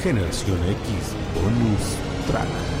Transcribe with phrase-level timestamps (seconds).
[0.00, 1.96] Generación X Bonus
[2.28, 2.71] Track.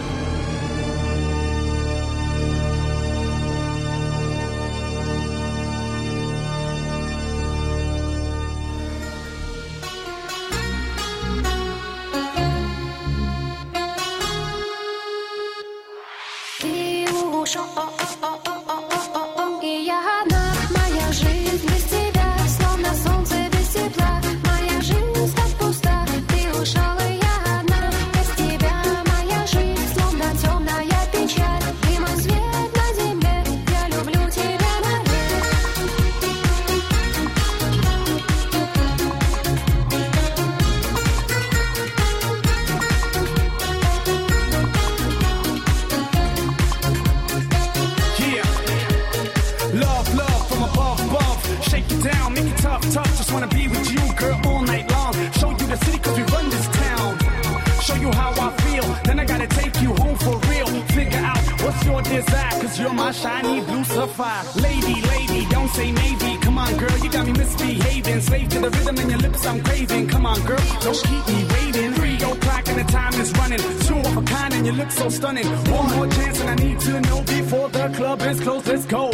[62.20, 64.44] Cause you're my shiny blue sapphire.
[64.60, 66.38] Lady, lady, don't say maybe.
[66.42, 68.20] Come on, girl, you got me misbehaving.
[68.20, 70.08] Slave to the rhythm in your lips, I'm craving.
[70.08, 71.92] Come on, girl, don't keep me waiting.
[71.94, 73.60] Three o'clock and the time is running.
[73.86, 75.46] Two of a kind and you look so stunning.
[75.46, 78.66] One more chance and I need to know before the club is closed.
[78.66, 79.10] Let's go.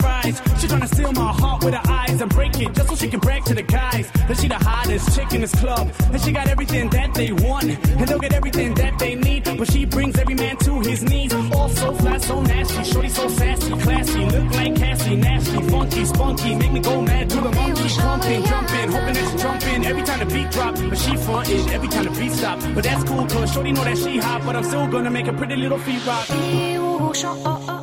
[0.00, 0.36] Her eyes.
[0.60, 3.20] She tryna steal my heart with her eyes and break it just so she can
[3.20, 5.92] brag to the guys that she the hottest chick in this club.
[6.12, 9.44] And she got everything that they want, and they'll get everything that they need.
[9.44, 11.32] But she brings every man to his knees.
[11.52, 12.84] All so flat, so nasty.
[12.84, 14.24] Shorty so sassy, classy.
[14.26, 16.54] Look like Cassie, nasty, funky, spunky.
[16.54, 17.88] Make me go mad to the monkey.
[17.98, 20.74] Pumping, jumping, hoping that she jumping every time the beat drop.
[20.74, 22.60] But she frontin' every time the beat stop.
[22.74, 24.42] But that's cool, cause Shorty know that she hot.
[24.44, 27.73] But I'm still gonna make a pretty little feet rock.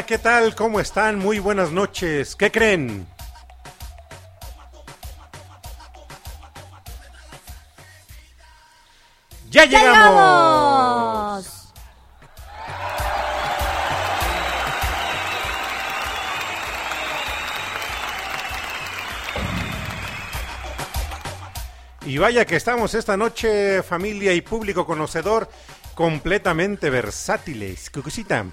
[0.00, 0.54] ¿Qué tal?
[0.54, 1.18] ¿Cómo están?
[1.18, 2.34] Muy buenas noches.
[2.34, 3.06] ¿Qué creen?
[9.50, 11.44] ¡Ya ¡Ya llegamos!
[11.44, 11.72] llegamos!
[22.06, 25.50] Y vaya que estamos esta noche, familia y público conocedor,
[25.94, 27.90] completamente versátiles.
[27.90, 28.46] Cucucita.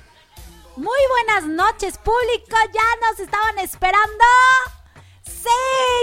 [0.80, 2.56] Muy buenas noches, público.
[2.74, 4.24] ¿Ya nos estaban esperando?
[5.24, 5.50] Sí,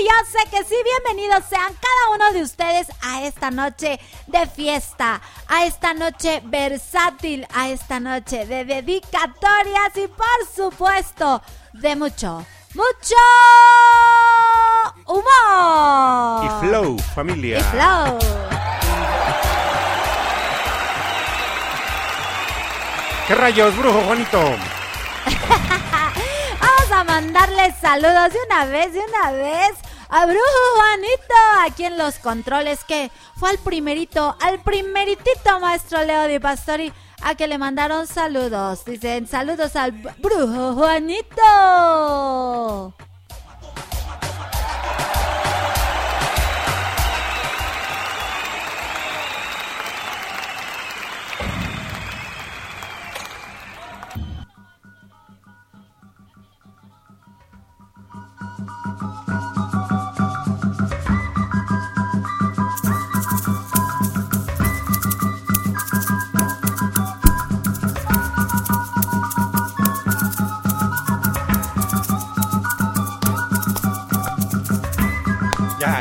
[0.05, 0.75] yo sé que sí.
[0.84, 7.46] Bienvenidos sean cada uno de ustedes a esta noche de fiesta, a esta noche versátil,
[7.55, 11.40] a esta noche de dedicatorias y por supuesto
[11.73, 12.44] de mucho,
[12.75, 13.17] mucho
[15.06, 16.44] humor.
[16.44, 17.61] Y Flow, familia.
[17.61, 18.18] Y flow.
[23.26, 24.38] ¿Qué rayos, brujo Juanito?
[26.61, 29.73] Vamos a mandarles saludos de una vez, de una vez.
[30.09, 30.38] A Brujo
[30.76, 36.92] Juanito, aquí en los controles, que fue al primerito, al primeritito maestro Leo Di Pastori,
[37.21, 38.85] a que le mandaron saludos.
[38.85, 41.35] Dicen saludos al Brujo Juanito.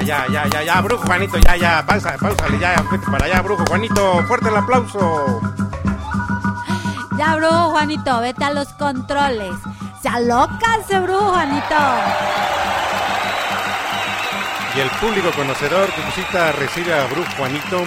[0.06, 3.66] Ya, ya, ya, ya, brujo Juanito, ya, ya, pausa, pausale, ya, vete para allá, brujo
[3.68, 5.42] Juanito, fuerte el aplauso.
[7.18, 9.56] Ya, Brujo Juanito, vete a los controles.
[10.02, 11.76] Se aloca ese Brujo Juanito.
[14.76, 17.84] Y el público conocedor, Cucucita, recibe a brujo Juanito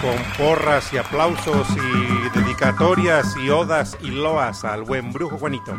[0.00, 5.72] con porras y aplausos y dedicatorias y odas y loas al buen brujo Juanito.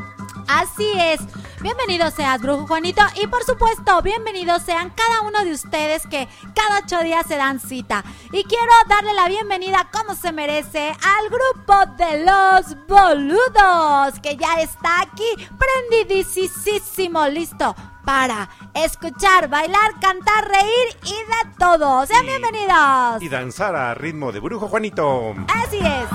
[0.48, 1.20] Así es.
[1.62, 3.02] Bienvenidos seas, Brujo Juanito.
[3.22, 7.60] Y por supuesto, bienvenidos sean cada uno de ustedes que cada ocho días se dan
[7.60, 8.04] cita.
[8.32, 14.56] Y quiero darle la bienvenida, como se merece, al grupo de los boludos, que ya
[14.62, 22.08] está aquí prendidísimo, listo para escuchar, bailar, cantar, reír y de todo.
[22.08, 23.22] Sean Y- bienvenidos.
[23.22, 25.36] Y danzar a ritmo de brujo Juanito.
[25.48, 26.08] Así es.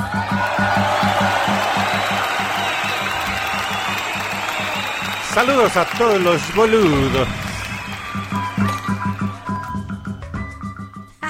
[5.37, 7.29] Saludos a todos los boludos.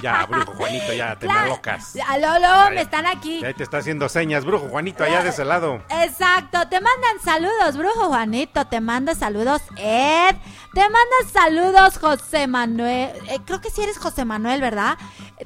[0.07, 1.97] Ya, brujo Juanito, ya te me locas.
[2.21, 3.41] Lolo, me están aquí.
[3.41, 5.83] Ya te está haciendo señas, brujo Juanito, allá de ese lado.
[5.89, 10.37] Exacto, te mandan saludos, brujo Juanito, te manda saludos Ed,
[10.75, 14.97] te manda saludos José Manuel, eh, creo que sí eres José Manuel, ¿verdad?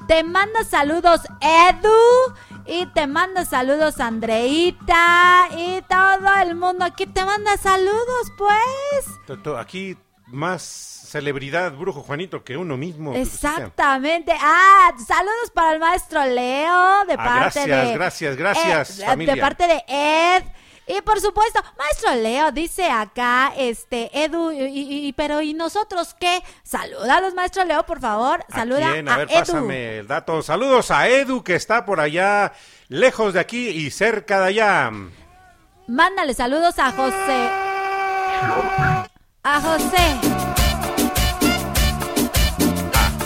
[0.07, 2.35] Te manda saludos Edu
[2.67, 9.57] y te manda saludos Andreita y todo el mundo aquí te manda saludos, pues.
[9.57, 9.97] Aquí
[10.31, 13.13] más celebridad, brujo Juanito, que uno mismo.
[13.15, 14.33] Exactamente.
[14.39, 19.35] Ah, saludos para el maestro Leo de Ah, parte gracias, de gracias, gracias, Ed, familia.
[19.35, 20.43] de parte de Ed.
[20.87, 26.15] Y por supuesto, maestro Leo dice acá, este, Edu, y, y- y- pero ¿y nosotros
[26.19, 26.41] qué?
[26.63, 28.43] Saluda a los maestro Leo, por favor.
[28.49, 29.07] ¿A Saluda quién?
[29.07, 29.39] a, A ver, Edu.
[29.39, 30.41] pásame el dato.
[30.41, 32.53] Saludos a Edu, que está por allá,
[32.89, 34.91] lejos de aquí y cerca de allá.
[35.87, 37.49] Mándale saludos a José.
[39.43, 40.19] A José.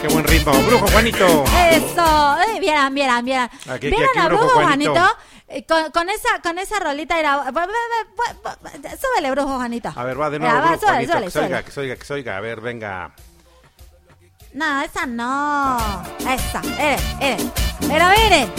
[0.01, 1.43] Qué buen ritmo, brujo Juanito.
[1.71, 2.37] Eso.
[2.47, 3.49] Eh, vieran, vieran, vieran.
[3.63, 4.91] Aquí, aquí, ¿Vieron aquí, a Brujo Juanito?
[4.93, 5.17] Juanito?
[5.47, 7.43] Eh, Con, con esa, con esa rolita era.
[7.45, 9.91] Súbele, Brujo Juanito.
[9.95, 12.13] A ver, va de nuevo, brujo Juanito, que se oiga, que se oiga, que se
[12.13, 12.37] oiga.
[12.37, 13.11] A ver, venga.
[14.53, 15.77] No, esa no.
[16.19, 17.51] Esa, miren, miren.
[17.89, 18.51] Pero miren,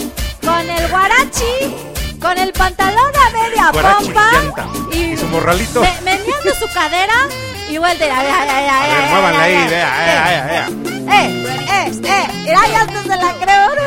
[0.45, 1.75] con el guarachi,
[2.21, 4.67] con el pantalón a media pompa llanta.
[4.95, 5.81] Y su morralito.
[5.81, 7.27] me- meneando su cadera
[7.69, 8.05] y vuelta.
[8.05, 8.45] A ver, A
[8.87, 10.67] ver, muévanla ahí, vea, vea.
[10.67, 12.27] Eh, eh, eh.
[12.43, 13.83] Mira, ya hasta se la creo, ¿no?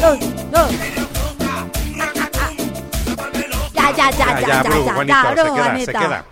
[0.00, 0.14] No,
[0.52, 0.68] no.
[3.74, 5.98] Ya, ya, ya, Ya, ya, ya, ya, se queda, se Juanito.
[5.98, 6.24] queda.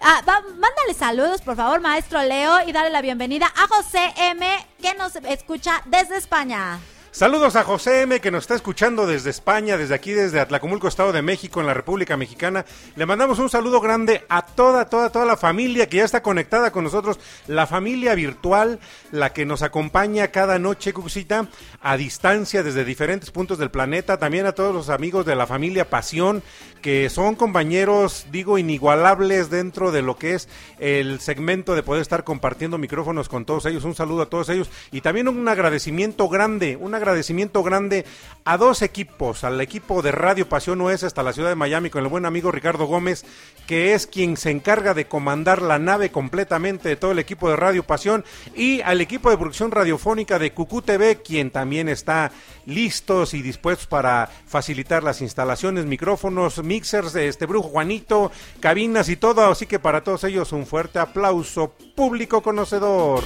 [0.00, 4.46] Ah, va- mándale saludos, por favor, maestro Leo, y dale la bienvenida a José M,
[4.80, 6.78] que nos escucha desde España.
[7.16, 11.12] Saludos a José M, que nos está escuchando desde España, desde aquí, desde Atlacomulco, Estado
[11.12, 12.66] de México, en la República Mexicana.
[12.94, 16.72] Le mandamos un saludo grande a toda, toda, toda la familia que ya está conectada
[16.72, 17.18] con nosotros.
[17.46, 18.80] La familia virtual,
[19.12, 21.48] la que nos acompaña cada noche, Cucita,
[21.80, 24.18] a distancia desde diferentes puntos del planeta.
[24.18, 26.42] También a todos los amigos de la familia Pasión,
[26.82, 32.24] que son compañeros, digo, inigualables dentro de lo que es el segmento de poder estar
[32.24, 33.84] compartiendo micrófonos con todos ellos.
[33.84, 38.04] Un saludo a todos ellos y también un agradecimiento grande, un agradecimiento grande
[38.44, 42.02] a dos equipos, al equipo de Radio Pasión OS hasta la ciudad de Miami con
[42.02, 43.24] el buen amigo Ricardo Gómez,
[43.66, 47.56] que es quien se encarga de comandar la nave completamente de todo el equipo de
[47.56, 52.32] Radio Pasión y al equipo de producción radiofónica de Cucú TV, quien también está
[52.66, 59.50] listos y dispuestos para facilitar las instalaciones, micrófonos, mixers, este brujo Juanito, cabinas y todo,
[59.50, 63.24] así que para todos ellos un fuerte aplauso, público conocedor.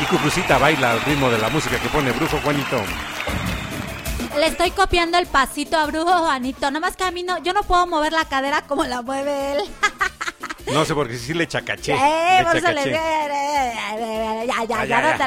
[0.00, 2.82] Y Cucucita baila al ritmo de la música que pone Brujo Juanito.
[4.36, 7.62] Le estoy copiando el pasito a Brujo Juanito, nomás que a mí no, yo no
[7.62, 9.58] puedo mover la cadera como la mueve él.
[10.72, 11.94] No sé porque sí le chacaché.
[11.98, 12.98] Eh, le eso le- chacaché.
[14.46, 15.20] Ya, ya, Ah, ya, creas.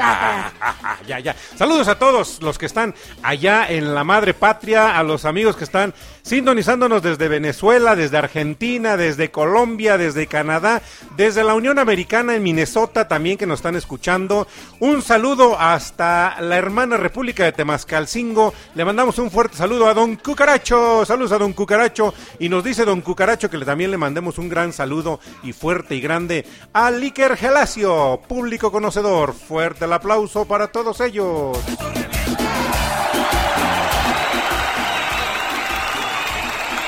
[1.07, 1.36] ya, ya.
[1.55, 2.93] Saludos a todos los que están
[3.24, 5.93] allá en la madre patria, a los amigos que están
[6.24, 10.81] sintonizándonos desde Venezuela, desde Argentina, desde Colombia, desde Canadá,
[11.15, 14.45] desde la Unión Americana en Minnesota también que nos están escuchando.
[14.81, 18.53] Un saludo hasta la hermana República de Temascalcingo.
[18.75, 21.05] Le mandamos un fuerte saludo a Don Cucaracho.
[21.05, 22.13] Saludos a Don Cucaracho.
[22.39, 25.95] Y nos dice Don Cucaracho que le- también le mandemos un gran saludo y fuerte
[25.95, 29.06] y grande a Liker Gelacio, público conocedor.
[29.07, 31.57] Fuerte el aplauso para todos ellos.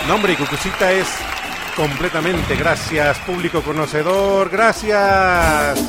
[0.06, 1.08] Nombre y Cucucita es
[1.78, 2.58] completamente.
[2.58, 4.50] Gracias, público conocedor.
[4.50, 5.80] Gracias.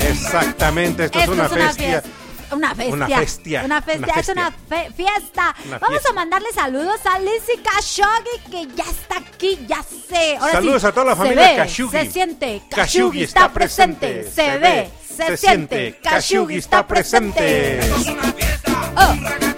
[0.00, 2.02] Exactamente, esto, es una bestia.
[2.52, 2.94] Una bestia.
[2.94, 3.62] Una bestia.
[3.64, 4.12] Una bestia.
[4.12, 5.54] Una Es una fe- fiesta.
[5.66, 6.10] Una Vamos fiesta.
[6.10, 10.36] a mandarle saludos a Lizzie Khashoggi, que ya está aquí, ya sé.
[10.36, 11.98] Ahora Saludos sí, a toda la se familia ve, Khashoggi.
[11.98, 12.62] Se siente.
[12.70, 14.30] Khashoggi está está presente.
[14.30, 16.00] Se ve, se siente.
[16.02, 17.80] Khashoggi está presente.
[18.96, 19.51] Oh, eh, eh,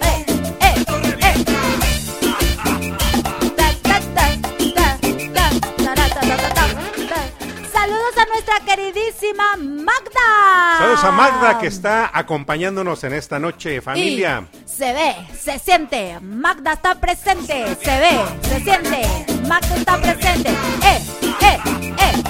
[8.15, 10.77] Saludos a nuestra queridísima Magda.
[10.77, 14.47] Saludos a Magda que está acompañándonos en esta noche, familia.
[14.53, 19.01] Y se ve, se siente, Magda está presente, se ve, se siente,
[19.47, 20.49] Magda está presente.
[20.49, 21.01] ¡Eh,
[21.41, 21.59] eh,
[21.99, 22.23] eh!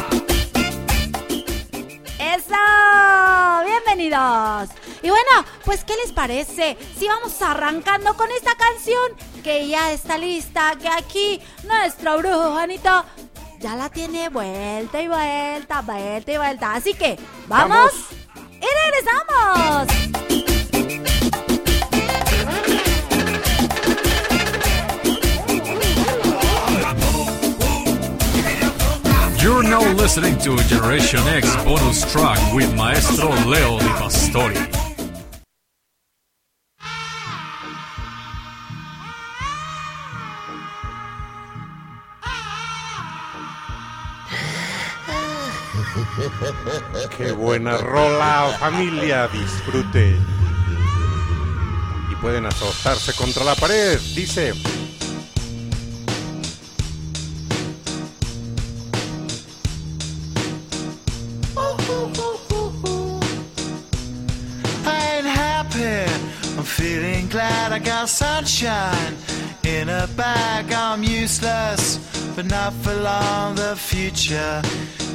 [2.35, 3.65] ¡Eso!
[3.65, 4.69] ¡Bienvenidos!
[5.03, 9.11] Y bueno, pues ¿qué les parece si vamos arrancando con esta canción
[9.43, 13.05] que ya está lista, que aquí nuestro brujo Juanito
[13.65, 16.75] ya la tiene vuelta y vuelta, vuelta y vuelta.
[16.75, 17.17] Así que,
[17.48, 17.69] ¡vamos!
[17.69, 17.93] Vamos.
[18.62, 19.88] ¡Y regresamos!
[29.41, 34.84] You're now listening to Generation X bonus track with Maestro Leo Di Pastori.
[47.17, 50.15] Qué buena rola, familia, disfrute.
[52.10, 54.53] Y pueden azotarse contra la pared, dice.
[66.63, 69.15] Feeling glad I got sunshine
[69.63, 70.72] in a bag.
[70.74, 72.00] I'm useless,
[72.36, 73.55] but not for long.
[73.55, 74.62] The future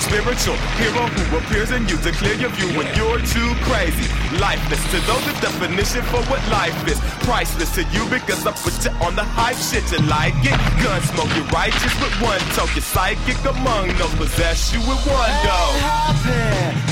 [0.00, 4.06] Spiritual hero who appears in you to clear your view when you're too crazy.
[4.38, 7.00] Lifeless to those, the definition for what life is.
[7.26, 9.84] Priceless to you because I put you on the hype shit.
[9.92, 10.56] You like it?
[10.82, 12.74] Gun smoke, you're righteous with one toke.
[12.74, 15.60] You're psychic among no possess you with one go.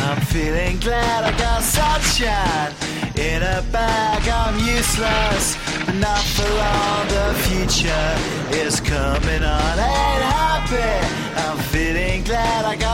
[0.07, 2.73] I'm feeling glad I got sunshine
[3.17, 4.29] in a bag.
[4.29, 7.09] I'm useless, but not for long.
[7.09, 8.11] The future
[8.53, 9.79] is coming on.
[9.79, 11.25] Ain't happy.
[11.37, 12.94] I'm feeling glad I got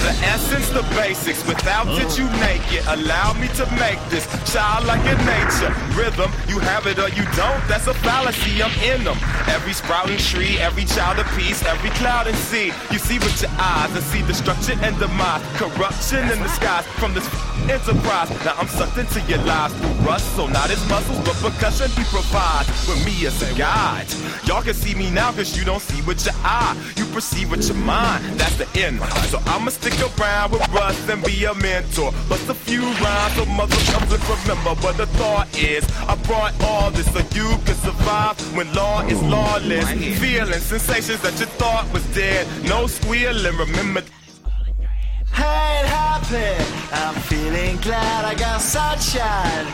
[0.00, 1.46] The essence, the basics.
[1.46, 2.16] Without it, oh.
[2.16, 2.82] you naked.
[2.88, 5.72] Allow me to make this childlike in nature.
[5.92, 7.60] Rhythm, you have it or you don't.
[7.68, 8.62] That's a fallacy.
[8.62, 9.18] I'm in them.
[9.48, 12.72] Every sprouting tree, every child of peace, every cloud and sea.
[12.90, 15.42] You see with your eyes and see destruction and demise.
[15.60, 17.28] Corruption in the skies from this
[17.68, 18.30] enterprise.
[18.44, 20.34] Now I'm sucked into your lives through rust.
[20.34, 22.68] So not his muscles, but percussion he provides.
[22.88, 24.08] With me as a guide.
[24.46, 26.74] Y'all can see me now because you don't see with your eye.
[26.96, 28.24] You perceive with your mind.
[28.40, 29.00] That's the end.
[29.28, 32.12] So I'ma stick around with Russ and be a mentor.
[32.28, 35.84] Bust a few rhymes so mother comes and remember what the thought is.
[36.08, 39.90] I brought all this so you can survive when law is lawless.
[40.18, 42.46] Feeling sensations that you thought was dead.
[42.64, 43.56] No squealing.
[43.56, 44.00] Remember.
[44.00, 46.52] ain't happy.
[46.92, 49.66] I'm feeling glad I got sunshine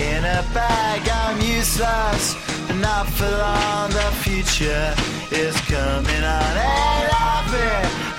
[0.00, 1.08] in a bag.
[1.08, 2.34] I'm useless,
[2.66, 3.90] but not for long.
[3.90, 4.94] The future
[5.30, 6.52] is coming on.
[6.56, 8.01] Ain't happy.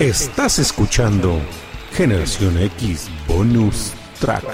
[0.00, 1.38] Estás escuchando
[1.92, 4.44] Generación X Bonus Track.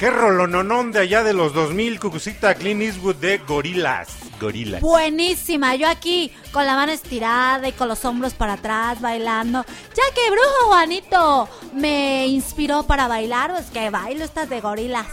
[0.00, 4.08] Qué rolononón de allá de los 2000, Cucucita Clean Eastwood de Gorilas.
[4.40, 4.80] Gorilas.
[4.80, 9.62] Buenísima, yo aquí con la mano estirada y con los hombros para atrás bailando.
[9.88, 15.06] Ya que Brujo Juanito me inspiró para bailar, pues que bailo estas de gorilas.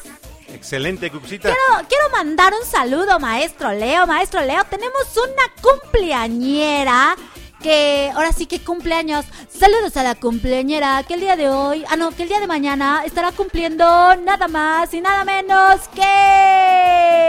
[0.47, 1.49] Excelente, Cucucita.
[1.49, 4.07] Quiero, quiero mandar un saludo, maestro Leo.
[4.07, 7.17] Maestro Leo, tenemos una cumpleañera
[7.61, 9.25] que ahora sí que cumpleaños.
[9.49, 12.47] Saludos a la cumpleañera que el día de hoy, ah no, que el día de
[12.47, 17.27] mañana estará cumpliendo nada más y nada menos que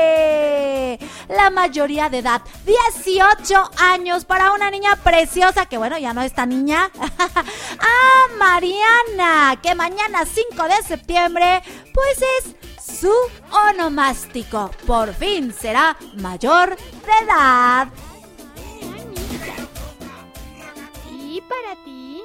[1.29, 2.43] la mayoría de edad.
[2.67, 6.91] 18 años para una niña preciosa, que bueno, ya no está niña.
[7.79, 11.63] ah, Mariana, que mañana 5 de septiembre,
[11.93, 12.55] pues es
[13.01, 13.13] su
[13.71, 14.71] onomástico.
[14.87, 17.89] Por fin será mayor de edad.
[21.49, 22.23] Para ti.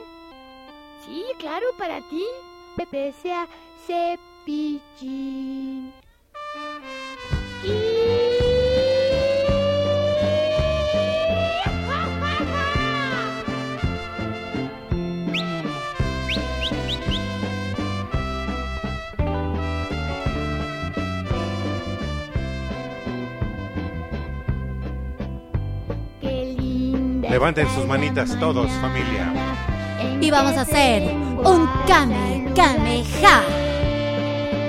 [1.05, 2.25] Sí, claro, para ti.
[2.75, 3.47] Te desea
[3.85, 4.73] cepillín.
[7.61, 8.32] Qué
[27.29, 29.33] Levanten sus manitas todos, familia.
[30.19, 33.41] Y vamos a hacer un Kame Kameha.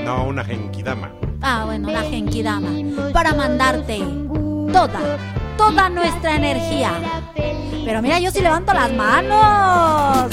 [0.04, 1.10] No, una genkidama.
[1.42, 2.70] Ah, bueno, la Genkidama.
[3.12, 3.98] Para mandarte
[4.72, 5.18] toda,
[5.56, 6.92] toda nuestra energía.
[7.84, 10.30] Pero mira, yo sí levanto las manos.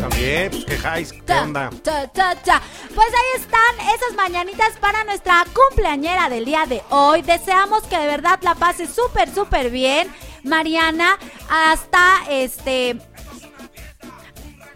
[0.00, 1.70] También, pues quejáis, ¿qué onda?
[1.82, 2.62] Cha, cha, cha.
[2.94, 7.22] Pues ahí están esas mañanitas para nuestra cumpleañera del día de hoy.
[7.22, 10.08] Deseamos que de verdad la pase súper, súper bien.
[10.44, 12.98] Mariana, hasta este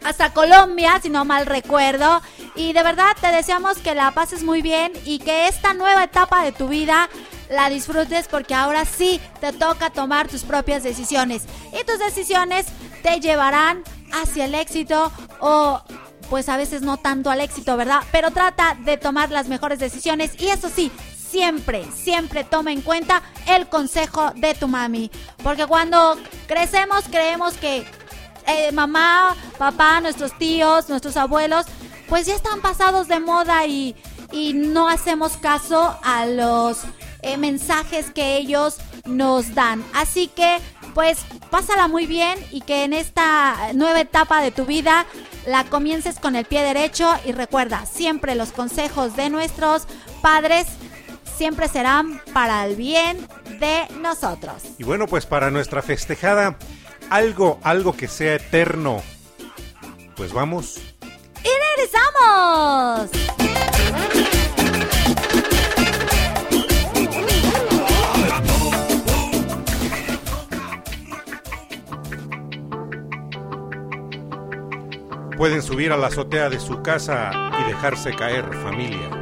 [0.05, 2.23] hasta Colombia, si no mal recuerdo.
[2.55, 6.43] Y de verdad te deseamos que la pases muy bien y que esta nueva etapa
[6.43, 7.09] de tu vida
[7.51, 11.45] la disfrutes porque ahora sí te toca tomar tus propias decisiones.
[11.79, 12.67] Y tus decisiones
[13.03, 15.83] te llevarán hacia el éxito o
[16.31, 18.03] pues a veces no tanto al éxito, ¿verdad?
[18.13, 20.91] Pero trata de tomar las mejores decisiones y eso sí,
[21.31, 25.11] siempre, siempre toma en cuenta el consejo de tu mami.
[25.43, 27.85] Porque cuando crecemos creemos que
[28.47, 31.67] eh, mamá, papá, nuestros tíos, nuestros abuelos,
[32.09, 33.95] pues ya están pasados de moda y,
[34.33, 36.79] y no hacemos caso a los
[37.21, 39.85] eh, mensajes que ellos nos dan.
[39.93, 40.59] Así que,
[40.95, 41.19] pues,
[41.51, 45.05] pásala muy bien y que en esta nueva etapa de tu vida
[45.47, 49.87] la comiences con el pie derecho y recuerda, siempre los consejos de nuestros
[50.23, 50.67] padres
[51.39, 53.17] siempre serán para el bien
[53.61, 54.61] de nosotros.
[54.77, 56.59] Y bueno, pues para nuestra festejada,
[57.11, 59.01] algo, algo que sea eterno.
[60.17, 60.81] Pues vamos.
[61.45, 63.11] ¡Y regresamos!
[75.37, 79.18] Pueden subir a la azotea de su casa y dejarse caer, familia.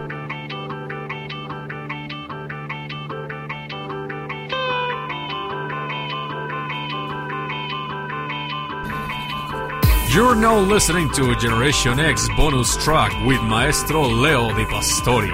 [10.16, 15.28] You're now listening to Generation X bonus track with Maestro Leo Di Pastori.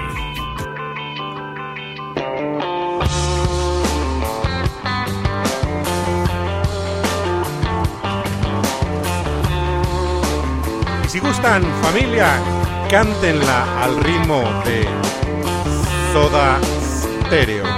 [11.07, 12.35] Si gustan, familia,
[12.89, 14.83] cántenla al ritmo de
[16.11, 17.72] Soda Stereo.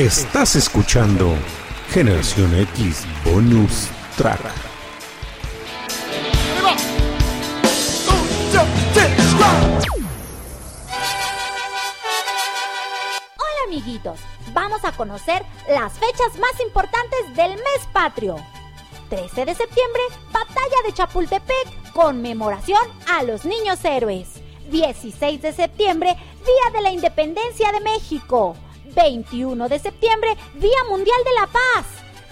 [0.00, 1.36] Estás escuchando
[1.90, 4.40] Generación X Bonus Track.
[13.36, 14.20] Hola amiguitos,
[14.54, 18.36] vamos a conocer las fechas más importantes del mes patrio.
[19.10, 24.40] 13 de septiembre, Batalla de Chapultepec, conmemoración a los niños héroes.
[24.70, 28.56] 16 de septiembre, Día de la Independencia de México.
[29.02, 31.86] 21 de septiembre, Día Mundial de la Paz.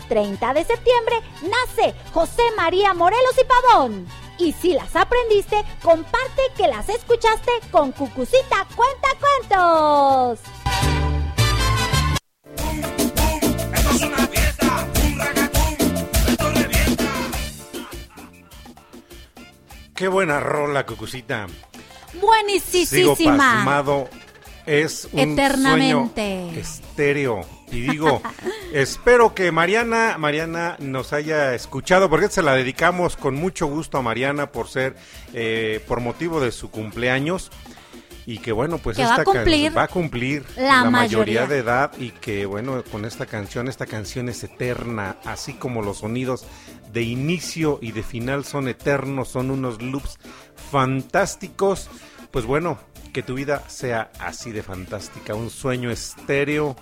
[0.09, 4.07] 30 de septiembre, nace José María Morelos y Pavón.
[4.39, 9.09] Y si las aprendiste, comparte que las escuchaste con Cucucita Cuenta
[9.49, 10.41] Cuentos.
[19.95, 21.47] Qué buena rola, Cucucita.
[22.13, 23.37] Sigo Buenísima.
[23.37, 24.09] pasmado.
[24.69, 26.45] Es un Eternamente.
[26.45, 27.41] sueño estéreo.
[27.73, 28.21] Y digo,
[28.75, 34.03] espero que Mariana, Mariana nos haya escuchado, porque se la dedicamos con mucho gusto a
[34.03, 34.95] Mariana por ser,
[35.33, 37.51] eh, por motivo de su cumpleaños.
[38.27, 41.47] Y que bueno, pues Que va a esta cumplir va a cumplir la mayoría mayoría.
[41.47, 46.01] de edad y que bueno, con esta canción, esta canción es eterna, así como los
[46.01, 46.45] sonidos
[46.93, 50.19] de inicio y de final son eternos, son unos loops
[50.71, 51.89] fantásticos.
[52.31, 52.79] Pues bueno,
[53.13, 56.77] que tu vida sea así de fantástica, un sueño estéreo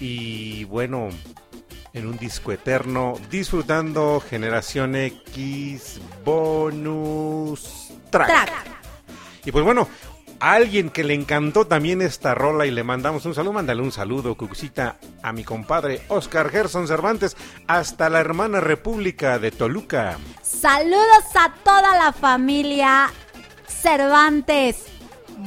[0.00, 1.08] y bueno,
[1.92, 8.26] en un disco eterno, disfrutando Generación X Bonus Track.
[8.28, 8.52] Track.
[9.44, 9.88] Y pues bueno,
[10.40, 13.92] a alguien que le encantó también esta rola y le mandamos un saludo, mándale un
[13.92, 17.36] saludo, Cucucita, a mi compadre Oscar Gerson Cervantes,
[17.66, 20.18] hasta la hermana República de Toluca.
[20.42, 23.10] Saludos a toda la familia
[23.80, 24.86] Cervantes.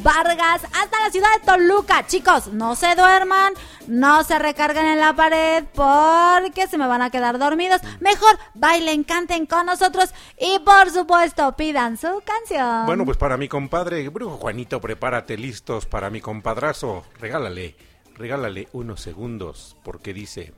[0.01, 2.07] Vargas, hasta la ciudad de Toluca.
[2.07, 3.53] Chicos, no se duerman,
[3.87, 7.81] no se recarguen en la pared porque se me van a quedar dormidos.
[7.99, 12.87] Mejor bailen, canten con nosotros y por supuesto pidan su canción.
[12.87, 17.03] Bueno, pues para mi compadre, Brujo Juanito, prepárate listos para mi compadrazo.
[17.19, 17.75] Regálale,
[18.15, 20.53] regálale unos segundos, porque dice...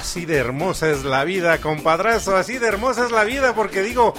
[0.00, 4.14] así de hermosa es la vida, compadrazo, así de hermosa es la vida, porque digo,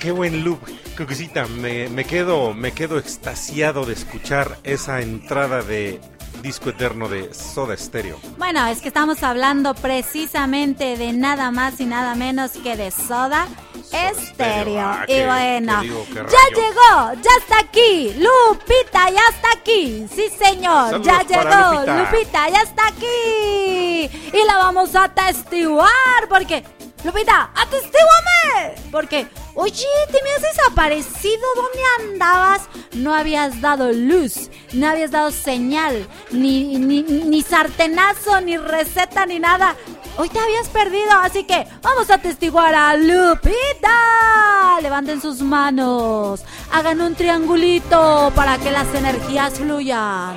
[0.00, 0.58] qué buen loop,
[0.96, 6.00] Cucucita, me, me quedo, me quedo extasiado de escuchar esa entrada de
[6.42, 8.18] disco eterno de Soda Stereo.
[8.36, 13.46] Bueno, es que estamos hablando precisamente de nada más y nada menos que de Soda
[13.92, 14.80] Estéreo.
[14.80, 18.14] Ah, y bueno, digo, ya llegó, ya está aquí.
[18.14, 20.06] Lupita ya está aquí.
[20.14, 21.72] Sí, señor, Saludos ya llegó.
[21.74, 21.98] Lupita.
[21.98, 24.10] Lupita ya está aquí.
[24.32, 26.64] Y la vamos a testiguar porque...
[27.04, 28.90] Lupita, atestíguame.
[28.90, 31.42] Porque, oye, te me has desaparecido.
[31.56, 32.62] ¿Dónde andabas?
[32.94, 39.38] No habías dado luz, no habías dado señal, ni, ni, ni sartenazo, ni receta, ni
[39.38, 39.76] nada.
[40.16, 44.80] Hoy te habías perdido, así que vamos a atestiguar a Lupita.
[44.80, 46.42] Levanten sus manos,
[46.72, 50.36] hagan un triangulito para que las energías fluyan.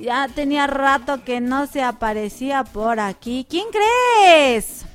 [0.00, 3.46] Ya tenía rato que no se aparecía por aquí.
[3.48, 4.86] ¿Quién crees?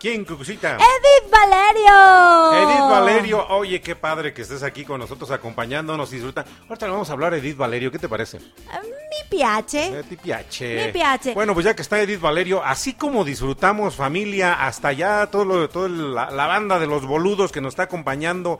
[0.00, 0.76] ¿Quién, Cucucita?
[0.76, 2.70] Edith Valerio.
[2.70, 6.44] Edith Valerio, oye, qué padre que estés aquí con nosotros acompañándonos y disfruta.
[6.68, 8.38] Ahorita le vamos a hablar a Edith Valerio, ¿qué te parece?
[8.38, 10.00] Mi piace.
[10.00, 10.86] Eh, ti piace.
[10.86, 11.34] Mi piace.
[11.34, 15.68] Bueno, pues ya que está Edith Valerio, así como disfrutamos familia, hasta allá todo lo,
[15.68, 18.58] todo la, la banda de los boludos que nos está acompañando,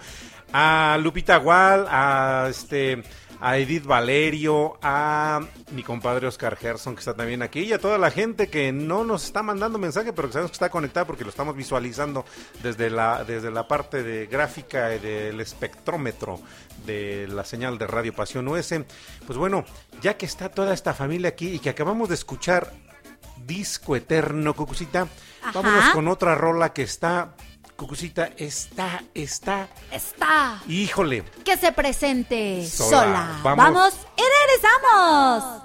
[0.52, 3.02] a Lupita Gual, a este
[3.40, 5.40] a Edith Valerio, a
[5.72, 9.04] mi compadre Oscar Gerson que está también aquí y a toda la gente que no
[9.04, 12.24] nos está mandando mensaje, pero que sabemos que está conectada porque lo estamos visualizando
[12.62, 16.40] desde la desde la parte de gráfica y del espectrómetro
[16.86, 18.74] de la señal de Radio Pasión US.
[19.26, 19.64] Pues bueno,
[20.00, 22.72] ya que está toda esta familia aquí y que acabamos de escuchar
[23.46, 25.08] Disco Eterno, Cucucita,
[25.42, 25.52] Ajá.
[25.52, 27.34] vámonos con otra rola que está,
[27.76, 30.62] Cucucita, está, está, Está.
[30.68, 32.88] híjole, Que se presente Sola.
[32.90, 33.40] sola.
[33.42, 33.56] Vamos.
[33.64, 35.64] Vamos y regresamos.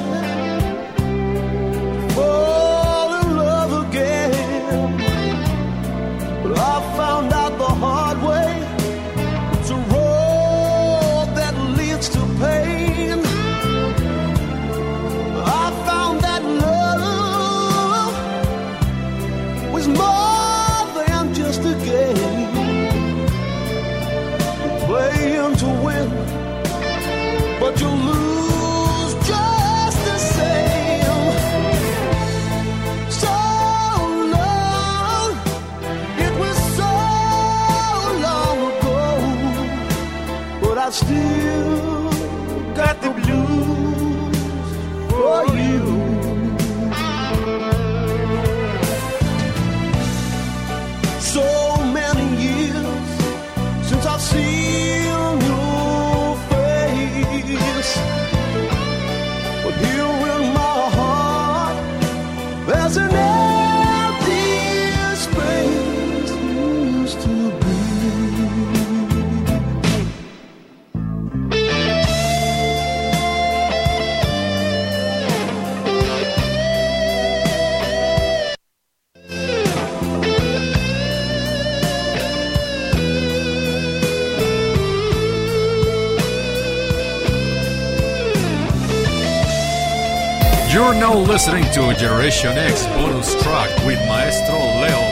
[91.01, 95.10] Now listening to Generation X bonus track with Maestro Leo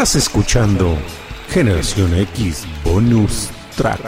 [0.00, 0.96] Estás escuchando
[1.50, 4.00] Generación X Bonus Track.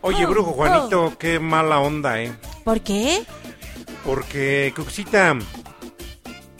[0.00, 2.34] Oye, brujo Juanito, qué mala onda, ¿eh?
[2.64, 3.22] ¿Por qué?
[4.06, 5.36] Porque, Cuxita,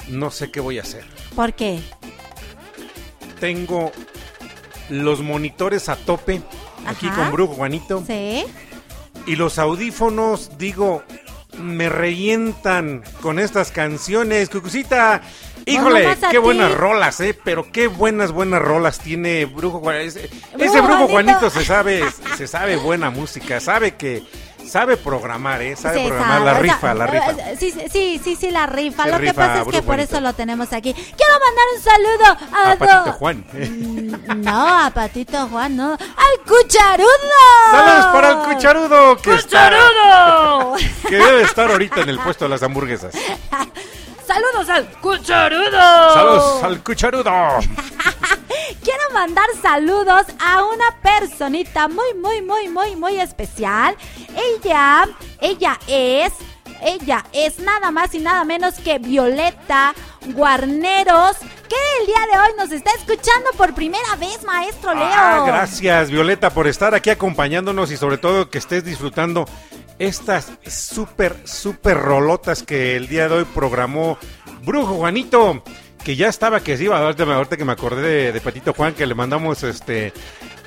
[0.08, 1.06] no sé qué voy a hacer.
[1.34, 1.80] ¿Por qué?
[3.40, 3.90] Tengo
[4.90, 6.42] los monitores a tope
[6.86, 7.22] aquí Ajá.
[7.22, 8.04] con brujo Juanito.
[8.06, 8.44] Sí.
[9.26, 11.02] Y los audífonos, digo,
[11.58, 14.48] me revientan con estas canciones.
[14.48, 15.22] Cucucita,
[15.66, 16.36] híjole, qué ti.
[16.38, 17.38] buenas rolas, ¿eh?
[17.44, 20.18] Pero qué buenas, buenas rolas tiene Brujo Juanito.
[20.58, 21.08] Ese, Brujo.
[21.08, 22.02] Juanito se sabe,
[22.36, 24.22] se sabe buena música, sabe que,
[24.68, 25.76] sabe programar, ¿eh?
[25.76, 27.30] Sabe Sí, programar sabe, la rifa, la rifa.
[27.30, 29.04] eh, Sí, sí, sí, sí, la rifa.
[29.04, 30.92] Se lo que pasa es que por eso lo tenemos aquí.
[30.94, 33.44] Quiero mandar un saludo a, A Patito Juan.
[34.42, 35.92] No, a Patito Juan, no.
[35.92, 37.06] ¡Al cucharudo!
[37.70, 40.74] Saludos para el cucharudo que está, ¡Cucharudo!
[41.08, 43.14] que debe estar ahorita en el puesto de las hamburguesas.
[44.32, 46.14] ¡Saludos al cucharudo!
[46.14, 47.32] Saludos al cucharudo.
[48.82, 53.94] Quiero mandar saludos a una personita muy, muy, muy, muy, muy especial.
[54.34, 55.06] Ella,
[55.38, 56.32] ella es,
[56.82, 59.94] ella es nada más y nada menos que Violeta
[60.28, 61.36] Guarneros,
[61.68, 65.04] que el día de hoy nos está escuchando por primera vez, maestro Leo.
[65.04, 69.46] Ah, gracias Violeta por estar aquí acompañándonos y sobre todo que estés disfrutando
[70.02, 74.18] estas súper, súper rolotas que el día de hoy programó
[74.64, 75.62] Brujo Juanito,
[76.02, 78.94] que ya estaba que se iba, ahorita, ahorita que me acordé de, de Patito Juan,
[78.94, 80.12] que le mandamos este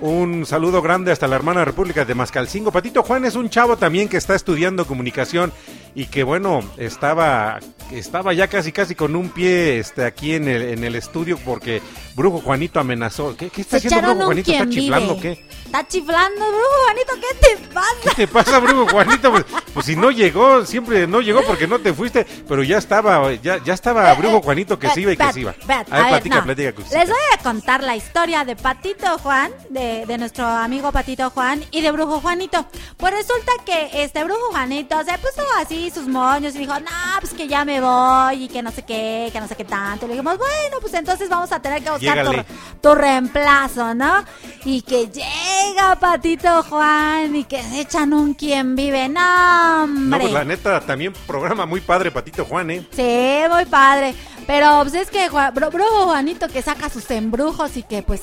[0.01, 2.71] un saludo grande hasta la hermana República de Mascalcingo.
[2.71, 5.53] Patito Juan es un chavo también que está estudiando comunicación
[5.95, 7.59] y que bueno, estaba,
[7.91, 11.81] estaba ya casi casi con un pie este, aquí en el, en el estudio porque
[12.15, 13.35] Brujo Juanito amenazó.
[13.37, 14.51] ¿Qué, qué está Se haciendo Brujo Juanito?
[14.51, 15.45] ¿Está chiflando qué?
[15.65, 17.89] Está chiflando, brujo Juanito, ¿qué te pasa?
[18.03, 19.31] ¿Qué te pasa, Brujo Juanito?
[19.31, 23.33] Pues, pues si no llegó, siempre no llegó porque no te fuiste, pero ya estaba,
[23.33, 25.51] ya, ya estaba Brujo Juanito que se iba y que se iba.
[25.51, 26.43] A ver, a ver, platica, no.
[26.45, 26.73] platica.
[26.93, 31.63] Les voy a contar la historia de Patito Juan, de, de nuestro amigo Patito Juan
[31.71, 32.65] y de Brujo Juanito.
[32.97, 37.33] Pues resulta que este Brujo Juanito se puso así sus moños y dijo, no, pues
[37.33, 40.05] que ya me voy y que no sé qué, que no sé qué tanto.
[40.05, 42.45] Y le dijimos, bueno, pues entonces vamos a tener que buscar
[42.81, 44.23] tu, reemplazo, ¿no?
[44.63, 49.07] Y que llega Patito Juan y que se echan un quien vive.
[49.09, 52.88] No, No, pues la neta, también programa muy padre, Patito Juan, ¿eh?
[52.91, 54.15] Sí, muy padre.
[54.47, 58.21] Pero pues es que Juan- Brujo Juanito que saca sus embrujos y que pues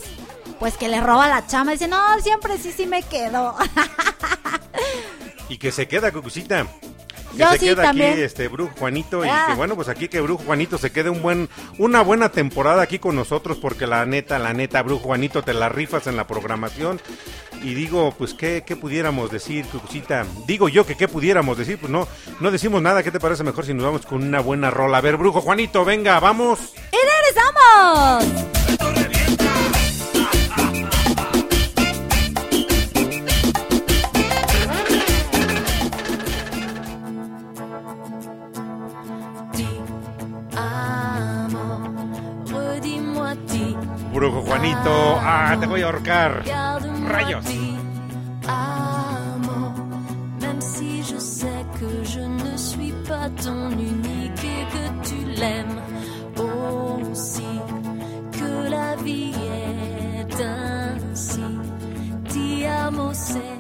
[0.62, 1.72] pues que le roba la chama.
[1.72, 3.56] Dice, no, siempre sí, sí me quedo.
[5.48, 6.64] Y que se queda, Cucucita.
[7.32, 8.12] Que Yo se sí, queda también.
[8.12, 9.46] aquí este Brujo Juanito y Ah.
[9.48, 11.48] que bueno, pues aquí que Brujo Juanito se quede un buen
[11.78, 15.68] una buena temporada aquí con nosotros porque la neta, la neta Brujo Juanito te la
[15.68, 17.00] rifas en la programación
[17.62, 20.24] y digo, pues qué, qué pudiéramos decir, Cucucita.
[20.46, 22.06] Digo yo que qué pudiéramos decir, pues no
[22.40, 24.98] no decimos nada, ¿qué te parece mejor si nos vamos con una buena rola?
[24.98, 26.60] A ver, Brujo Juanito, venga, vamos.
[26.92, 28.91] ¡Y regresamos!
[44.22, 45.18] Buruco, Juanito.
[45.20, 46.44] ¡Ah, te voy a ahorcar!
[47.08, 47.44] ¡Rayos!
[53.42, 55.80] ton unique et que tu l'aimes
[56.36, 57.52] aussi
[58.32, 61.42] que la vie est ainsi.
[62.28, 63.58] Ti amo, c'est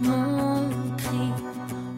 [0.00, 1.32] mon cri.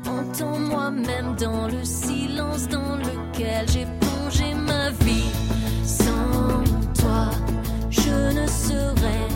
[0.06, 5.30] Entends-moi même dans le silence dans lequel j'ai plongé ma vie.
[8.12, 9.28] Je ne serais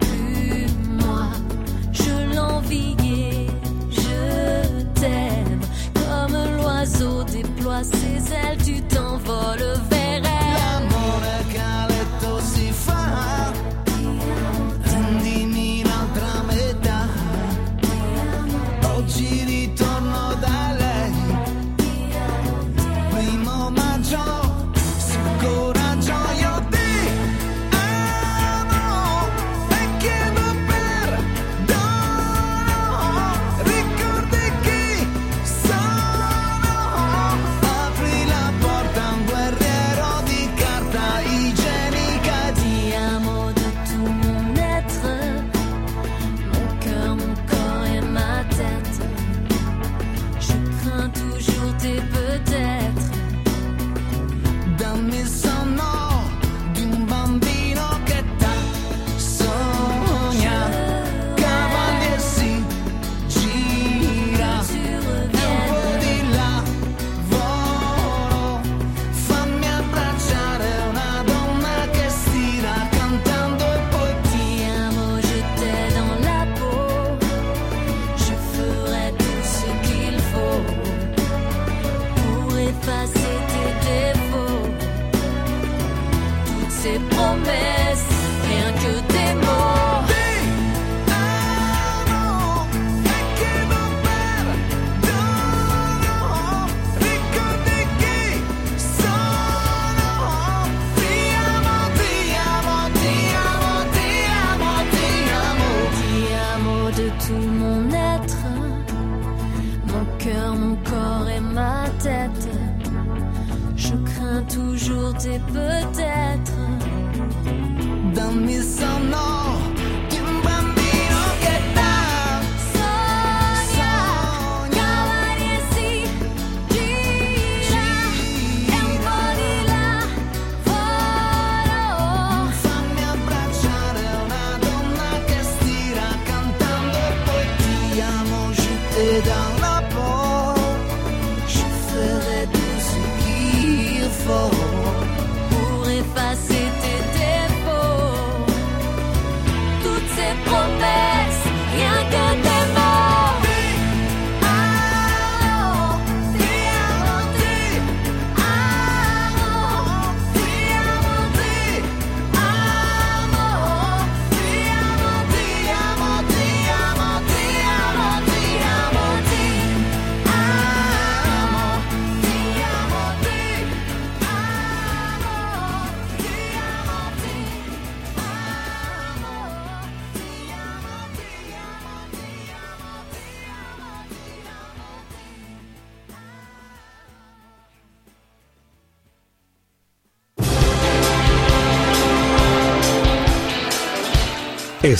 [0.00, 0.66] plus
[1.00, 1.26] moi.
[1.92, 3.46] Je l'enviais,
[3.90, 5.60] je t'aime.
[5.94, 9.97] Comme l'oiseau déploie ses ailes, tu t'envoles vers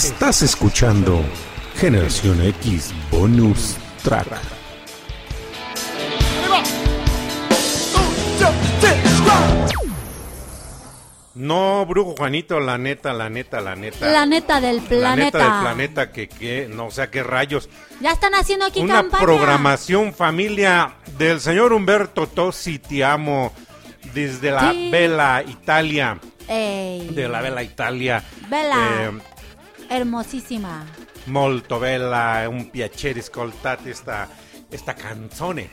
[0.04, 1.24] Estás escuchando
[1.76, 4.28] Generación X Bonus Track.
[11.34, 14.08] No, Brujo Juanito, la neta, la neta, la neta.
[14.10, 15.14] La neta del La planeta.
[15.14, 17.68] neta del planeta, que, que no sé qué rayos.
[18.00, 19.22] Ya están haciendo aquí Una campaña.
[19.22, 23.52] programación familia del señor Humberto Tosi, te amo,
[24.14, 24.88] desde la Sí.
[24.90, 26.18] Bella Italia.
[26.48, 28.24] Ey, De la Bella Italia.
[28.48, 28.76] Bella.
[29.02, 29.10] Eh,
[29.88, 30.84] hermosísima.
[31.28, 34.28] molto bella, un piacere ascoltate esta,
[34.70, 35.68] esta canzone.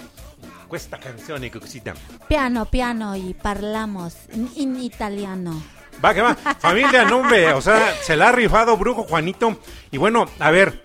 [0.68, 1.82] Questa canzone che così
[2.28, 5.62] Piano, piano y parlaamos in, italiano.
[6.04, 6.36] Va, que va.
[6.60, 9.60] Familia, no, hombre, o sea, se la ha rifado Brujo Juanito.
[9.92, 10.84] Y bueno, a ver,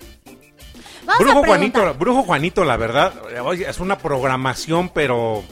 [1.05, 1.47] Vamos Brujo a.
[1.47, 3.14] Juanito, Brujo Juanito, la verdad,
[3.59, 5.43] es una programación, pero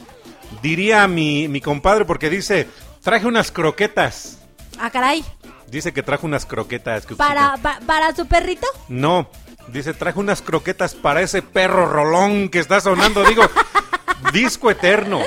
[0.63, 2.69] diría mi, mi compadre, porque dice,
[3.03, 4.39] traje unas croquetas.
[4.79, 5.25] Ah, caray.
[5.71, 7.05] Dice que trajo unas croquetas.
[7.07, 8.67] que- ¿Para, pa- ¿Para su perrito?
[8.89, 9.29] No,
[9.69, 13.23] dice, traje unas croquetas para ese perro rolón que está sonando.
[13.25, 13.43] Digo,
[14.33, 15.21] disco eterno.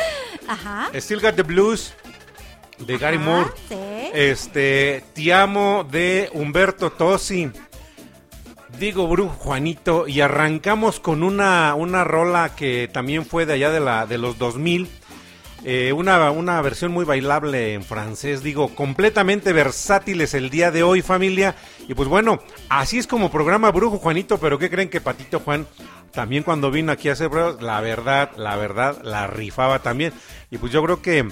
[0.47, 0.89] Ajá.
[0.95, 1.93] Still Got the Blues
[2.79, 3.49] de Gary Ajá, Moore.
[3.69, 3.75] sí.
[4.13, 7.51] Este, Te amo de Humberto Tosi.
[8.79, 10.07] Digo, Brujo Juanito.
[10.07, 14.37] Y arrancamos con una, una rola que también fue de allá de, la, de los
[14.39, 14.89] 2000.
[15.63, 21.01] Eh, una, una versión muy bailable en francés, digo, completamente versátiles el día de hoy,
[21.01, 21.55] familia.
[21.87, 22.39] Y pues bueno,
[22.69, 25.67] así es como programa Brujo Juanito, pero ¿qué creen que Patito Juan
[26.11, 30.13] también cuando vino aquí a hacer pruebas, la verdad, la verdad, la rifaba también.
[30.49, 31.27] Y pues yo creo que,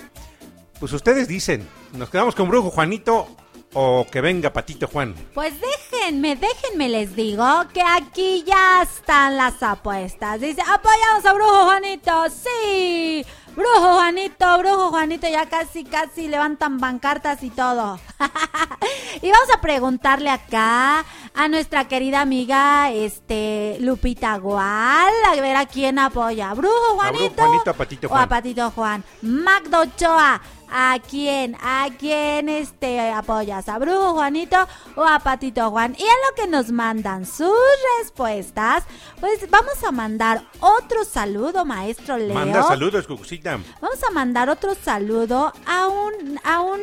[0.80, 3.28] pues ustedes dicen, ¿nos quedamos con Brujo Juanito
[3.74, 5.16] o que venga Patito Juan?
[5.34, 10.40] Pues déjenme, déjenme les digo que aquí ya están las apuestas.
[10.40, 13.26] Dice, apoyamos a Brujo Juanito, sí.
[13.56, 18.00] Brujo Juanito, Brujo Juanito, ya casi, casi levantan bancartas y todo.
[19.22, 25.66] y vamos a preguntarle acá a nuestra querida amiga, este, Lupita Gual, a ver a
[25.66, 26.54] quién apoya.
[26.54, 27.44] Brujo A Brujo Juanito.
[27.44, 28.30] Juanito, a Patito O a Juan.
[28.30, 29.04] Patito Juan.
[29.22, 30.42] Magdo Ochoa.
[30.72, 31.56] ¿A quién?
[31.62, 33.68] ¿A quién este apoyas?
[33.70, 34.56] ¿A Brujo Juanito
[34.96, 35.96] o a Patito Juan?
[35.98, 37.50] Y a lo que nos mandan sus
[38.00, 38.84] respuestas,
[39.20, 42.34] pues vamos a mandar otro saludo, maestro Leo.
[42.36, 43.60] Manda saludos, Cucucita.
[43.82, 46.82] Vamos a mandar otro saludo a un, a un,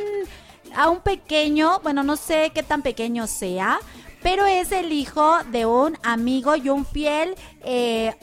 [0.75, 3.79] a un pequeño, bueno, no sé qué tan pequeño sea,
[4.23, 8.15] pero es el hijo de un amigo y un fiel eh,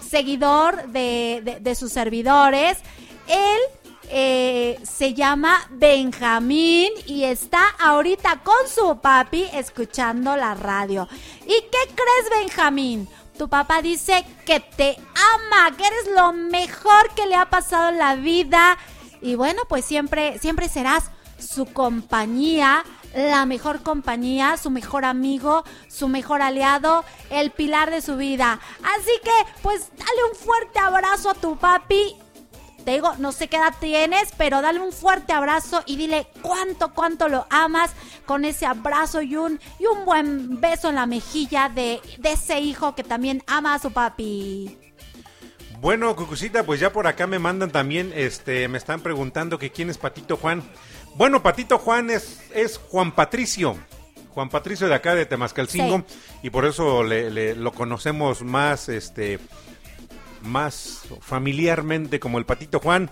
[0.00, 2.78] seguidor de, de- de sus servidores.
[3.26, 3.58] Él
[4.10, 11.08] eh, se llama Benjamín y está ahorita con su papi escuchando la radio.
[11.42, 13.08] ¿Y qué crees, Benjamín?
[13.36, 14.96] Tu papá dice que te
[15.34, 18.76] ama, que eres lo mejor que le ha pasado en la vida.
[19.20, 22.84] Y bueno, pues siempre, siempre serás su compañía,
[23.14, 28.60] la mejor compañía, su mejor amigo, su mejor aliado, el pilar de su vida.
[28.82, 29.30] Así que,
[29.62, 32.16] pues, dale un fuerte abrazo a tu papi.
[32.88, 36.94] Te digo, no sé qué edad tienes, pero dale un fuerte abrazo y dile cuánto,
[36.94, 37.90] cuánto lo amas
[38.24, 42.60] con ese abrazo y un, y un buen beso en la mejilla de, de ese
[42.60, 44.78] hijo que también ama a su papi.
[45.82, 49.90] Bueno, Cucucita, pues ya por acá me mandan también, este, me están preguntando que quién
[49.90, 50.62] es Patito Juan.
[51.14, 53.76] Bueno, Patito Juan es, es Juan Patricio.
[54.30, 56.04] Juan Patricio de acá de Temascalcingo
[56.42, 59.40] y por eso le, le- lo conocemos más, este,
[60.42, 63.10] más familiarmente como el Patito Juan.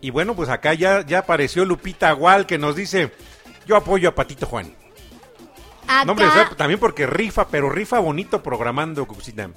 [0.00, 3.12] Y bueno, pues acá ya, ya apareció Lupita Agual que nos dice,
[3.66, 4.74] yo apoyo a Patito Juan.
[5.86, 9.50] Acá, No, hombre, también porque rifa, pero rifa bonito programando, Cucucita.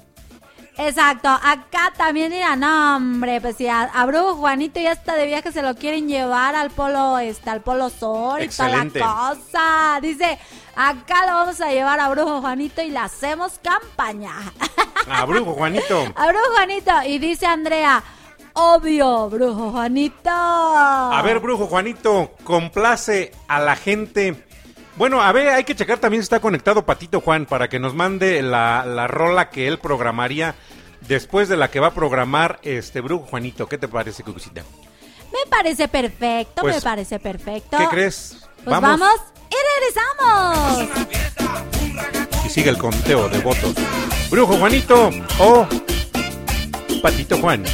[0.78, 5.26] Exacto, acá también mira, no hombre, pues si a, a Brujo Juanito ya está de
[5.26, 9.98] viaje, se lo quieren llevar al polo, este, al polo sur y toda la cosa.
[10.00, 10.38] Dice,
[10.76, 14.32] acá lo vamos a llevar a Brujo Juanito y le hacemos campaña.
[15.08, 16.04] A Brujo Juanito.
[16.16, 16.92] A Brujo Juanito.
[17.06, 18.02] Y dice Andrea,
[18.54, 20.30] obvio, Brujo Juanito.
[20.30, 24.44] A ver, Brujo Juanito, complace a la gente.
[24.96, 27.94] Bueno, a ver, hay que checar también si está conectado Patito Juan para que nos
[27.94, 30.54] mande la, la rola que él programaría
[31.08, 33.66] después de la que va a programar este Brujo Juanito.
[33.68, 34.62] ¿Qué te parece, Cucucita?
[35.32, 37.76] Me parece perfecto, Pues, me parece perfecto.
[37.76, 38.38] ¿Qué crees?
[38.64, 39.10] Pues vamos,
[39.50, 40.88] y regresamos.
[42.46, 43.74] Y sigue el conteo de votos.
[44.30, 45.66] Brujo Juanito o
[47.02, 47.64] Patito Juan.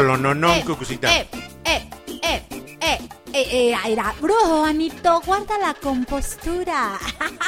[0.00, 1.14] Qué rolononón, Eh, Cucucita.
[1.14, 1.28] Eh,
[1.64, 1.90] eh,
[2.22, 2.98] eh, eh, eh,
[3.34, 6.92] eh, era, brujo, Juanito, guarda la compostura.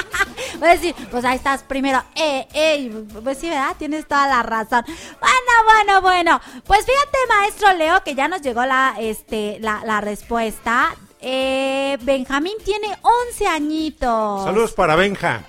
[0.58, 3.74] Voy a decir, pues ahí estás primero, eh, eh, pues sí, ¿verdad?
[3.78, 4.84] Tienes toda la razón.
[4.86, 6.40] Bueno, bueno, bueno.
[6.66, 10.94] Pues fíjate, maestro Leo, que ya nos llegó la, este, la, la respuesta.
[11.20, 12.88] Eh, Benjamín tiene
[13.30, 14.44] 11 añitos.
[14.44, 15.42] Saludos para Benja.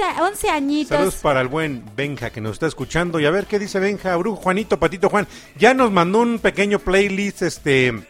[0.00, 0.96] Tiene 11, 11 añitos.
[0.96, 3.20] Saludos para el buen Benja que nos está escuchando.
[3.20, 5.26] Y a ver qué dice Benja, Brujo Juanito, Patito Juan.
[5.56, 8.06] Ya nos mandó un pequeño playlist, este.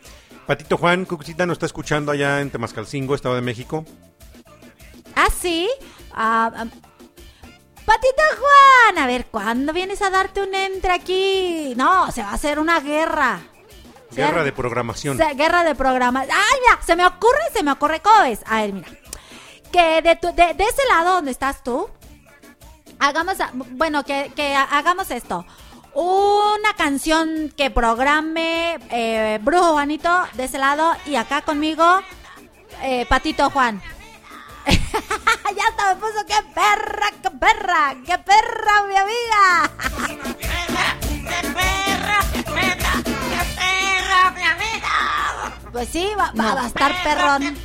[0.46, 3.84] Patito Juan, Cucucita nos está escuchando allá en Temascalcingo, Estado de México.
[5.14, 5.68] ¿Ah, sí?
[6.12, 6.66] Ah, ah,
[7.84, 11.72] Patito Juan, a ver, ¿cuándo vienes a darte un entre aquí?
[11.76, 13.40] No, se va a hacer una guerra.
[14.12, 15.16] Guerra de programación.
[15.16, 16.28] se- guerra de programas.
[16.28, 16.80] ¡Ay, mira!
[16.84, 18.40] Se me ocurre, se me ocurre, ¿cómo ves?
[18.46, 18.88] A ver, mira.
[19.72, 21.88] Que de, tu- de, de ese lado donde estás tú,
[22.98, 23.36] hagamos,
[23.72, 25.46] bueno, que, que ha- hagamos esto.
[25.94, 31.84] Una canción que programe eh, Brujo Juanito de ese lado y acá conmigo
[32.82, 33.82] eh, Patito Juan.
[34.66, 39.70] ya hasta me puso, qué perra, qué perra, qué perra, mi amiga.
[45.72, 47.56] Pues sí, va, a estar perrón.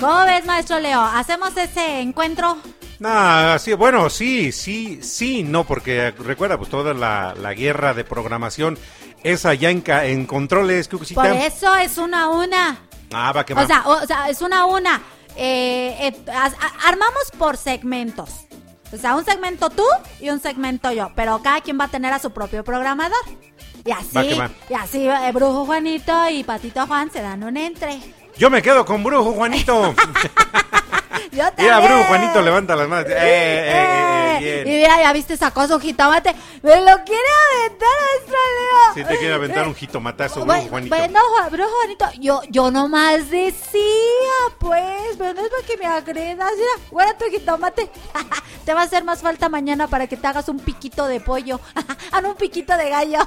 [0.00, 1.00] ¿Cómo ves, maestro Leo?
[1.00, 2.58] ¿Hacemos ese encuentro?
[2.98, 8.04] Nah, sí, bueno, sí, sí, sí, no, porque recuerda, pues toda la, la guerra de
[8.04, 8.78] programación
[9.22, 11.22] es allá en, ca- en controles, Cucucita.
[11.22, 12.76] Por eso es una a una.
[13.12, 13.62] Ah, va que va.
[13.62, 15.00] O sea, o sea, es una a una.
[15.36, 18.30] Eh, eh, a- armamos por segmentos.
[18.92, 19.84] O sea, un segmento tú
[20.20, 21.10] y un segmento yo.
[21.16, 23.18] Pero cada quien va a tener a su propio programador.
[23.84, 24.50] Y así, Va que va.
[24.70, 28.00] y así eh, Brujo Juanito y Patito Juan se dan un entre.
[28.38, 29.94] Yo me quedo con Brujo Juanito.
[31.32, 31.82] Yo Mira, también.
[31.84, 33.06] Brujo Juanito levanta las manos.
[33.10, 34.64] Eh, eh, eh, eh, Y bien.
[34.78, 36.34] mira, ya viste sacó su jitomate.
[36.62, 38.94] Me lo quiere aventar, maestro Leo.
[38.94, 40.96] Si te quiere aventar un jitomatazo, Brujo Bueno, Juanito.
[40.96, 43.80] bueno, Brujo Juanito, yo, yo nomás decía,
[44.58, 46.50] pues, pero no es para que me agredas.
[46.56, 47.90] Mira, guarda tu jitomate.
[48.64, 51.60] te va a hacer más falta mañana para que te hagas un piquito de pollo.
[52.12, 53.18] ah, no, un piquito de gallo.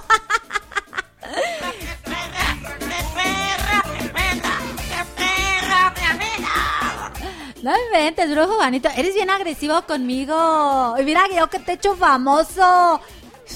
[7.67, 8.87] No inventes, Brujo Juanito.
[8.95, 10.95] Eres bien agresivo conmigo.
[10.97, 13.01] Y mira, yo que te he hecho famoso.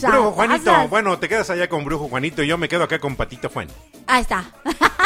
[0.01, 3.15] Brujo Juanito, bueno, te quedas allá con Brujo Juanito y yo me quedo acá con
[3.15, 3.69] Patito Juan.
[4.07, 4.51] Ahí está.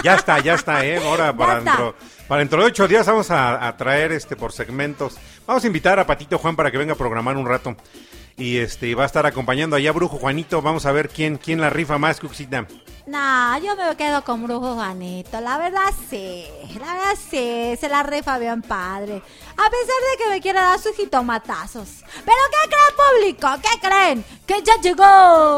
[0.03, 0.97] Ya está, ya está, ¿eh?
[0.97, 1.95] Ahora para dentro,
[2.27, 5.19] para dentro de ocho días vamos a, a traer este por segmentos.
[5.45, 7.75] Vamos a invitar a Patito Juan para que venga a programar un rato.
[8.37, 10.63] Y este va a estar acompañando allá a Brujo Juanito.
[10.63, 12.65] Vamos a ver quién, quién la rifa más, Cuxita.
[13.07, 15.39] No, yo me quedo con Brujo Juanito.
[15.39, 16.43] La verdad sí.
[16.79, 17.75] La verdad sí.
[17.79, 19.21] Se la rifa bien padre.
[19.57, 21.87] A pesar de que me quiera dar sus jitomatazos.
[22.01, 23.47] ¿Pero qué creen, público?
[23.61, 24.25] ¿Qué creen?
[24.47, 25.03] Que ya llegó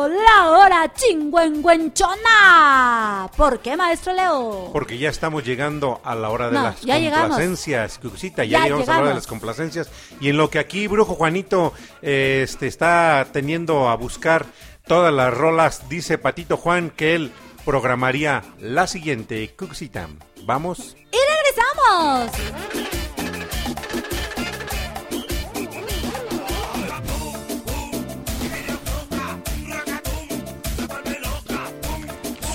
[0.09, 3.29] la hora chingüengüenchona.
[3.37, 4.69] ¿Por qué, maestro Leo?
[4.73, 7.29] Porque ya estamos llegando a la hora de No, las ya llegamos.
[7.29, 8.43] complacencias, Cuxita.
[8.43, 9.23] Ya, Ya llegamos a la hora de llegamos.
[9.23, 9.89] las complacencias.
[10.19, 11.71] Y en lo que aquí Brujo Juanito
[12.01, 14.45] eh, este, está teniendo a buscar
[14.87, 17.31] todas las rolas, dice Patito Juan que él
[17.65, 20.07] programaría la siguiente, Cuxita.
[20.45, 20.95] Vamos.
[21.11, 22.31] ¡Y regresamos!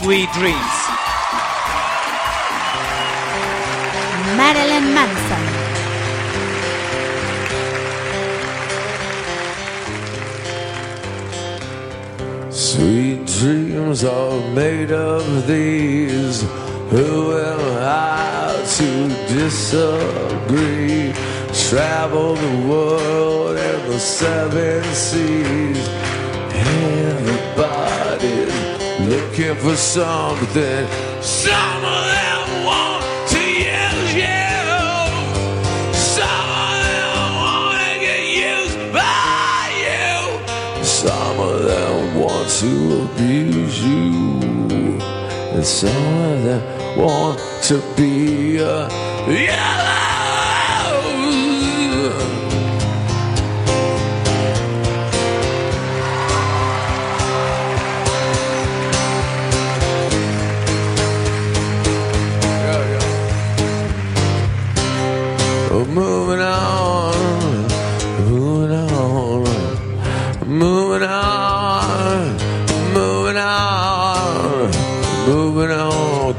[0.00, 0.82] Sweet Dreams.
[4.36, 5.21] Marilyn Manson.
[12.62, 16.42] Sweet dreams are made of these.
[16.90, 21.12] Who am I to disagree?
[21.52, 25.88] Travel the world and the seven seas.
[27.10, 28.54] Everybody's
[29.08, 30.86] looking for something.
[31.20, 33.01] Some of them want
[42.62, 44.12] to abuse you.
[45.52, 50.01] And some of them want to be a.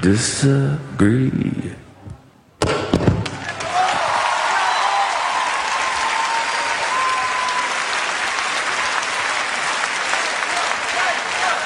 [0.07, 1.75] disagree?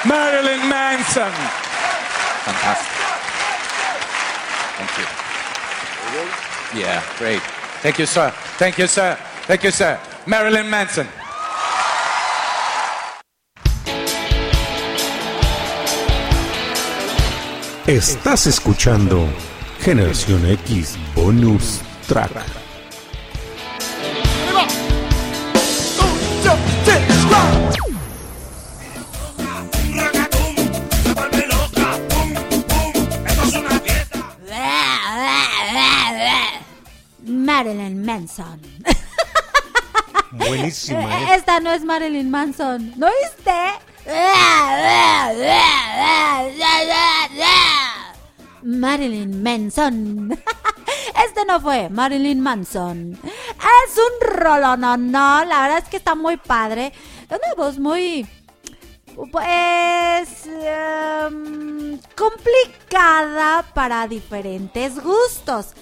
[0.04, 1.30] Marilyn Manson.
[2.42, 2.90] Fantastic.
[4.76, 5.06] Thank you.
[6.80, 7.40] Yeah, great.
[7.82, 8.30] Thank you, sir.
[8.58, 9.16] Thank you, sir.
[9.46, 10.00] Thank you, sir.
[10.26, 11.06] Marilyn Manson.
[17.86, 19.28] Estás escuchando
[19.80, 22.30] Generación X Bonus Track.
[37.24, 38.60] Marilyn Manson.
[40.30, 41.00] Buenísima,
[41.32, 41.34] Eh.
[41.34, 42.92] Esta no es Marilyn Manson.
[42.96, 43.52] ¿No viste?
[48.62, 50.38] Marilyn Manson.
[51.26, 53.12] Este no fue Marilyn Manson.
[53.12, 55.44] Es un rolo, no, no.
[55.44, 56.92] La verdad es que está muy padre.
[57.28, 58.26] Es una voz muy.
[59.30, 60.46] Pues.
[60.46, 65.74] em, complicada para diferentes gustos.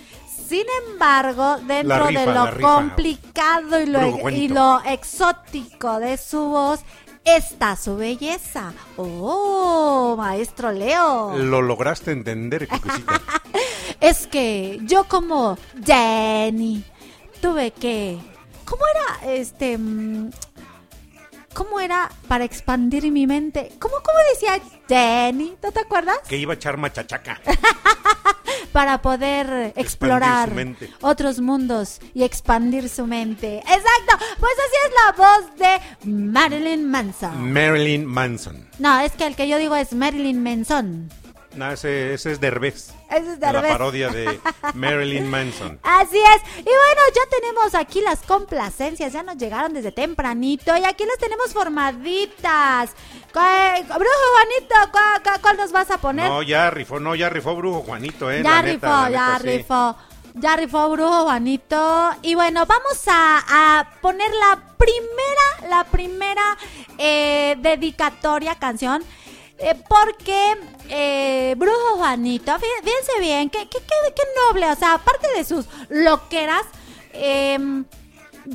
[0.51, 4.55] Sin embargo, dentro rifa, de lo complicado y lo, Brujo y Juanito.
[4.55, 6.81] lo exótico de su voz
[7.25, 8.73] está su belleza.
[8.97, 11.37] Oh, maestro Leo.
[11.37, 13.21] Lo lograste entender, Cucucita.
[14.01, 16.83] Es que yo como Jenny
[17.43, 18.19] tuve que...
[18.65, 19.79] ¿Cómo era este...
[21.55, 23.73] ¿Cómo era para expandir mi mente?
[23.79, 25.57] ¿Cómo, cómo decía Jenny?
[25.63, 26.19] ¿No te acuerdas?
[26.29, 27.41] Que iba a echar machachaca.
[28.73, 30.53] Para poder explorar
[31.01, 33.59] otros mundos y expandir su mente.
[33.59, 34.25] Exacto.
[34.39, 37.53] Pues así es la voz de Marilyn Manson.
[37.53, 38.69] Marilyn Manson.
[38.79, 41.11] No, es que el que yo digo es Marilyn Manson.
[41.55, 42.93] No, ese, ese es Derbez.
[43.11, 43.73] Ese es La Derbez.
[43.73, 44.39] parodia de
[44.75, 45.81] Marilyn Manson.
[45.83, 46.43] Así es.
[46.59, 49.13] Y bueno, ya tenemos aquí las complacencias.
[49.13, 50.77] Ya nos llegaron desde tempranito.
[50.77, 52.91] Y aquí las tenemos formaditas.
[53.33, 54.75] ¿Cuál- Brujo Juanito,
[55.43, 56.29] ¿cuál, nos vas a poner?
[56.29, 58.43] No, ya rifó, no, ya rifó Brujo Juanito, ¿eh?
[58.43, 59.57] ya La rifó, neta, la ya neta, sí.
[59.59, 59.97] rifó.
[60.35, 62.11] Ya rifó Brujo Juanito.
[62.23, 66.57] Y bueno, vamos a, a poner la primera, la primera
[66.99, 69.03] eh, dedicatoria canción.
[69.61, 70.57] Eh, porque
[70.89, 75.45] eh, Brujo Juanito, fí- fíjense bien, qué, qué, qué- qué noble, o sea, aparte de
[75.45, 76.63] sus loqueras,
[77.13, 77.85] em,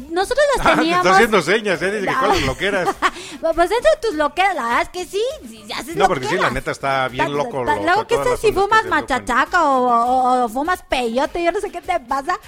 [0.10, 1.06] nosotros las Ah, te teníamos...
[1.06, 1.92] está haciendo señas, ¿eh?
[2.02, 2.90] Dice cuáles loqueras.
[3.42, 6.36] Pues dentro de tus loqueras, la verdad es que sí, sí haces No, porque sí,
[6.36, 7.64] la neta está bien loco.
[7.64, 11.44] Luego, ¿qué sé si fumas machachaca o, o- o fumas peyote?
[11.44, 12.40] Yo no sé qué te pasa.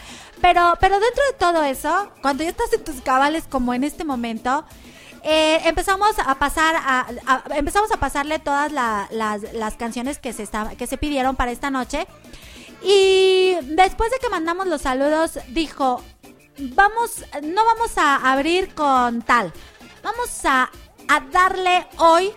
[0.41, 4.03] Pero, pero dentro de todo eso, cuando ya estás en tus cabales como en este
[4.05, 4.65] momento,
[5.29, 7.05] eh, empezamos a pasar a,
[7.55, 11.51] empezamos a pasarle todas la- las, las canciones que se esta- que se pidieron para
[11.51, 12.07] esta noche.
[12.81, 16.01] Y después de que mandamos los saludos, dijo,
[16.59, 19.51] vamos, no vamos a abrir con tal.
[20.03, 20.69] Vamos a,
[21.09, 22.31] a darle hoy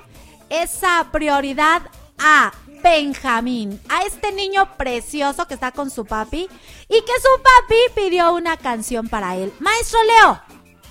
[0.48, 1.82] esa prioridad
[2.18, 6.48] a Benjamín, a este niño precioso que está con su papi
[6.88, 9.52] y que su papi pidió una canción para él.
[9.60, 10.40] Maestro Leo,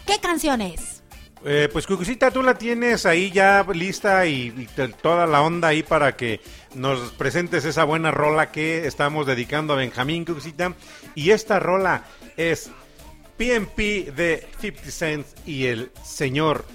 [0.06, 0.99] ¿qué canción es?
[1.46, 4.68] Eh, pues Cucucita, tú la tienes ahí ya lista y,
[5.02, 6.42] toda la onda ahí para que
[6.76, 10.74] nos presentes esa buena rola que estamos dedicando a Benjamín Cucucita.
[11.16, 12.04] Y esta rola
[12.36, 12.70] es
[13.38, 16.66] PNP de 50 Cent y el señor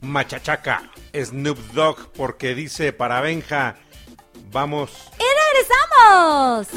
[0.00, 3.76] Machachaca Snoop Dogg porque dice para Benja,
[4.50, 5.10] vamos.
[5.18, 6.68] ¡Y regresamos!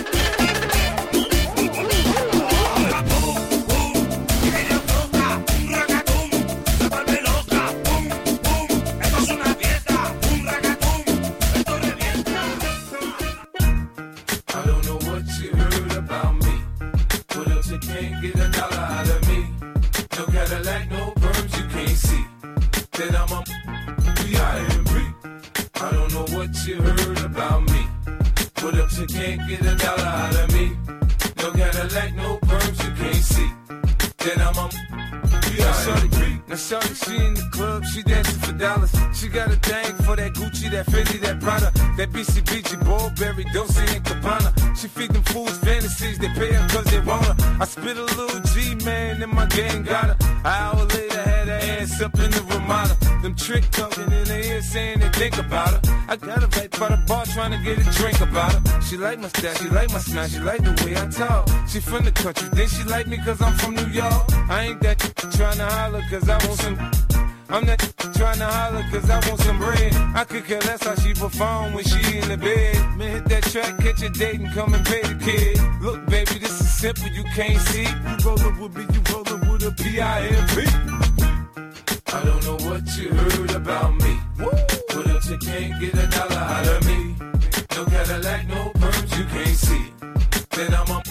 [28.66, 30.72] But if you can't get a dollar out of me,
[31.38, 33.49] no Cadillac, no perms you can't see.
[34.18, 34.70] Then I'm a
[35.45, 36.41] B.I.M.B.
[36.47, 38.91] Now shorty, she in the club, she dancing for dollars.
[39.13, 43.86] She got a thing for that Gucci, that Fendi, that Prada, that BCBG, Burberry, Dolce
[43.95, 44.49] and Gabbana.
[44.76, 47.36] She feed them fools fantasies, they pay her cause they want her.
[47.61, 50.18] I spit a little G, man, and my gang got her.
[50.22, 52.97] An hour later, had her ass up in the Ramada.
[53.22, 56.05] Them trick talking in her ear saying they think about her.
[56.07, 58.81] I got her right by the bar trying to get a drink about her.
[58.81, 61.49] She like my style, she like my smile, she like the way I talk.
[61.67, 64.23] She from the country, then she like me cause I'm from New York.
[64.49, 64.99] I ain't that
[65.35, 66.77] trying to holler cause I want some.
[67.47, 67.79] I'm not
[68.15, 69.93] trying to holler cause I want some bread.
[70.15, 72.97] I could care less how she perform when she in the bed.
[72.97, 75.59] Man, hit that track, catch a date and come and pay the kid.
[75.81, 77.83] Look, baby, this is simple, you can't see.
[77.83, 81.14] You rollin' with me, you rollin' with a P-I-M-P.
[82.16, 84.13] I don't know what you heard about me.
[84.38, 87.13] What if you can't get a dollar out of me,
[87.76, 89.91] no Cadillac, no perms you can't see.
[90.51, 91.03] Then I'm a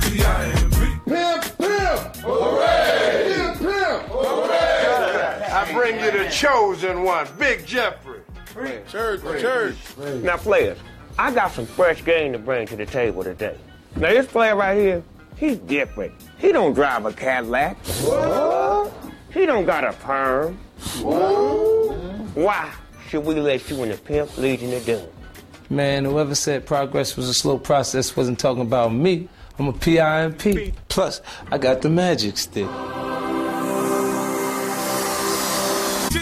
[0.00, 0.76] P-I-M-P.
[1.08, 2.16] Pimp, pimp!
[2.16, 3.34] Hooray!
[3.36, 4.02] Pimp, pimp!
[4.10, 5.46] Hooray!
[5.46, 8.22] I bring you the chosen one, Big Jeffrey.
[8.88, 9.76] Church, church.
[10.22, 10.78] Now, players,
[11.20, 13.56] I got some fresh game to bring to the table today.
[13.94, 15.04] Now, this player right here,
[15.36, 16.14] he's different.
[16.38, 17.76] He don't drive a Cadillac.
[19.32, 20.58] He don't got a perm.
[22.34, 22.70] Why
[23.08, 25.06] should we let you in the pimp legion of doom?
[25.70, 29.28] Man, whoever said progress was a slow process wasn't talking about me.
[29.58, 30.74] I'm a PIMP.
[30.88, 31.20] Plus,
[31.50, 32.68] I got the magic stick.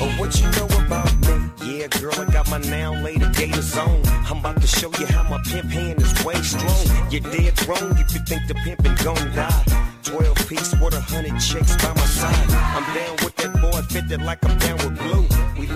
[0.01, 1.35] Oh, what you know about me?
[1.63, 4.01] Yeah, girl, I got my now later gators on.
[4.25, 6.87] I'm about to show you how my pimp hand is way strong.
[7.11, 9.63] You're dead wrong if you think the pimpin' gon' die.
[10.03, 12.49] 12 piece with a hundred chicks by my side.
[12.49, 14.97] I'm down with that boy, fitted like I'm down with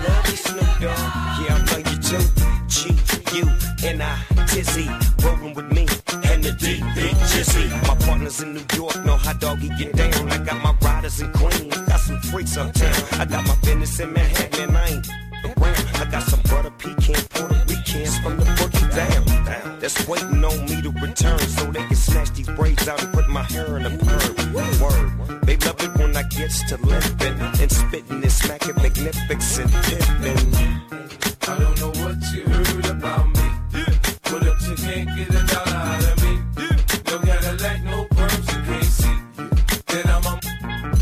[0.02, 0.98] love you, Snoop Dogg.
[1.40, 2.24] Yeah, I love you too.
[2.68, 2.96] G,
[3.38, 3.44] U,
[3.84, 4.88] N, I, Tizzy,
[5.24, 5.86] rolling with me.
[6.30, 7.70] And the D, Big Jizzy.
[7.88, 10.30] My partners in New York know how doggy get down.
[10.30, 12.94] I got my riders in Queens, got some freaks uptown.
[13.20, 15.08] I got my business in Manhattan, and I ain't
[15.58, 15.86] around.
[15.94, 19.31] I got some butter pecan Puerto Ricans from the boogie down.
[19.80, 23.28] That's waiting on me to return so they can snatch these braids out and put
[23.28, 24.52] my hair in a perm.
[24.54, 25.42] Word.
[25.42, 30.54] They love it when I gets to limping and spitting and smacking magnificent pimping.
[31.48, 33.48] I don't know what you heard about me.
[34.30, 36.38] But if you can't get a dollar out of me,
[37.06, 39.16] no Cadillac, no perms you can't see.
[39.88, 40.40] Then I'm a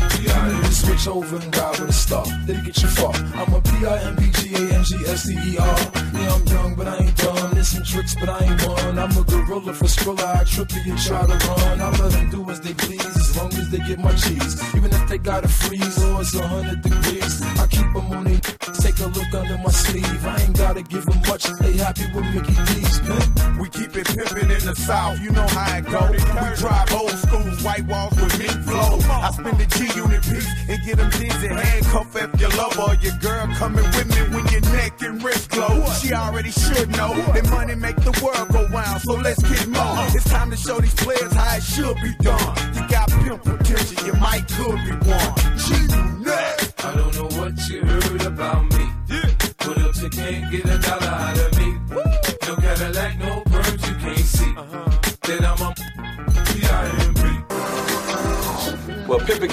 [0.09, 0.63] P-I-M.
[0.71, 2.25] Switch over and ride with a star.
[2.45, 3.13] That'll get you far.
[3.13, 5.77] I'm a P-I-M-P-G-A-M-G-S-T-E-R.
[6.13, 7.63] Yeah, I'm young, but I ain't dumb.
[7.63, 8.99] Some tricks, but I ain't one.
[8.99, 10.41] I'm a gorilla for Skrilla.
[10.41, 11.81] I trip you and try to run.
[11.81, 14.61] I let them do as they please, as long as they get my cheese.
[14.75, 18.41] Even if they gotta freeze or it's a hundred degrees, I keep them on their
[18.81, 20.25] Take a look under my sleeve.
[20.25, 21.43] I ain't gotta give them much.
[21.59, 23.59] They happy with Mickey D's, man.
[23.59, 26.09] We keep it pimpin' in the south, you know how it go.
[26.11, 26.17] We
[26.57, 28.97] drive old schools, white walls with mink flow.
[29.07, 32.81] I spend the G unit piece and get them G's and handcuff if your lover
[32.81, 35.85] or your girl coming with me when your neck and wrist glow.
[36.01, 40.05] She already should know that money make the world go round, so let's get more.
[40.15, 42.55] It's time to show these players how it should be done.
[42.75, 45.31] You got pimp potential, you might could be one.
[45.69, 46.73] Unit.
[46.83, 48.85] I don't know what you heard about me.
[49.57, 51.69] But if you can't get a dollar out of me,
[52.47, 53.40] no Cadillac, no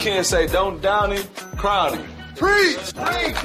[0.09, 1.23] can't say don't down him,
[1.57, 2.07] crown him.
[2.35, 2.95] Preach!
[2.95, 3.37] Preach!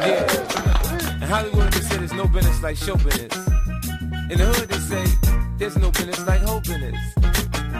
[0.00, 1.22] Yeah.
[1.22, 3.34] In Hollywood, they say there's no business like show business.
[4.30, 5.04] In the hood, they say
[5.58, 7.00] there's no business like hoe business.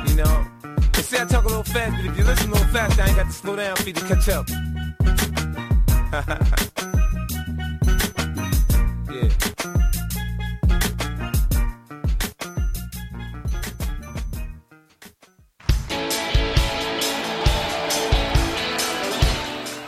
[0.08, 0.46] You know?
[0.92, 3.06] They say I talk a little fast, but if you listen a little fast, I
[3.06, 4.48] ain't got to slow down for you to catch up.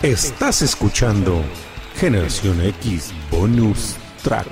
[0.07, 1.43] Estás escuchando
[1.97, 4.47] Generación X Bonus Track.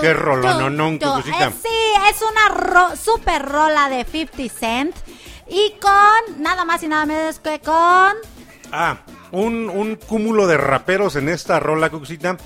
[0.00, 0.12] Qué
[0.98, 1.06] tu.
[1.06, 1.46] Cucucita.
[1.46, 1.68] Eh, sí,
[2.10, 4.96] es una ro- super rola de 50 Cent.
[5.48, 8.12] Y con nada más y nada menos que con.
[8.72, 8.98] Ah,
[9.32, 12.36] un, un cúmulo de raperos en esta rola, Cucucita,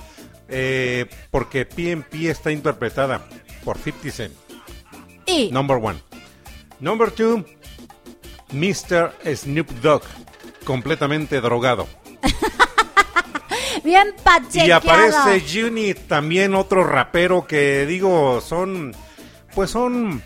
[0.51, 3.27] eh, porque PNP está interpretada
[3.65, 4.35] por 50 Cent.
[5.27, 5.51] Y.
[5.53, 6.01] Number one.
[6.81, 7.45] Number two,
[8.53, 9.13] Mr.
[9.37, 10.03] Snoop Dogg,
[10.65, 11.87] completamente drogado.
[13.85, 14.69] Bien pachequeado.
[14.69, 18.95] Y aparece Juni, también otro rapero que digo, son,
[19.55, 20.23] pues son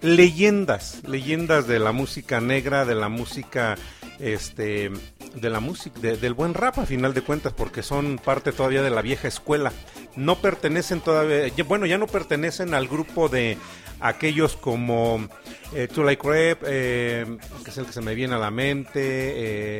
[0.00, 3.76] leyendas, leyendas de la música negra, de la música,
[4.20, 4.90] este,
[5.34, 8.82] de la música, de- del buen rap a final de cuentas, porque son parte todavía
[8.82, 9.72] de la vieja escuela.
[10.16, 13.56] No pertenecen todavía, bueno, ya no pertenecen al grupo de
[14.00, 15.28] aquellos como
[15.74, 19.00] eh, Too Like Rap, eh, que es el que se me viene a la mente,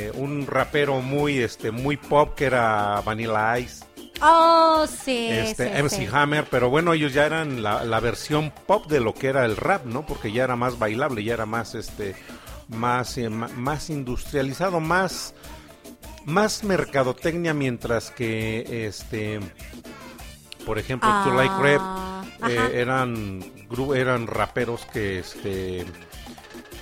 [0.07, 3.85] eh, un rapero muy, este, muy pop que era Vanilla Ice
[4.23, 5.29] Oh, sí.
[5.31, 6.09] este, sí, MC sí.
[6.13, 9.57] Hammer, pero bueno, ellos ya eran la, la versión pop de lo que era el
[9.57, 10.05] rap, ¿no?
[10.05, 12.15] Porque ya era más bailable, ya era más, este,
[12.71, 15.35] más, eh, más industrializado, más,
[16.25, 19.41] más mercadotecnia, mientras que, este,
[20.65, 22.69] por ejemplo, To Like Rap Ah, eh, ajá.
[22.73, 23.45] eran,
[23.95, 25.85] eran raperos que, este,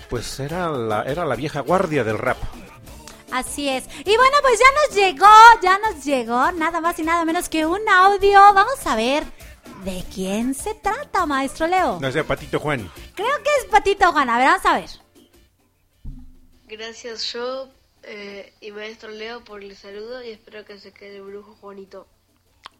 [0.08, 2.36] pues era la, era la vieja guardia del rap.
[3.30, 3.84] Así es.
[4.06, 7.66] Y bueno, pues ya nos llegó, ya nos llegó nada más y nada menos que
[7.66, 8.40] un audio.
[8.54, 9.24] Vamos a ver
[9.84, 11.98] de quién se trata, maestro Leo.
[12.00, 12.90] No sé, Patito Juan.
[13.14, 14.30] Creo que es Patito Juan.
[14.30, 14.90] A ver, vamos a ver.
[16.68, 17.68] Gracias yo
[18.02, 22.06] eh, y maestro Leo por el saludo y espero que se quede el brujo Juanito.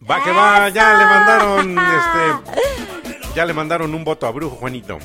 [0.09, 4.99] Va que va, ya le mandaron, este, ya le mandaron un voto a Brujo Juanito.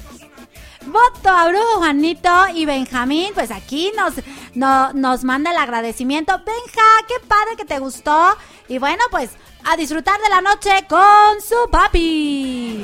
[0.85, 4.13] Voto a Brujo Juanito y Benjamín, pues aquí nos,
[4.53, 6.33] no- nos manda el agradecimiento.
[6.45, 8.35] Benja, qué padre que te gustó.
[8.67, 9.31] Y bueno, pues
[9.65, 12.83] a disfrutar de la noche con su papi.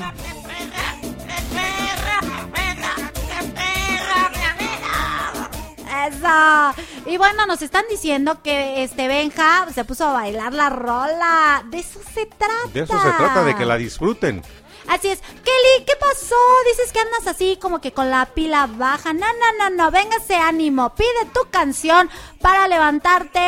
[5.89, 6.73] Eso.
[7.09, 11.63] Y bueno, nos están diciendo que este Benja se puso a bailar la rola.
[11.67, 12.53] De eso se trata.
[12.73, 14.41] De eso se trata, de que la disfruten.
[14.87, 15.19] Así es.
[15.19, 16.35] Kelly, ¿qué pasó?
[16.67, 19.13] Dices que andas así como que con la pila baja.
[19.13, 19.91] No, no, no, no.
[19.91, 20.95] Véngase ánimo.
[20.95, 22.09] Pide tu canción
[22.41, 23.39] para levantarte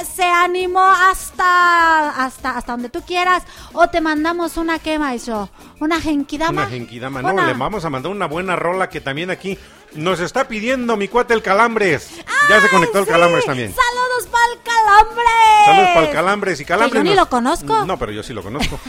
[0.00, 3.42] ese ánimo hasta, hasta, hasta donde tú quieras.
[3.74, 5.50] O te mandamos una qué, maestro.
[5.80, 6.62] Una genkidama.
[6.62, 7.20] Una genkidama.
[7.20, 9.58] No, Una- le vamos a mandar una buena rola que también aquí
[9.94, 12.10] nos está pidiendo mi cuate el Calambres.
[12.48, 13.74] Ya se conectó el Calambres también.
[13.74, 15.24] Saludos para el calambre.
[15.64, 17.02] Saludos para el Calambres y Calambres.
[17.02, 17.84] Que yo ni lo conozco.
[17.84, 18.78] No, pero yo sí lo conozco.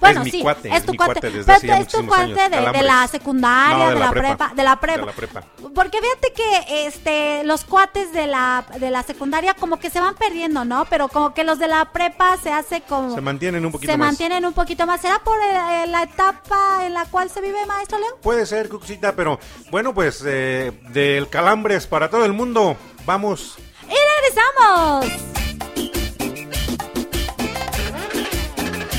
[0.00, 1.12] Bueno, es mi sí, cuate, es tu mi cuate.
[1.20, 2.84] cuate desde Pero hace es tu cuate años, de, de Calambres.
[2.84, 5.00] la secundaria, No, de, la prepa, de la prepa.
[5.00, 5.42] De la prepa.
[5.74, 10.14] Porque fíjate que este los cuates de la de la secundaria como que se van
[10.14, 10.84] perdiendo, ¿no?
[10.86, 13.98] Pero como que los de la prepa se hace como Se mantienen un poquito se
[13.98, 14.08] más.
[14.08, 15.00] mantienen un poquito más.
[15.00, 18.16] ¿Será por eh, la etapa en la cual se vive, maestro Leo?
[18.22, 19.40] Puede ser, Cuxita, pero
[19.70, 22.76] bueno, pues eh, del Calambres para todo el mundo.
[23.04, 23.58] Vamos.
[23.82, 25.06] Y regresamos.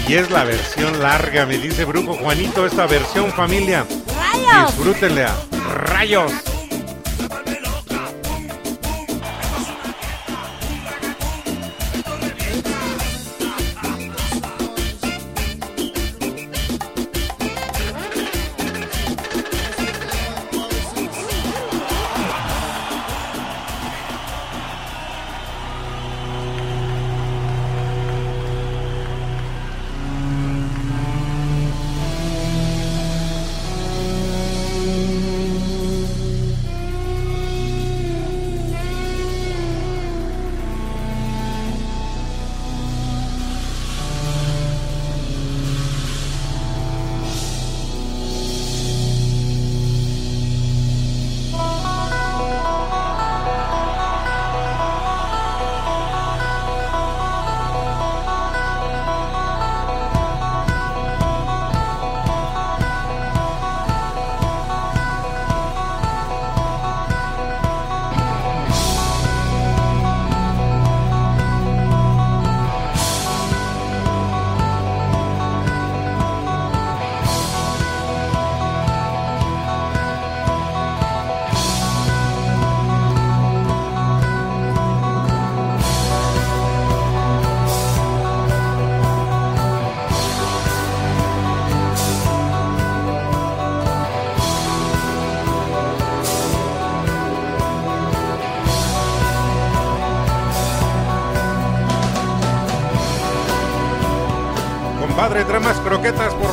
[0.09, 3.85] Y es la versión larga, me dice Brujo Juanito, esta versión familia.
[4.13, 4.75] ¡Rayos!
[4.75, 5.33] Disfrútenla.
[5.85, 6.33] Rayos.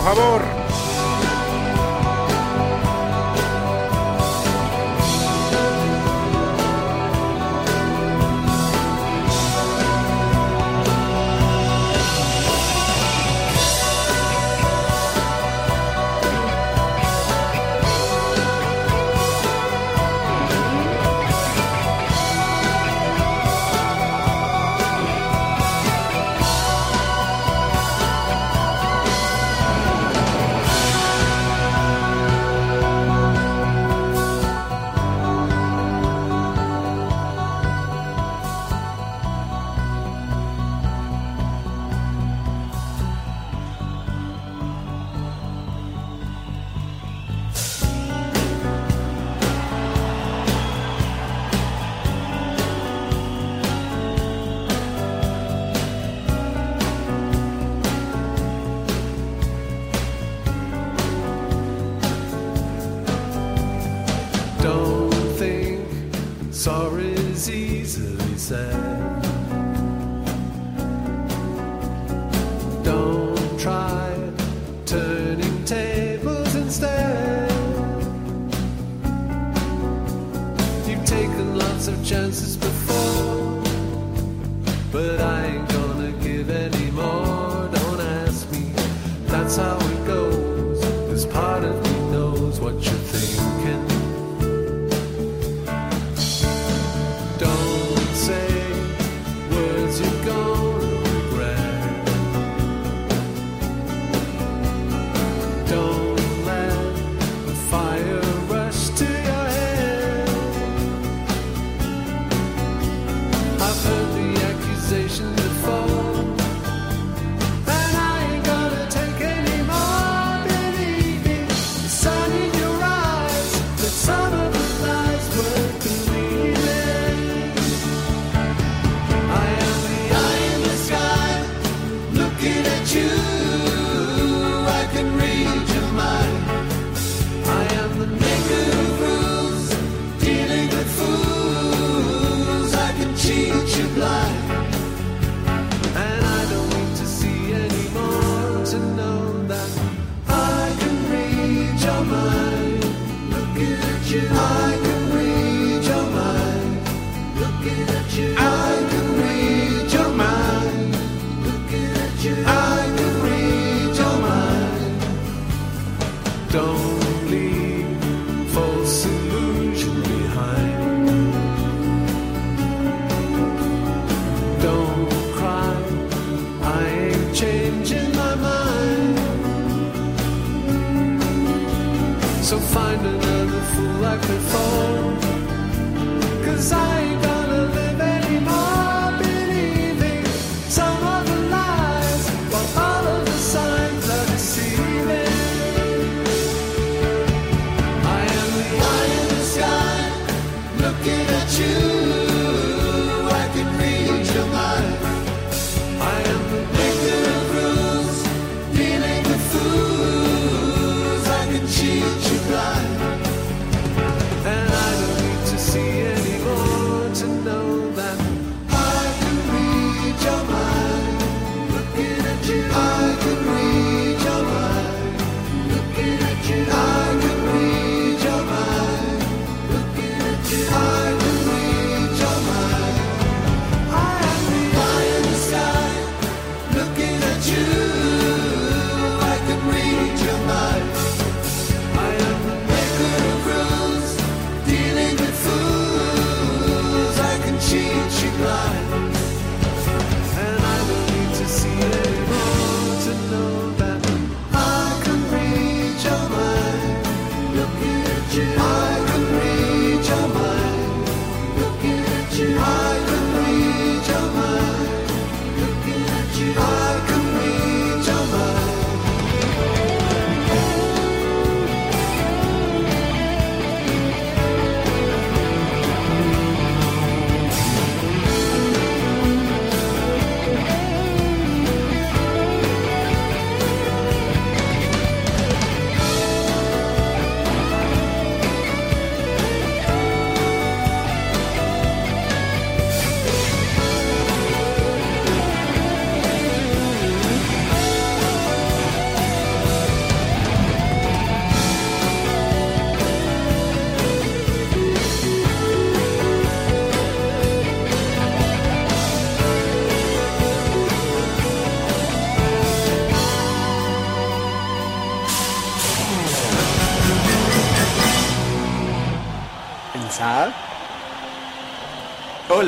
[0.06, 0.65] Favor.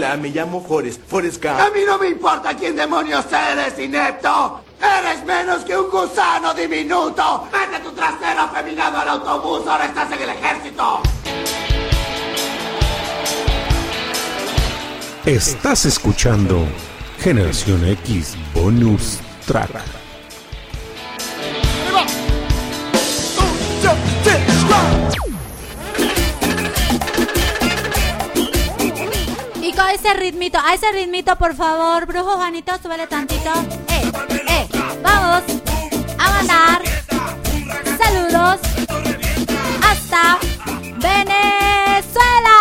[0.09, 1.61] Hola, me llamo Forrest, Forrest Gump.
[1.61, 4.63] A mí no me importa quién demonios eres, inepto.
[4.81, 7.47] Eres menos que un gusano diminuto.
[7.53, 11.03] Mete tu trasero afeminado al autobús, ahora estás en el ejército.
[15.27, 16.67] Estás escuchando
[17.19, 19.98] Generación X Bonus Track.
[30.31, 33.51] Ritmito, a ese ritmito, por favor, brujo Juanito, súbele tantito.
[33.89, 34.13] Eh,
[34.47, 34.69] eh,
[35.03, 35.43] vamos
[36.19, 36.83] a mandar
[37.97, 38.61] saludos
[39.83, 40.39] hasta
[40.99, 42.59] Venezuela.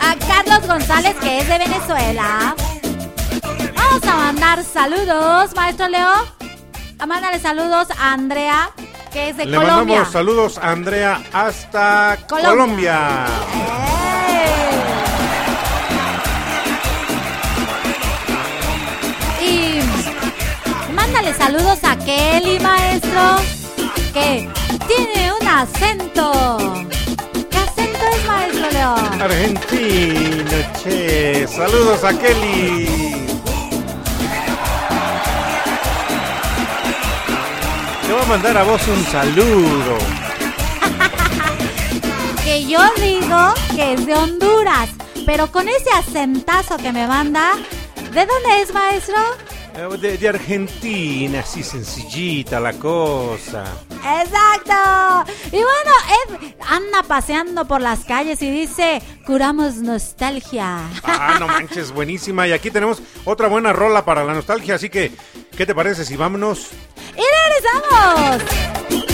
[0.00, 2.54] A Carlos González, que es de Venezuela.
[4.42, 6.10] Mandar saludos, maestro Leo.
[6.98, 8.72] A mandarle saludos a Andrea,
[9.12, 9.76] que es de Le Colombia.
[9.76, 12.50] mandamos saludos a Andrea hasta Colombia.
[12.50, 13.26] Colombia.
[19.40, 23.36] Y mándale saludos a Kelly, maestro,
[24.12, 24.50] que
[24.88, 26.58] tiene un acento.
[27.48, 28.94] ¿Qué acento es, maestro Leo?
[29.22, 31.46] Argentino, che.
[31.46, 33.31] Saludos a Kelly.
[38.12, 39.96] Te voy a mandar a vos un saludo.
[42.44, 44.90] Que yo digo que es de Honduras,
[45.24, 47.52] pero con ese acentazo que me manda,
[48.12, 49.16] ¿de dónde es, maestro?
[49.74, 53.64] Eh, De, de Argentina, así sencillita la cosa.
[54.04, 55.32] Exacto.
[55.46, 55.92] Y bueno,
[56.28, 60.78] Ed anda paseando por las calles y dice, curamos nostalgia.
[61.04, 62.48] Ah, no manches, buenísima.
[62.48, 65.12] Y aquí tenemos otra buena rola para la nostalgia, así que,
[65.56, 66.70] ¿qué te parece si vámonos?
[67.16, 69.11] ¡Y regresamos!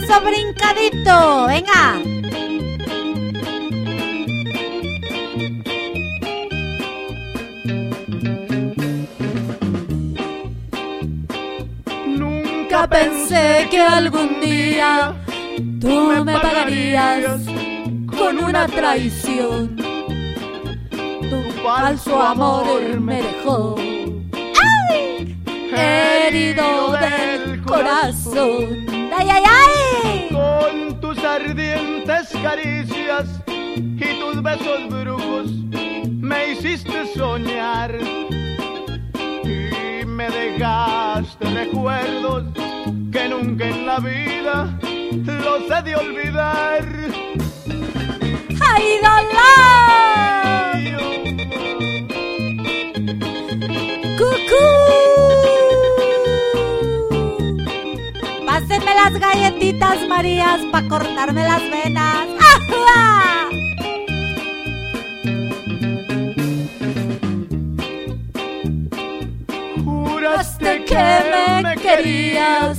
[0.00, 1.98] Paso brincadito, venga.
[12.06, 15.14] Nunca pensé que algún día
[15.80, 17.42] tú me pagarías
[18.06, 19.76] con una traición.
[21.30, 23.76] Tu falso amor me dejó
[24.62, 25.36] ¡Ay!
[25.72, 28.86] herido del corazón.
[29.16, 29.77] ¡Ay, ay, ay!
[30.30, 35.50] Con tus ardientes caricias y tus besos brujos
[36.06, 37.98] me hiciste soñar
[39.44, 42.44] y me dejaste recuerdos
[43.12, 44.78] que nunca en la vida
[45.26, 46.84] los he de olvidar.
[48.60, 50.47] ¡Ay, dolor!
[59.14, 62.26] Galletitas, Marías, para cortarme las venas.
[62.54, 63.48] ¡Ajua!
[69.84, 72.78] Juraste que me querías,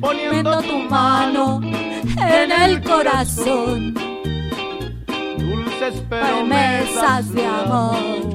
[0.00, 3.94] poniendo tu mano en el corazón.
[5.38, 8.26] Dulces promesas de amor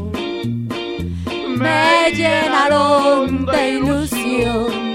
[1.62, 4.91] me llenaron de ilusión.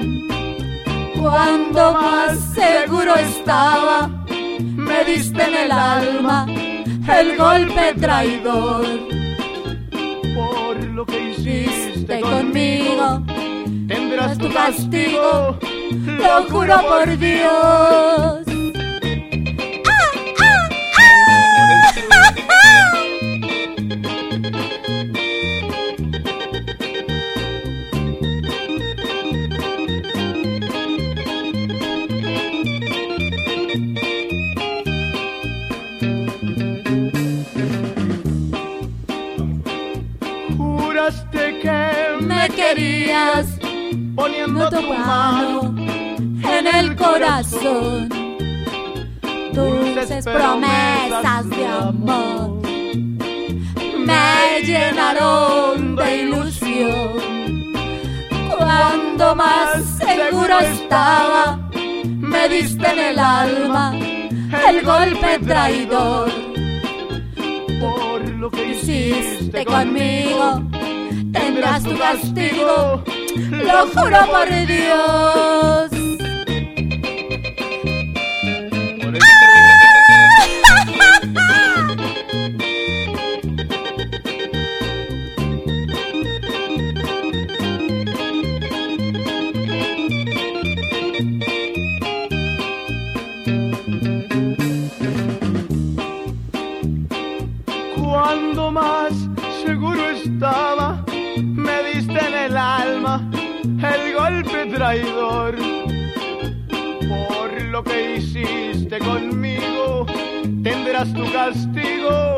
[1.29, 4.09] Cuando más seguro estaba,
[4.61, 6.47] me diste en el alma
[7.19, 8.87] el golpe traidor.
[10.37, 13.25] Por lo que hiciste conmigo,
[13.89, 15.59] tendrás tu castigo,
[16.07, 18.46] lo juro por Dios.
[42.67, 43.47] Querías
[44.15, 48.09] poniendo tu mano en el corazón.
[49.53, 52.61] Dulces promesas de amor
[53.99, 57.73] me llenaron de ilusión.
[58.57, 63.95] Cuando más seguro estaba, me me diste en el alma
[64.69, 66.31] el golpe traidor.
[67.81, 70.63] Por lo que Hiciste conmigo,
[71.39, 73.03] tendrás tu castigo,
[73.51, 75.96] lo juro por Dios.
[111.15, 112.37] Tu castigo,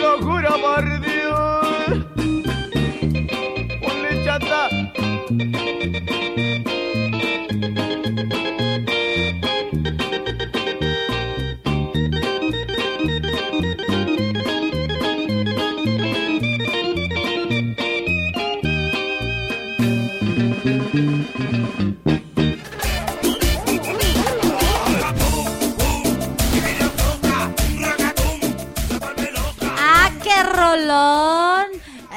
[0.00, 0.91] lo juro por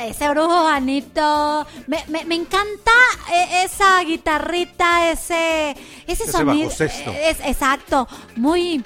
[0.02, 1.66] Ese brujo Juanito.
[1.88, 2.92] Me, me, me encanta
[3.34, 5.72] eh, esa guitarrita, ese,
[6.08, 6.70] ese, Ese sonido.
[6.80, 8.08] Eh, Es, exacto.
[8.36, 8.84] Muy,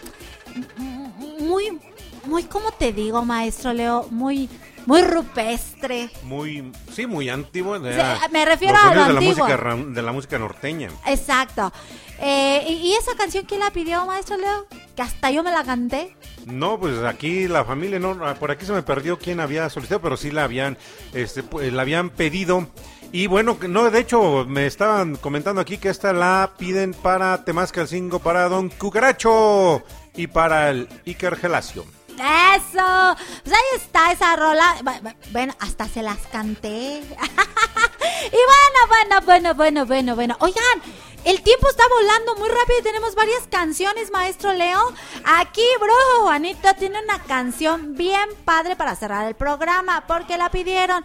[1.40, 1.80] muy,
[2.26, 4.08] muy, ¿cómo te digo, maestro Leo?
[4.12, 4.50] Muy,
[4.90, 6.10] muy rupestre.
[6.24, 7.80] Muy, sí, muy antiguo.
[7.80, 8.02] de- Sí,
[8.32, 10.90] me refiero a sonidos lo de la música de la música norteña.
[11.06, 11.72] Exacto.
[12.20, 14.66] Eh, ¿y, y esa canción quién la pidió, maestro Leo?
[14.96, 16.16] Que hasta yo me la canté.
[16.46, 20.02] No, pues aquí la familia no, ah, por aquí se me perdió quién había solicitado,
[20.02, 20.78] pero sí la habían,
[21.14, 22.68] este, pues, la habían pedido.
[23.12, 28.20] Y bueno, no, de hecho me estaban comentando aquí que esta la piden para Temascalcingo,
[28.20, 29.84] para Don Cucaracho
[30.16, 31.86] y para el Iker Gelacio.
[32.20, 33.16] Eso.
[33.44, 34.76] Pues ahí está esa rola.
[34.82, 36.70] Bu- bu- Bueno, hasta se las canté.
[37.02, 40.36] y bueno, bueno, bueno, bueno, bueno, bueno.
[40.40, 40.82] Oigan,
[41.26, 44.80] el tiempo está volando muy rápido y tenemos varias canciones, maestro Leo.
[45.26, 51.04] Aquí, Brujo Juanito tiene una canción bien padre para cerrar el programa porque la pidieron.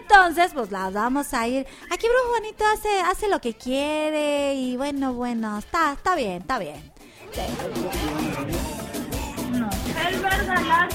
[0.00, 1.66] Entonces, pues la vamos a ir.
[1.90, 6.58] Aquí, Brujo Juanito hace, hace lo que quiere y bueno, bueno, está, está bien, está
[6.58, 6.92] bien.
[10.64, 10.88] La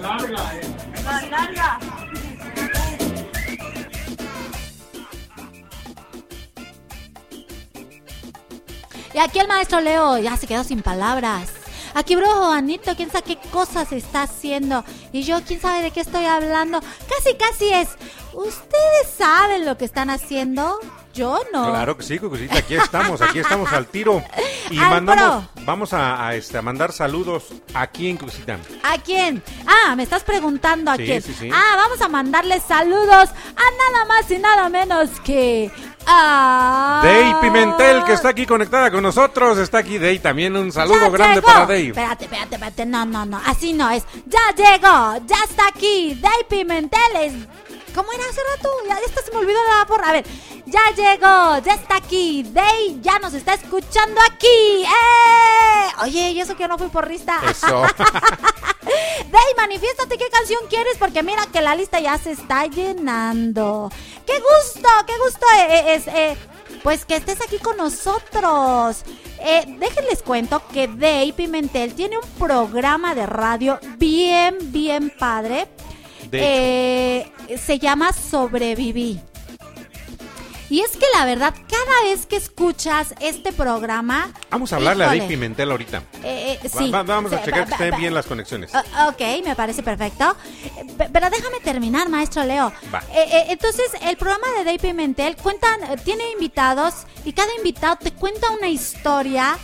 [0.00, 0.60] larga, eh.
[1.04, 1.78] La larga.
[9.12, 11.50] Y aquí el maestro Leo ya se quedó sin palabras.
[11.94, 14.84] Aquí, bro, Juanito, quién sabe qué cosas está haciendo.
[15.12, 16.80] Y yo, quién sabe de qué estoy hablando.
[16.80, 17.90] Casi, casi es.
[18.32, 20.80] ¿Ustedes saben lo que están haciendo?
[21.14, 21.70] Yo no.
[21.70, 24.22] Claro que sí, Cucucita, aquí estamos, aquí estamos al tiro.
[24.70, 28.58] Y Al mandamos, vamos a, a, este, a mandar saludos aquí en Cucucita.
[28.82, 29.42] ¿A quién?
[29.66, 31.22] Ah, me estás preguntando a Sí, quién.
[31.22, 31.50] sí, sí.
[31.52, 35.70] Ah, vamos a mandarle saludos a nada más y nada menos que
[36.06, 37.00] a...
[37.04, 41.08] Dey Pimentel, que está aquí conectada con nosotros, está aquí Dey, también un saludo Ya
[41.10, 41.46] grande llegó.
[41.46, 41.88] para Dey.
[41.88, 42.86] Espérate, espérate, espérate.
[42.86, 43.40] No, no, no.
[43.46, 44.04] Así no es.
[44.26, 45.24] Ya llegó.
[45.26, 46.14] Ya está aquí.
[46.20, 47.32] Day Pimentel es.
[47.94, 48.68] ¿Cómo era hace rato?
[48.88, 50.08] Ya esta se me olvidó la porra.
[50.08, 50.24] A ver.
[50.74, 51.58] Ya llegó.
[51.64, 52.42] Ya está aquí.
[52.42, 54.82] Day ya nos está escuchando aquí.
[54.82, 55.92] ¡Eh!
[56.02, 57.40] Oye, ¿y eso que yo no fui porrista?
[57.48, 57.82] Eso.
[58.82, 63.88] Day, manifiéstate qué canción quieres porque mira que la lista ya se está llenando.
[64.26, 64.88] ¡Qué gusto!
[65.06, 66.08] ¡Qué gusto eh, es!
[66.08, 66.36] eh,
[66.82, 69.04] pues que estés aquí con nosotros.
[69.38, 75.68] Eh, déjenles cuento que Day Pimentel tiene un programa de radio bien, bien padre.
[76.30, 79.20] De Eh, se llama Sobreviví.
[80.74, 84.32] Y es que la verdad, cada vez que escuchas este programa...
[84.50, 85.98] Vamos a hablarle a híjole, Pimentel ahorita.
[86.24, 86.90] eh, eh, sí.
[86.90, 88.72] va- vamos a Sí, checar va- que estén bien las conexiones.
[88.74, 90.36] Ah, ok, me parece perfecto.
[90.98, 92.72] Pe- Pero déjame terminar, maestro Leo.
[92.92, 92.98] Va.
[93.14, 97.94] Eh, eh, entonces, el programa de Day Pimentel cuentan, eh, tiene invitados y cada invitado
[98.02, 99.56] te cuenta una historia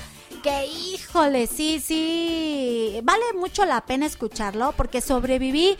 [0.44, 5.76] que, híjole, sí, sí, vale mucho la pena escucharlo porque sobreviví.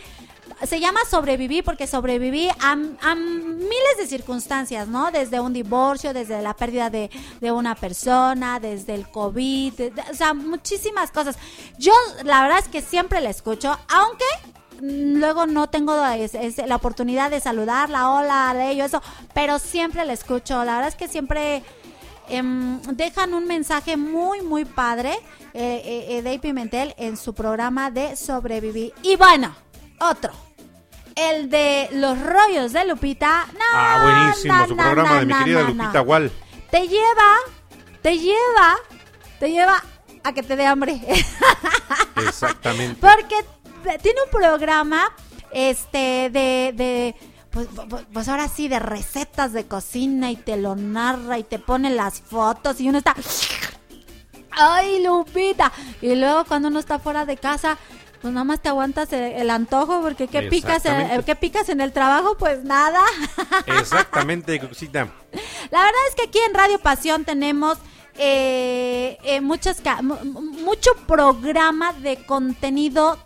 [0.67, 5.09] Se llama sobreviví porque sobreviví a, a miles de circunstancias, ¿no?
[5.11, 7.09] Desde un divorcio, desde la pérdida de,
[7.39, 11.37] de una persona, desde el COVID, de- de- o sea, muchísimas cosas.
[11.79, 11.93] Yo,
[12.23, 14.25] la verdad es que siempre la escucho, aunque
[14.81, 19.01] luego no tengo la oportunidad de saludarla, hola, de ello, eso,
[19.33, 20.63] pero siempre la escucho.
[20.63, 21.63] La verdad es que siempre
[22.29, 25.11] em, dejan un mensaje muy, muy padre,
[25.53, 28.93] eh, eh, eh, Dave Pimentel, en su programa de Sobrevivir.
[29.03, 29.55] Y bueno,
[29.99, 30.31] otro.
[31.15, 33.47] El de los rollos de Lupita.
[33.53, 36.01] No, Ah, buenísimo, no, su no, programa de mi querida Lupita.
[36.01, 36.31] Wall.
[36.69, 37.35] Te lleva
[38.01, 38.77] te lleva,
[39.39, 39.83] te lleva
[40.23, 40.99] a que te dé hambre.
[42.27, 42.99] Exactamente.
[42.99, 43.35] Porque
[44.01, 45.11] tiene un programa,
[45.51, 47.15] este, de, de
[47.51, 51.59] pues, pues- pues ahora sí, de recetas de cocina y te lo narra y te
[51.59, 53.15] pone las fotos y uno está...
[54.51, 55.71] ¡Ay, Lupita!
[56.01, 57.77] Y luego cuando uno está fuera de casa,
[58.21, 61.23] pues nada más te aguantas el, el antojo porque ¿qué picas, en.
[61.23, 62.35] ¿qué picas en el trabajo?
[62.37, 63.01] Pues nada.
[63.79, 65.07] Exactamente, Cuxita.
[65.71, 67.77] La verdad es que aquí en Radio Pasión tenemos
[68.17, 73.17] eh, eh, muchas mucho programa de contenido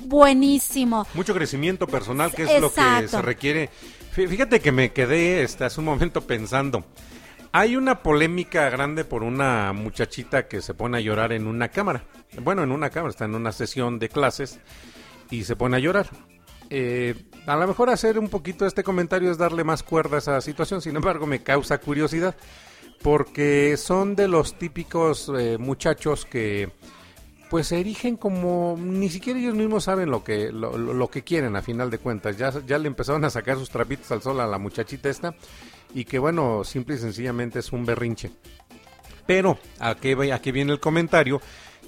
[0.00, 1.06] buenísimo.
[1.14, 3.70] Mucho crecimiento personal, que es lo que se requiere.
[4.14, 6.84] Fí- Fíjate que me quedé este, hace un momento pensando.
[7.52, 12.04] Hay una polémica grande por una muchachita que se pone a llorar en una cámara.
[12.42, 14.60] Bueno, en una cámara, está en una sesión de clases
[15.30, 16.08] y se pone a llorar.
[16.70, 17.14] Eh,
[17.46, 20.82] a lo mejor hacer un poquito este comentario es darle más cuerda a esa situación,
[20.82, 22.36] sin embargo me causa curiosidad
[23.02, 26.70] porque son de los típicos eh, muchachos que
[27.48, 31.62] pues se erigen como ni siquiera ellos mismos saben lo que lo, que quieren a
[31.62, 34.58] final de cuentas ya ya le empezaron a sacar sus trapitos al sol a la
[34.58, 35.34] muchachita esta
[35.98, 38.30] y que bueno simple y sencillamente es un berrinche.
[39.26, 41.40] Pero a qué a qué viene el comentario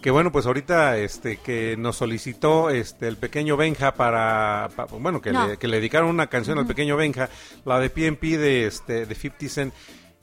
[0.02, 5.20] que bueno pues ahorita este que nos solicitó este el pequeño Benja para, pa- bueno
[5.20, 5.46] que, No.
[5.46, 7.28] le, que le dedicaron una canción al pequeño Benja
[7.64, 9.74] la de PNP de este de 50 Cent.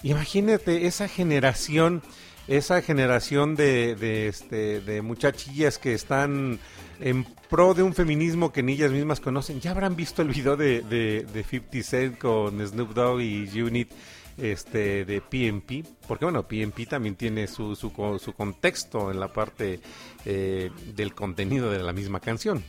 [0.04, 2.02] Imagínate esa generación
[2.48, 6.60] esa generación de, de, este, de muchachillas que están
[7.00, 9.60] en pro de un feminismo que ni ellas mismas conocen.
[9.62, 13.90] Ya habrán visto el video de, de, de 50 Cent con Snoop Dogg y Unit
[14.38, 15.84] este, de PNP.
[16.08, 19.80] Porque bueno, PNP también tiene su, su, co- su contexto en la parte
[20.26, 22.64] eh, del contenido de la misma canción.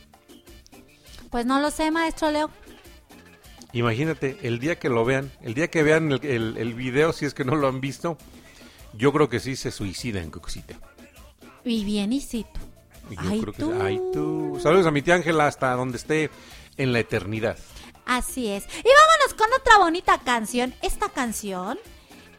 [1.29, 2.49] Pues no lo sé, maestro Leo.
[3.71, 7.25] Imagínate, el día que lo vean, el día que vean el, el, el video, si
[7.25, 8.17] es que no lo han visto,
[8.97, 10.75] yo creo que sí se suicidan, Cuxita.
[11.63, 12.59] Y bienicito.
[13.15, 13.71] Yo Ay, creo que tú.
[13.71, 13.77] sí.
[13.81, 14.59] Ay, tú.
[14.61, 16.29] Saludos a mi tía Ángela hasta donde esté
[16.77, 17.57] en la eternidad.
[18.05, 18.63] Así es.
[18.65, 20.73] Y vámonos con otra bonita canción.
[20.81, 21.77] Esta canción,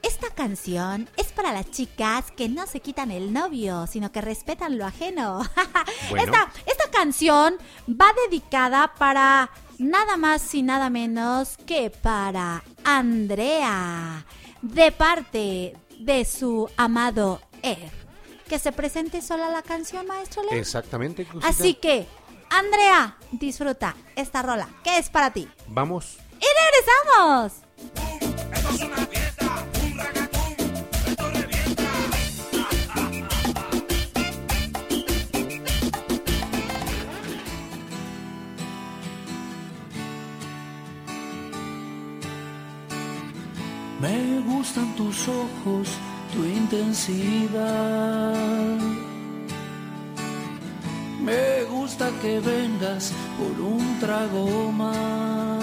[0.02, 4.78] esta canción es para las chicas que no se quitan el novio, sino que respetan
[4.78, 5.42] lo ajeno.
[6.10, 6.24] Bueno.
[6.24, 7.56] Esta, esta canción
[7.88, 14.24] va dedicada para nada más y nada menos que para Andrea,
[14.62, 17.99] de parte de su amado Ed.
[18.51, 20.59] Que se presente sola la canción, maestro Leo.
[20.59, 21.24] Exactamente.
[21.44, 22.09] Así que,
[22.51, 25.48] Andrea, disfruta esta rola, que es para ti.
[25.68, 26.18] Vamos.
[26.40, 27.52] ¡Y regresamos!
[44.01, 45.89] Me gustan tus ojos,
[46.32, 48.35] tu intensidad.
[51.23, 55.61] Me gusta que vengas por un trago más.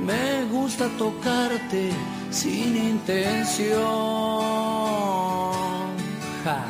[0.00, 1.90] Me gusta tocarte
[2.30, 3.80] sin intención.
[6.44, 6.64] Ja.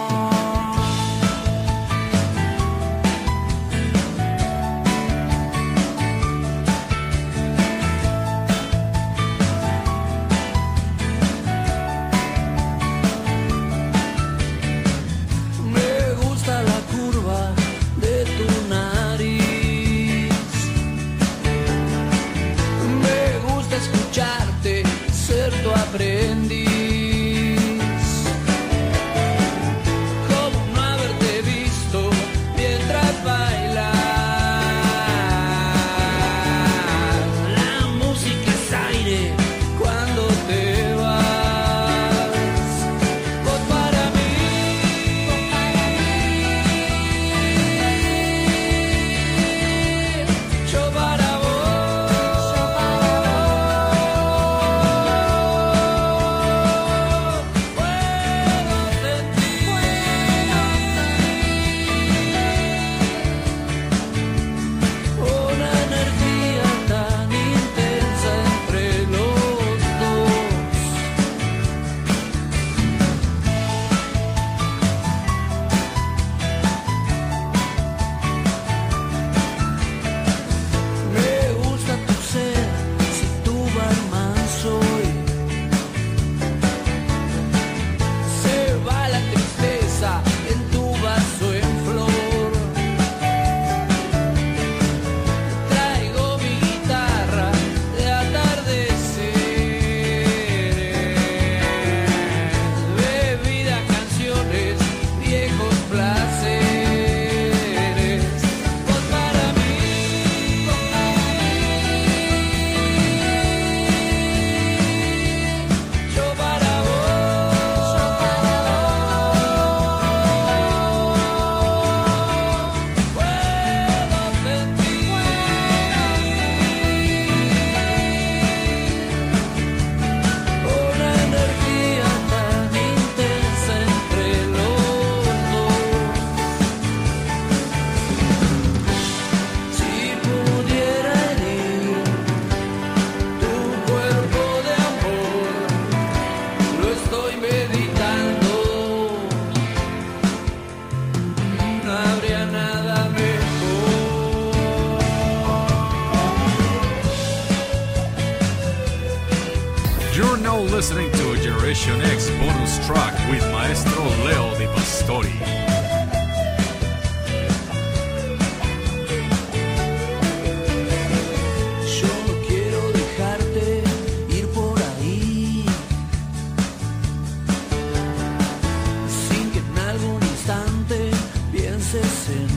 [181.92, 182.49] Pienses en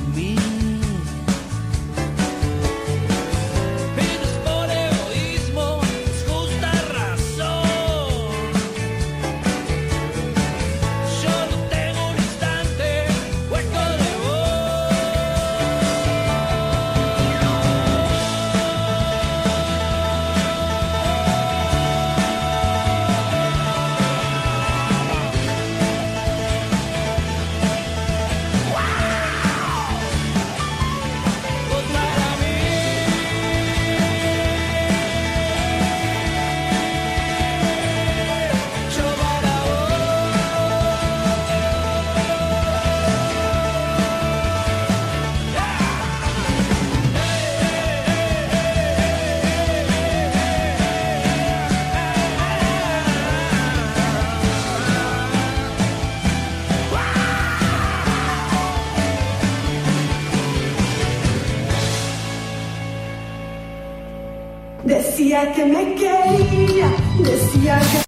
[65.63, 68.03] que me quería, decía que...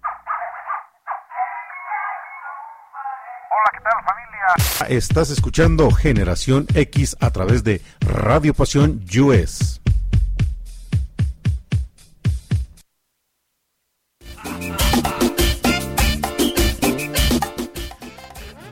[4.94, 9.80] Estás escuchando Generación X a través de Radio Pasión US.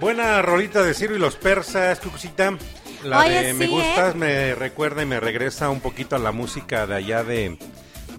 [0.01, 2.57] Buena rolita de Ciro y los persas, Cucucita.
[3.03, 4.19] La Oye, de Me sí, Gustas ¿eh?
[4.19, 7.59] me recuerda y me regresa un poquito a la música de allá de,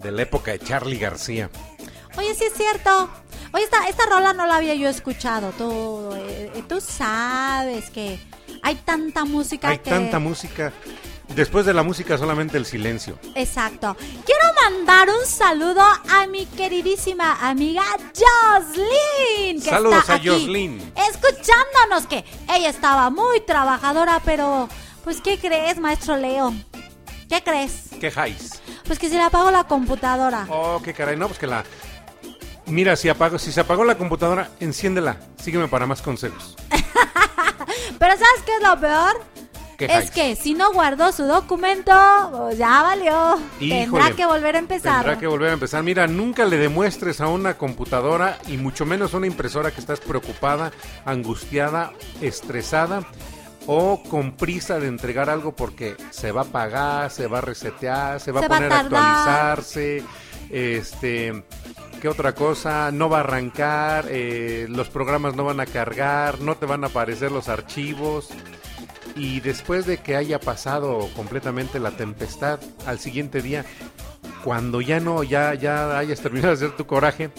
[0.06, 1.49] de la época de Charlie García.
[2.18, 3.10] Oye, sí es cierto.
[3.52, 5.52] Oye, esta, esta rola no la había yo escuchado.
[5.57, 8.19] Tú, eh, tú sabes que
[8.61, 9.90] hay tanta música Hay que...
[9.90, 10.72] tanta música.
[11.36, 13.18] Después de la música solamente el silencio.
[13.34, 13.98] Exacto.
[14.26, 17.84] Quiero mandar un saludo a mi queridísima amiga
[18.15, 19.61] Jocelyn.
[19.61, 20.94] Que Saludos está a aquí Jocelyn.
[21.10, 22.23] Escuchándonos que
[22.56, 24.69] ella estaba muy trabajadora, pero
[25.03, 26.53] pues ¿qué crees, maestro Leo?
[27.27, 27.90] ¿Qué crees?
[27.99, 28.61] ¿Qué jais?
[28.86, 30.45] Pues que se le apagó la computadora.
[30.49, 31.18] Oh, qué caray.
[31.18, 31.64] No, pues que la...
[32.68, 35.18] Mira, si, apago, si se apagó la computadora, enciéndela.
[35.41, 36.56] Sígueme para más consejos.
[37.99, 39.22] Pero ¿sabes qué es lo peor?
[39.78, 41.91] ¿Qué es que si no guardó su documento,
[42.32, 43.38] pues ya valió.
[43.60, 45.03] Tendrá que volver a empezar.
[45.03, 45.84] Tendrá que volver a empezar.
[45.84, 49.99] Mira, nunca le demuestres a una computadora y mucho menos a una impresora que estás
[49.99, 50.72] preocupada,
[51.03, 51.91] angustiada,
[52.22, 53.06] estresada
[53.67, 58.19] o con prisa de entregar algo porque se va a pagar, se va a resetear,
[58.19, 60.03] se va Se a va a poner a actualizarse,
[60.49, 61.43] este,
[62.01, 62.91] ¿qué otra cosa?
[62.91, 66.87] No va a arrancar, eh, los programas no van a cargar, no te van a
[66.87, 68.29] aparecer los archivos.
[69.15, 73.65] Y después de que haya pasado completamente la tempestad, al siguiente día,
[74.43, 77.31] cuando ya no, ya, ya hayas terminado de hacer tu coraje,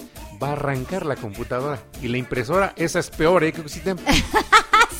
[0.43, 1.79] va a arrancar la computadora.
[2.03, 3.53] Y la impresora, esa es peor, ¿eh?
[3.53, 3.81] Que sí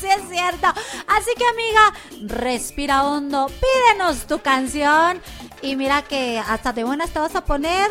[0.07, 0.67] es cierto.
[1.07, 5.21] Así que amiga, respira hondo, pídenos tu canción
[5.61, 7.89] y mira que hasta de buenas te vas a poner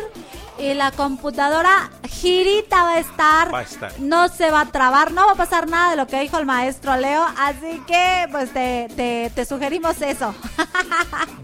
[0.59, 3.53] y la computadora girita va a estar.
[3.53, 3.99] Va a estar.
[3.99, 6.45] No se va a trabar, no va a pasar nada de lo que dijo el
[6.45, 10.33] maestro Leo, así que pues te, te, te sugerimos eso.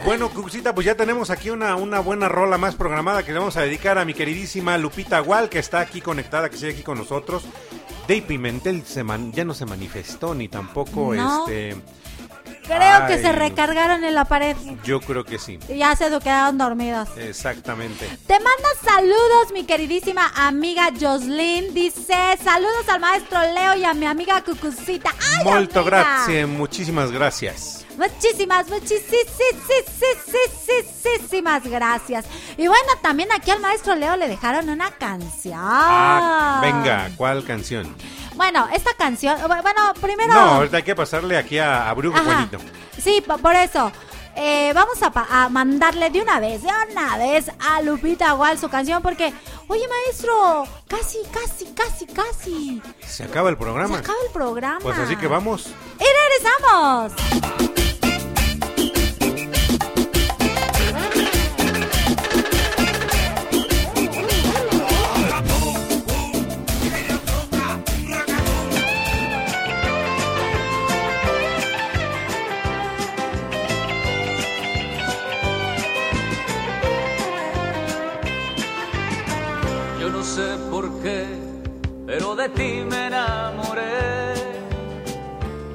[0.06, 3.56] Bueno, Cuxita, pues ya tenemos aquí una, una buena rola más programada que le vamos
[3.56, 6.98] a dedicar a mi queridísima Lupita Gual, que está aquí conectada, que sigue aquí con
[6.98, 7.44] nosotros.
[8.07, 11.48] Dave Pimentel se man- ya no se manifestó, ni tampoco No.
[11.48, 11.77] este.
[12.65, 15.60] Creo que se recargaron en la pared Yo creo que sí.
[15.69, 17.10] y ya se quedaron dormidos.
[17.18, 18.06] Exactamente.
[18.27, 21.73] Te manda saludos, mi queridísima amiga Jocelyn.
[21.73, 25.11] Dice, saludos al maestro Leo y a mi amiga Cucucita.
[25.38, 25.98] ¡Ay, Molto amiga!
[26.03, 27.85] grazie, muchísimas gracias.
[27.98, 29.14] Muchísimas, muchísimas
[31.68, 32.26] gracias.
[32.57, 35.57] Y bueno, también aquí al maestro Leo le dejaron una canción.
[35.57, 37.94] Ah, venga, ¿cuál canción?
[38.35, 40.34] Bueno, esta canción, bueno, primero...
[40.34, 42.26] No, ahorita hay que pasarle aquí a, a Brujo Ajá.
[42.26, 42.57] Juanito.
[43.01, 43.91] Sí, po- por eso.
[44.35, 48.68] Eh, vamos a, a mandarle de una vez, de una vez a Lupita Gual su
[48.68, 49.31] canción porque,
[49.68, 52.81] oye maestro, casi, casi, casi, casi.
[53.05, 53.97] Se acaba el programa.
[53.97, 54.80] Se acaba el programa.
[54.81, 55.68] Pues así que vamos.
[55.99, 57.92] Y regresamos.
[82.43, 84.33] De ti me enamoré.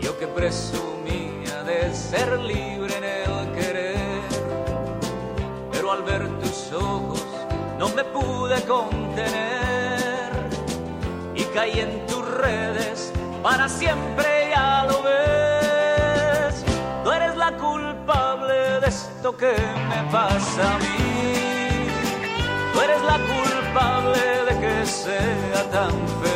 [0.01, 4.21] Yo que presumía de ser libre en el querer,
[5.73, 7.25] pero al ver tus ojos
[7.79, 10.31] no me pude contener
[11.35, 13.13] y caí en tus redes
[13.43, 16.65] para siempre, ya lo ves.
[17.03, 19.55] Tú eres la culpable de esto que
[19.91, 21.89] me pasa a mí.
[22.75, 26.28] Tú eres la culpable de que sea tan feliz.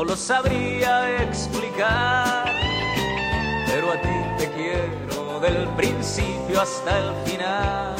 [0.00, 2.50] No lo sabría explicar,
[3.66, 7.96] pero a ti te quiero del principio hasta el final.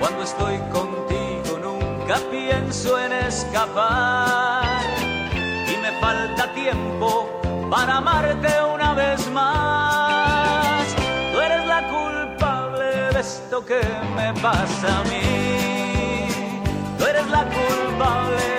[0.00, 4.64] Cuando estoy contigo nunca pienso en escapar
[5.68, 7.28] y me falta tiempo
[7.70, 10.86] para amarte una vez más.
[11.30, 13.82] Tú eres la culpable de esto que
[14.16, 16.26] me pasa a mí.
[16.96, 18.53] Tú eres la culpable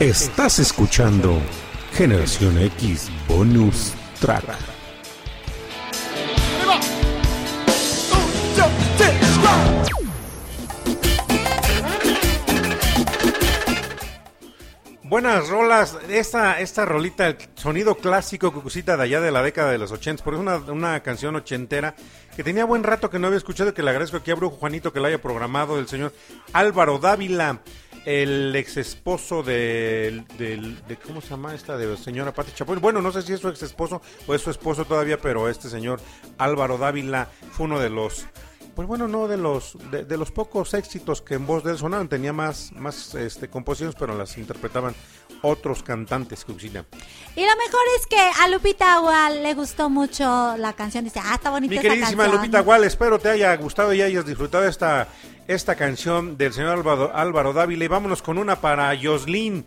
[0.00, 1.38] Estás escuchando
[1.92, 4.56] Generación X Bonus Track.
[15.02, 19.76] Buenas rolas, esta, esta rolita, el sonido clásico cucucita de allá de la década de
[19.76, 21.94] los 80, porque es una, una canción ochentera
[22.34, 24.94] que tenía buen rato que no había escuchado que le agradezco aquí a Brujo Juanito
[24.94, 26.14] que la haya programado, el señor
[26.54, 27.60] Álvaro Dávila,
[28.04, 31.76] el ex esposo del, del- de, ¿cómo se llama esta?
[31.76, 32.78] De señora Pati Chapoy.
[32.78, 35.68] Bueno, no sé si es su ex esposo o es su esposo todavía, pero este
[35.68, 36.00] señor
[36.38, 38.26] Álvaro Dávila fue uno de los
[38.74, 41.78] pues bueno, no de los de, de los pocos éxitos que en voz de él
[41.78, 44.94] sonaron, tenía más más este composiciones, pero las interpretaban
[45.42, 46.86] otros cantantes que usinan.
[47.36, 51.04] Y lo mejor es que a Lupita Agua le gustó mucho la canción.
[51.04, 52.26] Dice, ah, está bonita Mi queridísima.
[52.26, 55.08] Lupita Gual, espero te haya gustado y hayas disfrutado esta
[55.48, 59.66] esta canción del señor Álvaro, Álvaro Dávila y vámonos con una para Yoslin,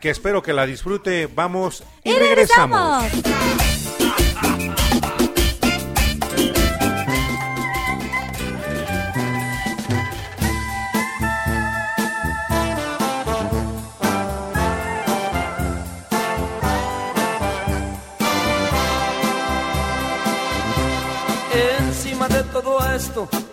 [0.00, 1.28] que espero que la disfrute.
[1.34, 3.02] Vamos y, Y regresamos.
[3.02, 3.60] regresamos.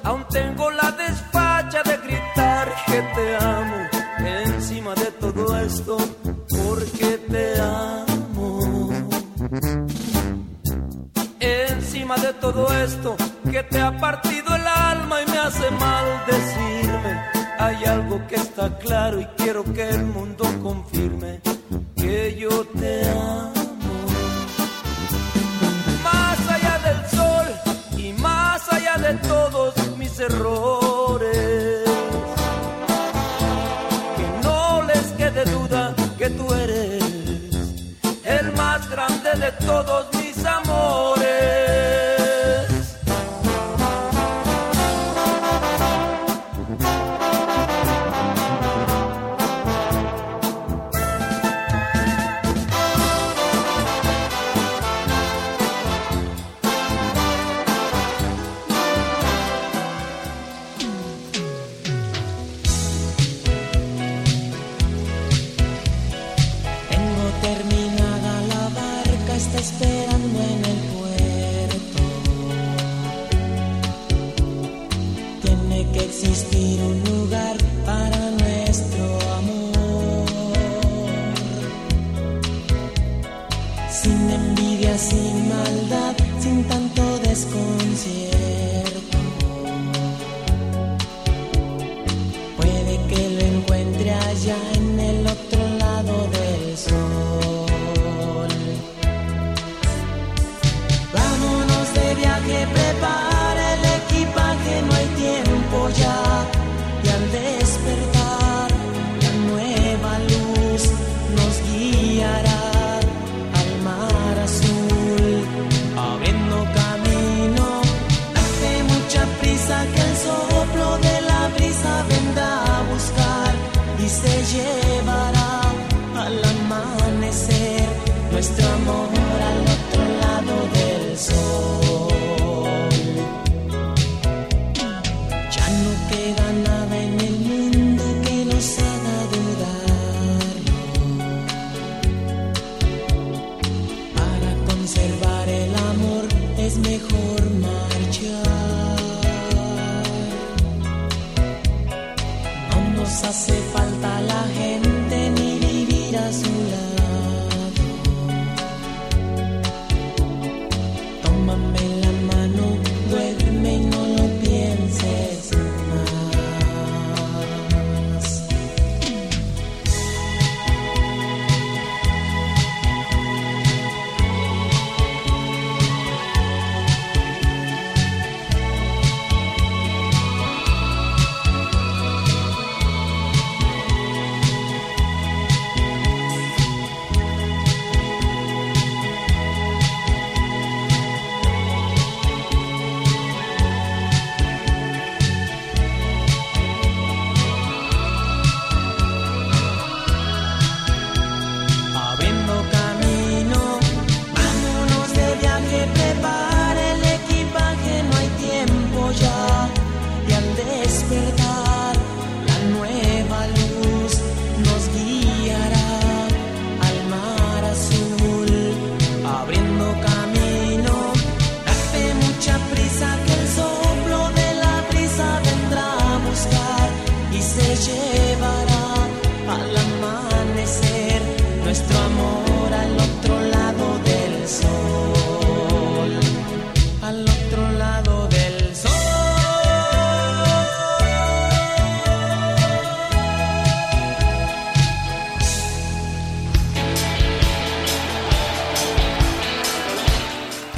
[0.04, 3.78] Aún tengo la despacha de gritar que te amo.
[4.20, 5.98] Encima de todo esto,
[6.50, 8.90] porque te amo.
[11.40, 13.16] Encima de todo esto,
[13.52, 17.22] que te ha partido el alma y me hace mal decirme.
[17.60, 21.42] Hay algo que está claro y quiero que el mundo confirme
[21.96, 23.57] que yo te amo.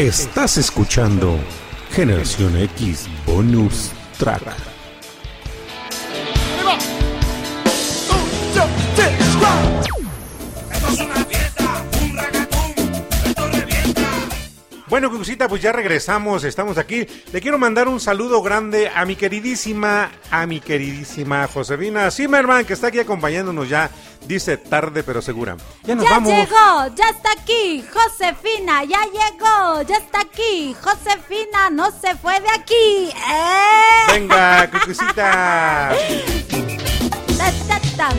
[0.10, 1.38] Estás escuchando
[1.91, 4.41] Generación X Bonus Track.
[14.90, 17.06] Bueno, Cucita, pues ya regresamos, estamos aquí.
[17.32, 22.74] Le quiero mandar un saludo grande a mi queridísima, a mi queridísima Josefina Zimmerman, que
[22.74, 23.91] está aquí acompañándonos ya.
[24.26, 25.57] Dice tarde pero segura.
[25.84, 26.34] Ya nos ya vamos.
[26.34, 32.49] llegó, ya está aquí, Josefina, ya llegó, ya está aquí, Josefina, no se fue de
[32.49, 33.10] aquí.
[33.32, 34.11] ¡Eh!
[34.11, 35.94] Venga, Cucucita.
[37.38, 38.10] Ta, ta, ta.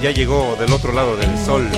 [0.00, 1.68] Ya llegó del otro lado del sol.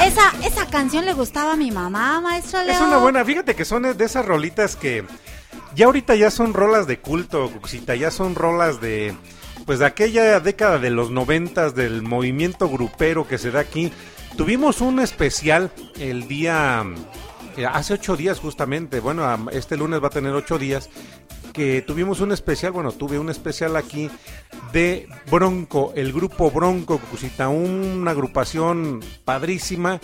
[0.00, 2.74] Esa, esa canción le gustaba a mi mamá, maestro Leo.
[2.74, 5.04] Es una buena, fíjate que son de esas rolitas que
[5.74, 9.14] ya ahorita ya son rolas de culto, Cuxita, ya son rolas de
[9.64, 13.92] pues de aquella década de los noventas del movimiento grupero que se da aquí.
[14.36, 16.84] Tuvimos un especial el día
[17.56, 20.88] eh, hace ocho días justamente, bueno, este lunes va a tener ocho días
[21.52, 24.10] que tuvimos un especial, bueno, tuve un especial aquí
[24.72, 30.00] de Bronco, el grupo Bronco, Cucucita, una agrupación padrísima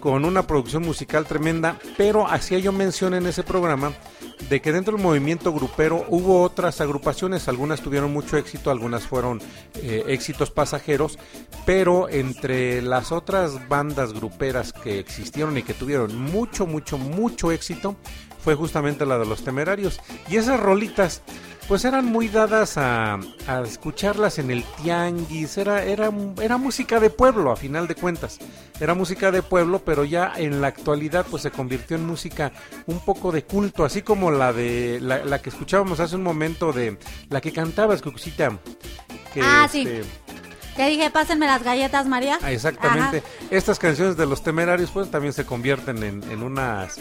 [0.00, 3.92] con una producción musical tremenda, pero hacía yo mención en ese programa
[4.50, 9.40] de que dentro del movimiento grupero hubo otras agrupaciones, algunas tuvieron mucho éxito, algunas fueron
[9.74, 11.18] eh, éxitos pasajeros,
[11.64, 17.96] pero entre las otras bandas gruperas que existieron y que tuvieron mucho, mucho, mucho éxito,
[18.46, 20.00] fue justamente la de los temerarios.
[20.28, 21.20] Y esas rolitas,
[21.66, 23.14] pues eran muy dadas a,
[23.48, 28.38] a escucharlas en el tianguis, era, era, era música de pueblo a final de cuentas,
[28.78, 32.52] era música de pueblo, pero ya en la actualidad pues se convirtió en música
[32.86, 36.72] un poco de culto, así como la de la, la que escuchábamos hace un momento
[36.72, 36.98] de
[37.30, 38.56] la que cantabas, Cucucita.
[39.34, 39.80] que, Ah, sí.
[39.88, 40.04] este,
[40.76, 42.38] Te dije, pásenme las galletas, María.
[42.42, 43.24] Ah, Exactamente.
[43.50, 47.00] Estas canciones de los temerarios pues también se convierten en, en unas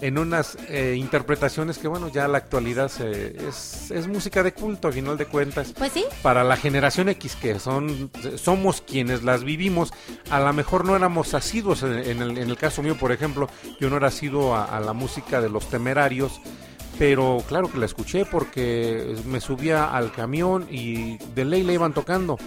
[0.00, 4.52] en unas eh, interpretaciones que bueno ya a la actualidad se- es, es música de
[4.52, 5.72] culto a final de cuentas.
[5.76, 6.04] Pues sí.
[6.22, 9.92] Para la generación X que son somos quienes las vivimos,
[10.30, 13.48] a lo mejor no éramos asiduos en, en el, en el caso mío por ejemplo,
[13.80, 16.40] yo no era asiduo a, a la música de los temerarios.
[16.98, 21.92] Pero claro que la escuché porque me subía al camión y de ley la iban
[21.94, 22.38] tocando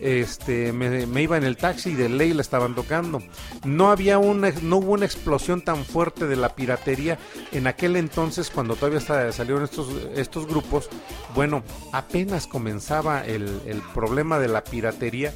[0.00, 3.22] este me, iba en el taxi y de ley la estaban tocando.
[3.64, 7.18] No había una no hubo una explosión tan fuerte de la piratería
[7.52, 9.00] en aquel entonces cuando todavía
[9.32, 10.88] salieron estos estos grupos.
[11.34, 11.62] Bueno
[11.92, 15.32] apenas comenzaba el, el problema de la piratería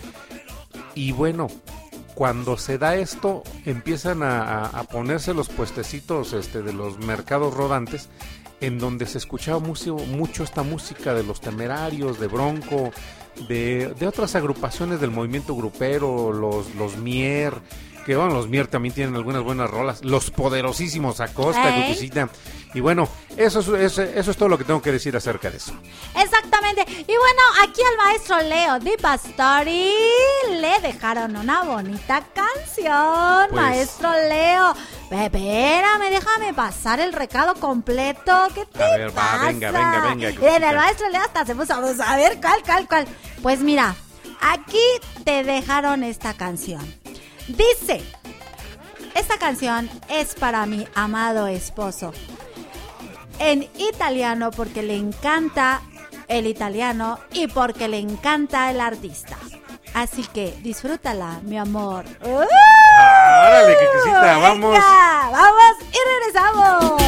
[0.94, 1.48] y bueno
[2.14, 8.08] cuando se da esto empiezan a, a- ponerse los puestecitos este, de los mercados rodantes
[8.60, 12.92] en donde se escuchaba mucho esta música de los temerarios, de Bronco,
[13.48, 17.54] de, de otras agrupaciones del movimiento grupero, los, los Mier,
[18.04, 21.82] que bueno, los Mier también tienen algunas buenas rolas, los poderosísimos Acosta, Ey.
[21.82, 22.28] Cucucita.
[22.72, 25.56] Y bueno, eso es, eso, eso es todo lo que tengo que decir acerca de
[25.56, 25.72] eso.
[26.16, 26.84] Exactamente.
[26.88, 29.90] Y bueno, aquí al maestro Leo Di Pastori
[30.50, 34.74] le dejaron una bonita canción, Pues- maestro Leo.
[35.10, 38.46] Espérame, déjame pasar el recado completo.
[38.54, 40.70] ¿Qué te A ver, va, venga, venga, venga, Miren, Cucucita.
[40.70, 43.08] el maestro Leo hasta se puso a ver cuál, cuál, cuál.
[43.42, 43.96] Pues mira,
[44.40, 44.78] aquí
[45.24, 46.80] te dejaron esta canción.
[47.56, 48.00] Dice,
[49.14, 52.12] esta canción es para mi amado esposo
[53.40, 55.80] en italiano porque le encanta
[56.28, 59.36] el italiano y porque le encanta el artista.
[59.94, 62.04] Así que disfrútala, mi amor.
[62.22, 62.44] ¡Uh!
[63.00, 64.38] ¡Árale, Cucucita!
[64.38, 64.78] ¡Vamos!
[65.32, 67.02] ¡Vamos y regresamos!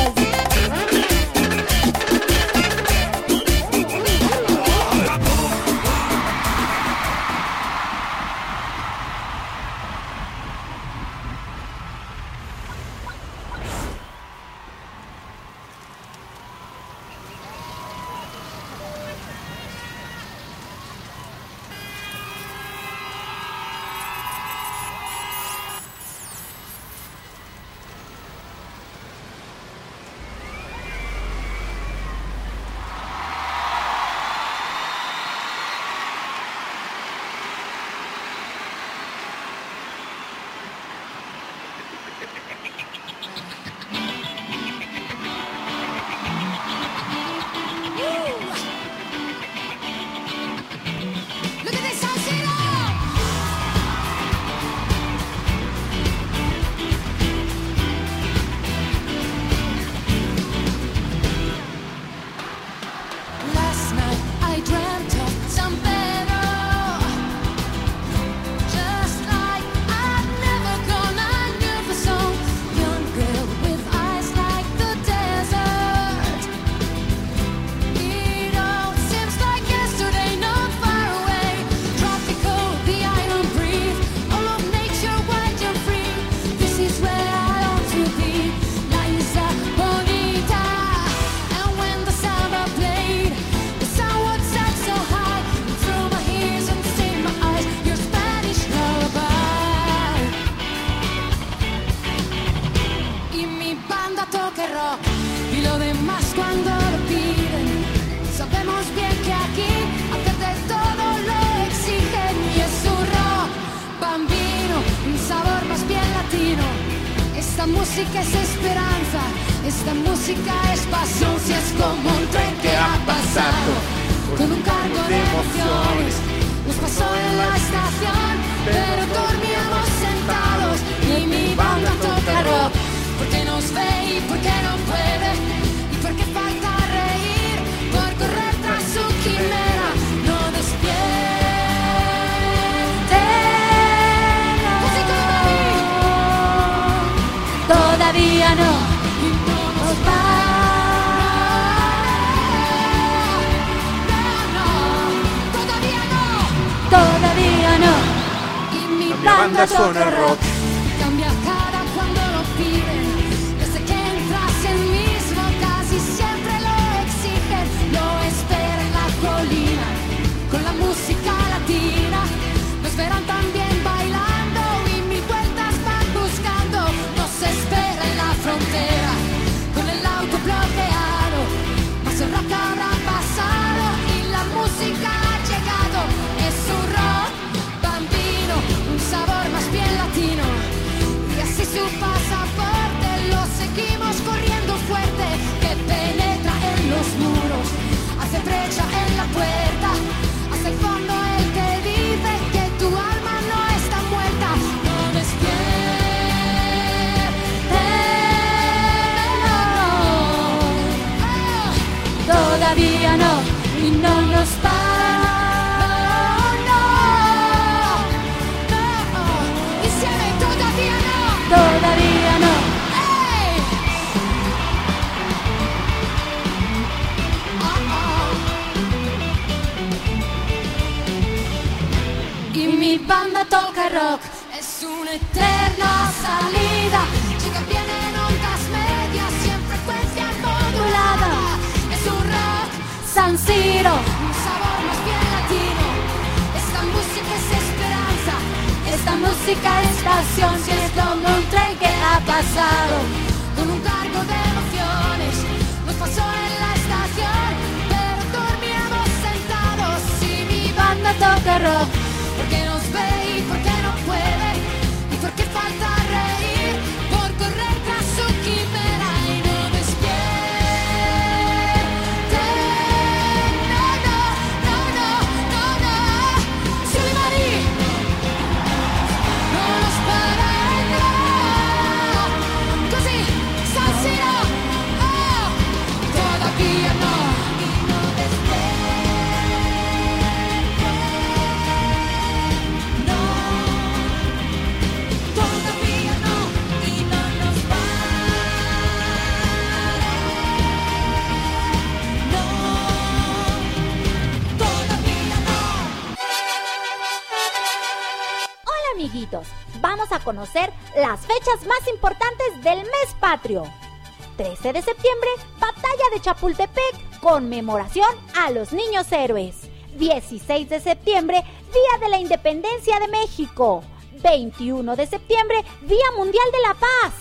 [314.42, 315.28] 13 de septiembre,
[315.60, 319.54] Batalla de Chapultepec, conmemoración a los niños héroes.
[319.94, 323.84] 16 de septiembre, Día de la Independencia de México.
[324.20, 327.12] 21 de septiembre, Día Mundial de la Paz.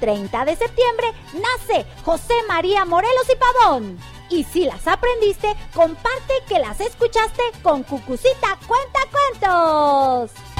[0.00, 3.98] 30 de septiembre, nace José María Morelos y Pavón.
[4.28, 10.53] Y si las aprendiste, comparte que las escuchaste con Cucucita Cuenta Cuentos.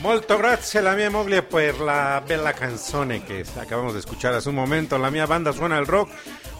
[0.00, 4.54] Molto grazie la mia moglie per la bella canzone que acabamos de escuchar hace un
[4.54, 4.96] momento.
[4.96, 6.08] La mia banda suena el rock.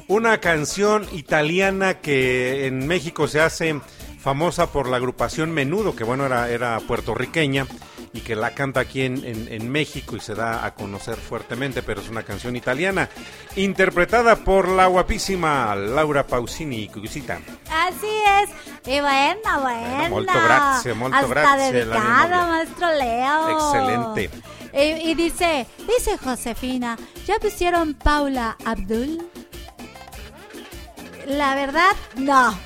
[0.09, 3.81] Una canción italiana que en México se hace
[4.23, 7.67] famosa por la agrupación Menudo, que bueno, era, era puertorriqueña
[8.13, 11.83] y que la canta aquí en, en- en México y se da a conocer fuertemente,
[11.83, 13.09] pero es una canción italiana,
[13.57, 17.39] interpretada por la guapísima Laura Pausini, Cucucita.
[17.71, 18.09] Así
[18.43, 18.51] es.
[18.87, 20.09] Y bueno, bueno.
[20.11, 23.51] molto grazie, molto Hasta grazie, maestro Leo.
[23.51, 24.31] Excelente.
[24.73, 29.19] Y, y dice, dice Josefina, ¿ya pusieron Paula Abdul?
[31.27, 32.51] La verdad, no.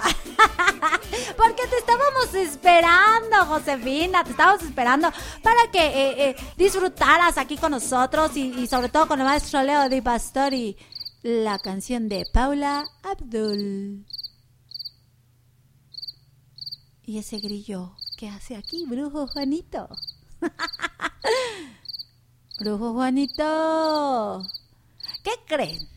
[1.36, 5.10] Porque te estábamos esperando, Josefina, te estábamos esperando
[5.42, 9.88] para que eh, eh, disfrutaras aquí con nosotros y, sobre todo con el maestro Leo
[9.88, 10.76] Di Pastori
[11.22, 14.06] la canción de Paula Abdul.
[17.02, 19.88] Y ese grillo, ¿qué hace aquí, brujo Juanito?
[22.58, 24.42] brujo Juanito,
[25.22, 25.93] ¿qué creen?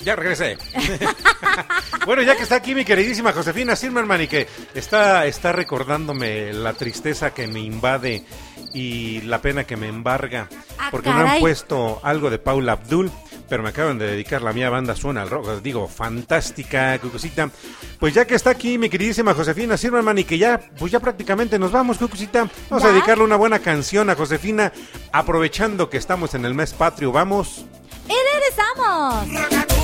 [0.00, 0.58] Ya regresé.
[2.06, 6.72] bueno, ya que está aquí mi queridísima Josefina Silverman y que está, está recordándome la
[6.74, 8.24] tristeza que me invade
[8.72, 10.48] y la pena que me embarga
[10.78, 11.34] Ah, porque no caray.
[11.34, 13.10] han puesto algo de Paula Abdul,
[13.48, 15.62] pero me acaban de dedicar la mía banda Suena al Rock.
[15.62, 17.48] Digo, fantástica, Cucucita.
[18.00, 21.58] Pues ya que está aquí mi queridísima Josefina Silverman y que ya, pues ya prácticamente
[21.58, 22.48] nos vamos, Cucucita.
[22.68, 24.72] Vamos a dedicarle una buena canción a Josefina,
[25.12, 27.12] aprovechando que estamos en el mes patrio.
[27.12, 27.64] Vamos.
[28.08, 29.83] ¡Y regresamos!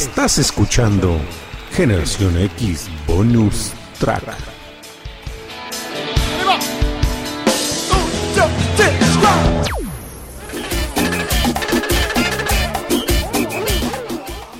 [0.00, 1.18] Estás escuchando
[1.72, 4.36] Generación X Bonus Track.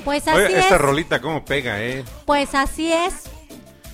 [0.03, 0.81] Pues así Oye, esta es.
[0.81, 2.05] rolita cómo pega, eh.
[2.25, 3.23] Pues así es.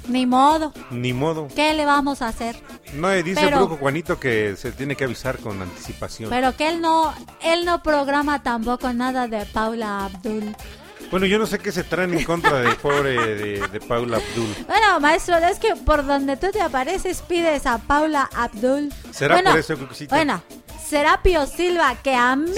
[0.07, 0.73] Ni modo.
[0.91, 1.47] Ni modo.
[1.55, 2.55] ¿Qué le vamos a hacer?
[2.93, 6.29] No, eh, dice Pero- el brujo Juanito que se tiene que avisar con anticipación.
[6.29, 10.55] Pero que él no, él no programa tampoco nada de Paula Abdul.
[11.11, 14.65] Bueno, yo no sé qué se traen en contra de pobre de, de Paula Abdul.
[14.67, 18.91] Bueno, maestro, es que por donde tú te apareces pides a Paula Abdul.
[19.11, 20.15] ¿Será Bueno, por eso, Cucucita?
[20.15, 20.43] Bueno,
[20.83, 22.51] Serapio Silva, que a mí,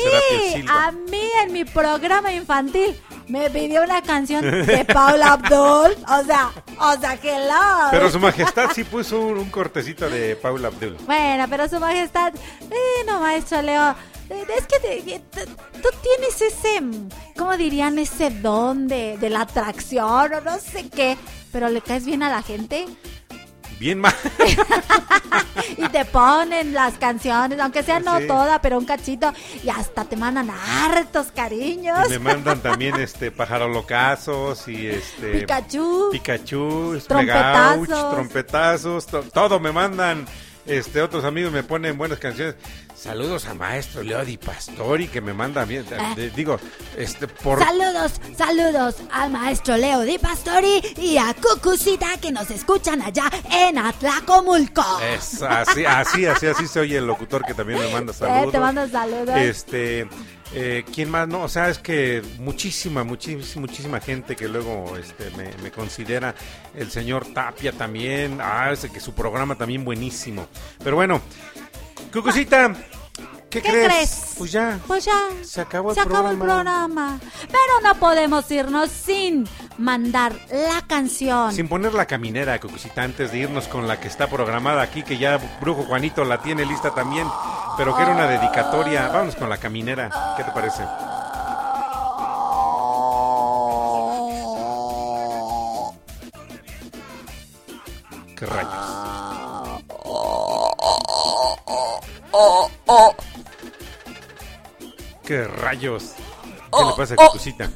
[0.67, 5.95] a mí en mi programa infantil me pidió una canción de Paula Abdul.
[6.09, 7.89] O sea, o sea, que la...
[7.91, 10.97] Pero su majestad sí puso un, un cortecito de Paula Abdul.
[11.05, 13.95] Bueno, pero su majestad, eh, no, maestro Leo,
[14.29, 15.21] es que
[15.81, 16.81] tú tienes ese,
[17.37, 17.99] ¿cómo dirían?
[17.99, 21.17] Ese don de, de la atracción o no sé qué,
[21.51, 22.85] pero le caes bien a la gente
[23.77, 24.15] Bien mal.
[25.77, 28.27] y te ponen las canciones, aunque sea no Sí.
[28.27, 29.33] toda, pero un cachito,
[29.65, 32.07] y hasta te mandan hartos cariños.
[32.07, 36.07] Y me mandan también este pajarolocazos y este Pikachu.
[36.11, 37.81] Pikachu, Trompetazos.
[37.89, 40.25] Megauch, trompetazos, to- todo me mandan.
[40.65, 42.55] Este otros amigos me ponen buenas canciones.
[42.95, 45.85] Saludos a maestro Leo Di Pastori que me manda bien.
[46.17, 46.59] eh, digo,
[46.97, 53.01] este por Saludos, saludos al maestro Leo Di Pastori y a Cucucita que nos escuchan
[53.01, 54.83] allá en Atlacomulco.
[55.13, 58.35] Es así, así, así, así se oye el locutor que también me manda saludos.
[58.45, 59.35] Eh, te mando saludos.
[59.37, 60.07] Este,
[60.57, 61.27] eh, ¿quién más?
[61.27, 66.33] No, o sea, es que muchísima, muchísima, muchísima gente que luego este, me, considera
[66.73, 68.39] el señor Tapia también.
[68.41, 70.47] Ah, ese que su programa también buenísimo.
[70.81, 71.21] Pero bueno,
[72.13, 72.73] Cucucita,
[73.49, 73.85] ¿qué, ¿Qué crees?
[73.87, 74.35] crees?
[74.37, 74.79] Pues ya.
[74.87, 75.19] Pues ya.
[75.43, 76.63] Se acabó el Se acabó el programa.
[77.17, 77.19] programa.
[77.47, 79.47] Pero no podemos irnos sin
[79.77, 81.53] mandar la canción.
[81.53, 85.17] Sin poner la caminera, Cucucita, antes de irnos con la que está programada aquí, que
[85.17, 87.27] ya Brujo Juanito la tiene lista también,
[87.77, 89.07] pero que era una dedicatoria.
[89.09, 90.83] Vámonos con la caminera, ¿qué te parece?
[98.35, 99.85] ¿Qué rayos?
[105.25, 106.13] ¿Qué rayos?
[106.77, 107.69] ¿Qué le pasa a Cucucita?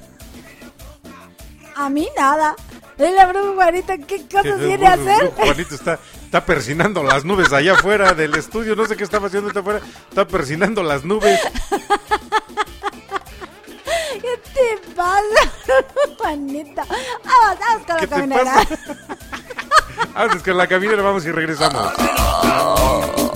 [1.76, 2.56] A mí nada.
[2.98, 5.32] Dile a Bruno Juanito qué cosas viene a hacer.
[5.32, 8.76] Juanito está, está persinando las nubes allá afuera del estudio.
[8.76, 9.80] No sé qué estaba haciendo está afuera.
[10.10, 11.40] Está persinando las nubes.
[14.22, 15.24] ¿Qué te pasa,
[16.18, 16.82] Juanito?
[16.82, 18.68] Vamos, vamos con la ¿Qué te caminera.
[20.16, 21.94] Antes que la caminera vamos y regresamos.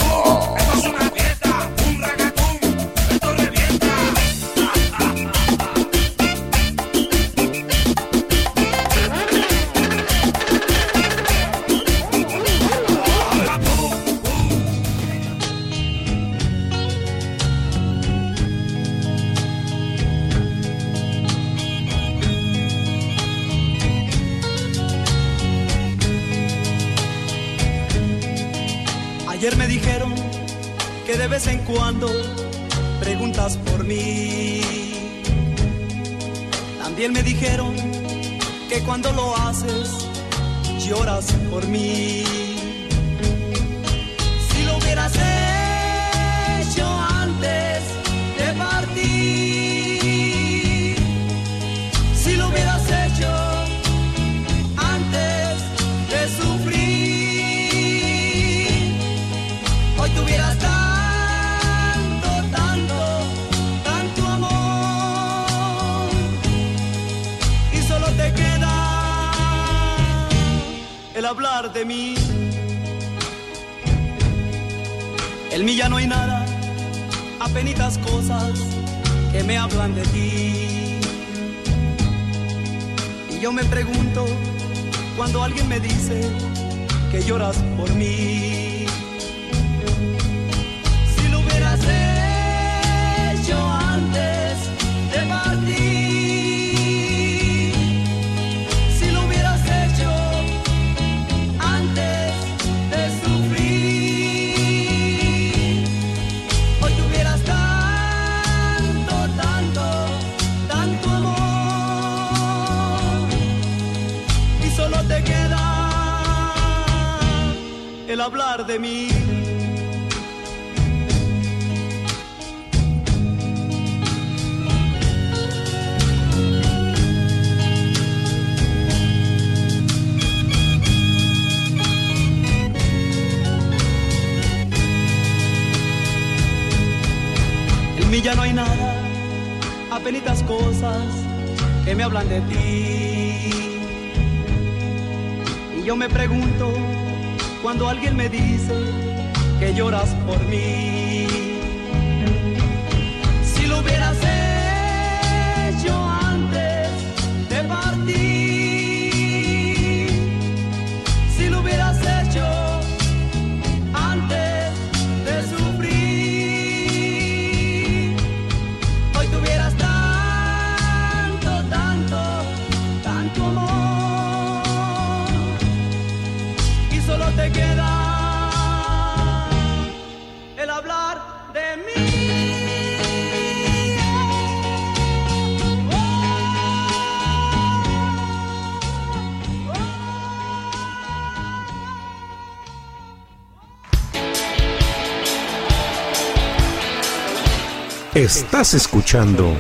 [198.64, 199.58] Estás escuchando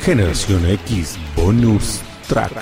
[0.00, 2.52] Generación X Bonus Track.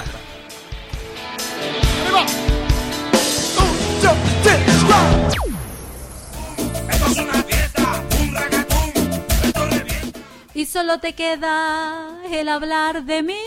[10.53, 13.44] Y solo te queda el hablar de mí.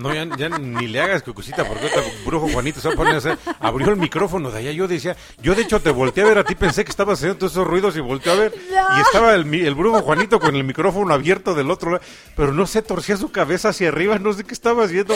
[0.00, 3.14] No, ya, ya ni le hagas cucucita porque ahorita brujo Juanito se va a poner
[3.14, 3.38] a hacer.
[3.60, 4.72] Abrió el micrófono de allá.
[4.72, 7.36] Yo decía, yo de hecho te volteé a ver a ti, pensé que estabas haciendo
[7.36, 8.54] todos esos ruidos y volteé a ver.
[8.70, 8.98] No.
[8.98, 12.04] Y estaba el, el brujo Juanito con el micrófono abierto del otro lado.
[12.34, 15.14] Pero no sé, torcía su cabeza hacia arriba, no sé qué estaba haciendo.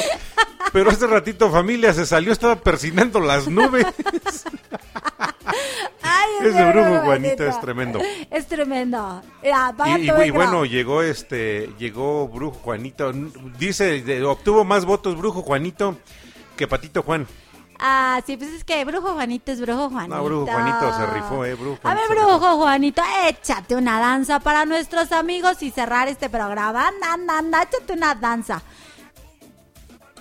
[0.73, 3.87] Pero hace ratito familia se salió, estaba persinando las nubes.
[6.03, 7.47] Ay, Ese brujo Juanito.
[7.47, 8.01] Es tremendo.
[8.31, 9.23] Es tremendo.
[9.43, 13.13] Mira, apaga Y, y- bueno, llegó este, llegó Brujo Juanito.
[13.59, 15.97] Dice, de- obtuvo más votos Brujo Juanito
[16.57, 17.27] que Patito Juan.
[17.79, 20.15] Ah, sí, pues es que Brujo Juanito es Brujo Juanito.
[20.15, 22.09] No, Brujo Juanito se rifó, eh, Brujo A ver.
[22.09, 26.89] Brujo Juanito, échate una danza para nuestros amigos y cerrar este programa.
[26.89, 28.63] Anda, anda, anda, échate una danza.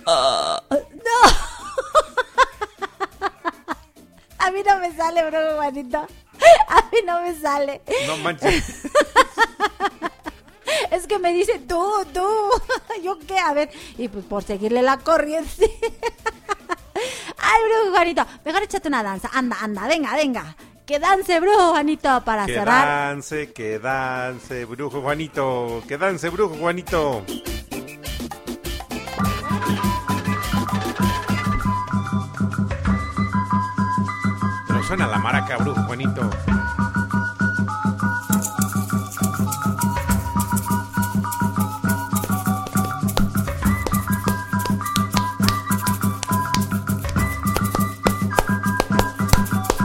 [0.06, 0.60] Ah.
[0.70, 0.74] No.
[4.44, 5.98] A mí no me sale, Brujo Juanito.
[6.68, 7.80] A mí no me sale.
[8.06, 8.82] No manches.
[10.90, 12.26] Es que me dice tú, tú.
[13.02, 13.38] ¿Yo qué?
[13.38, 13.70] A ver.
[13.98, 15.50] Y pues por seguirle la corriente.
[17.38, 18.26] Ay, Brujo Juanito.
[18.44, 19.30] Mejor échate una danza.
[19.32, 20.56] Anda, anda, venga, venga.
[20.86, 22.86] Que dance, Brujo Juanito, para Que cerrar.
[22.86, 25.82] dance, que dance, Brujo Juanito.
[25.88, 27.24] Que dance, Brujo Juanito.
[34.96, 36.30] Suena la maraca, Brujo Juanito.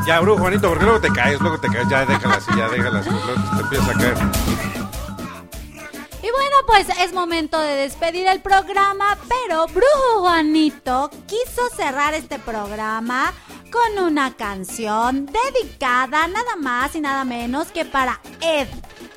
[0.06, 1.90] Ya, Brujo Juanito, porque luego te caes, luego te caes.
[1.90, 3.10] Ya, déjala así, ya, déjala así.
[3.10, 4.18] Luego te empiezas a caer.
[6.22, 12.38] Y bueno, pues es momento de despedir el programa, pero Brujo Juanito quiso cerrar este
[12.38, 13.34] programa
[13.70, 18.68] con una canción dedicada nada más y nada menos que para Ed,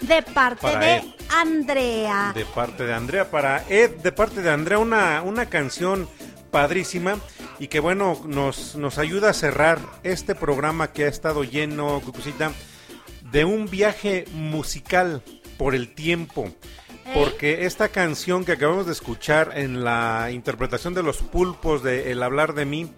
[0.01, 1.05] de parte Para de Ed.
[1.31, 2.33] Andrea.
[2.35, 6.09] De parte de Andrea para Ed, de parte de Andrea, una, una canción
[6.51, 7.19] padrísima
[7.59, 12.53] y que bueno, nos, nos ayuda a cerrar este programa que ha estado lleno, Cucucita,
[13.31, 15.23] de un viaje musical
[15.57, 16.51] por el tiempo.
[17.15, 22.23] Porque esta canción que acabamos de escuchar en la interpretación de los pulpos de El
[22.23, 22.93] hablar de mí,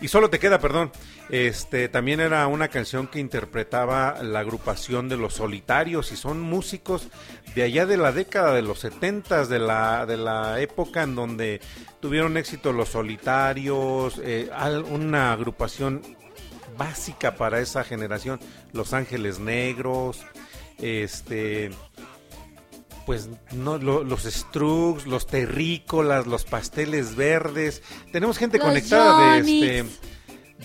[0.00, 0.90] y solo te queda, perdón,
[1.28, 7.08] este también era una canción que interpretaba la agrupación de los solitarios y son músicos
[7.54, 11.60] de allá de la década de los setentas, de la, de la época en donde
[12.00, 14.50] tuvieron éxito los solitarios, eh,
[14.90, 16.02] una agrupación
[16.78, 18.40] básica para esa generación,
[18.72, 20.20] Los Ángeles Negros,
[20.78, 21.70] este
[23.10, 27.82] pues no lo- los Strugs, los terrícolas, los pasteles verdes.
[28.12, 29.90] Tenemos gente Los conectada de este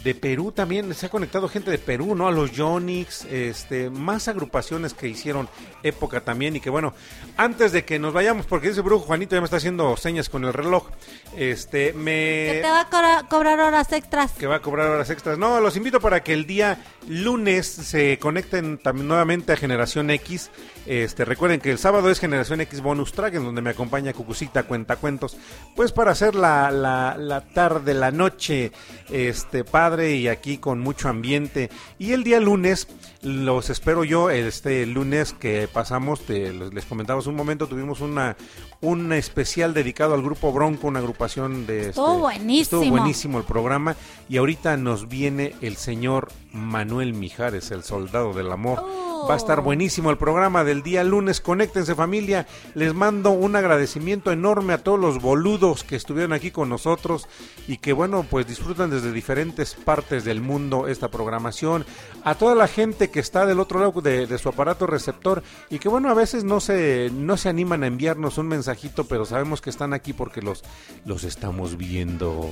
[0.04, 2.28] de Perú también, se ha conectado gente de Perú, ¿no?
[2.28, 5.50] A los Yonix, este, más agrupaciones que hicieron
[5.84, 6.94] época también y que bueno,
[7.38, 10.44] antes de que nos vayamos, porque ese brujo Juanito ya me está haciendo señas con
[10.44, 10.88] el reloj,
[11.36, 14.32] este, me Que te va a cobra- cobrar horas extras.
[14.34, 15.38] que va a cobrar horas extras.
[15.38, 16.78] No, los invito para que el día
[17.08, 20.52] lunes se conecten también nuevamente a Generación X.
[20.86, 24.64] Este, recuerden que el sábado es Generación X Bonus Track, en donde me acompaña Cucucita
[24.64, 25.36] Cuentacuentos.
[25.76, 28.72] Pues para hacer la, la, la tarde, la noche,
[29.10, 29.64] este,
[29.94, 31.70] y aquí con mucho ambiente.
[32.00, 32.88] Y el día lunes,
[33.26, 38.38] los espero yo, este lunes que pasamos, te- les comentaba hace un momento, tuvimos una
[38.82, 41.90] un especial dedicado al grupo Bronco, una agrupación de...
[41.90, 42.62] Estuvo este, buenísimo.
[42.82, 43.96] Estuvo buenísimo el programa
[44.30, 48.84] y ahorita nos viene el señor Manuel Mijares, el soldado del amor.
[49.28, 51.42] Va a estar buenísimo el programa del día lunes.
[51.42, 52.46] Conéctense familia.
[52.76, 57.28] Les mando un agradecimiento enorme a todos los boludos que estuvieron aquí con nosotros
[57.68, 61.86] y que bueno, pues disfrutan desde diferentes partes del mundo esta programación.
[62.26, 65.90] A toda la gente que está del otro lado de, su aparato receptor y que
[65.90, 69.70] bueno, a veces no se, no se animan a enviarnos un mensajito, pero sabemos que
[69.70, 70.64] están aquí porque los,
[71.06, 72.50] los estamos viendo.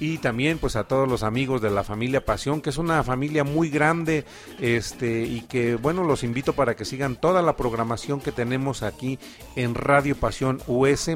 [0.00, 3.44] Y también pues a todos los amigos de la familia Pasión, que es una familia
[3.44, 4.24] muy grande,
[4.58, 9.20] este y que bueno, los invito para que sigan toda la programación que tenemos aquí
[9.54, 11.12] en Radio Pasión US,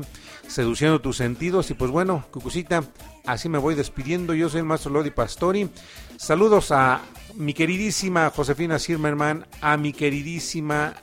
[0.46, 1.68] seduciendo tus sentidos.
[1.72, 2.84] Y pues bueno, Cucucita,
[3.28, 4.34] así me voy despidiendo.
[4.34, 5.68] Yo soy el maestro Lodi Pastori.
[6.16, 7.02] Saludos a
[7.34, 10.94] mi queridísima Josefina Zimmerman, a mi queridísima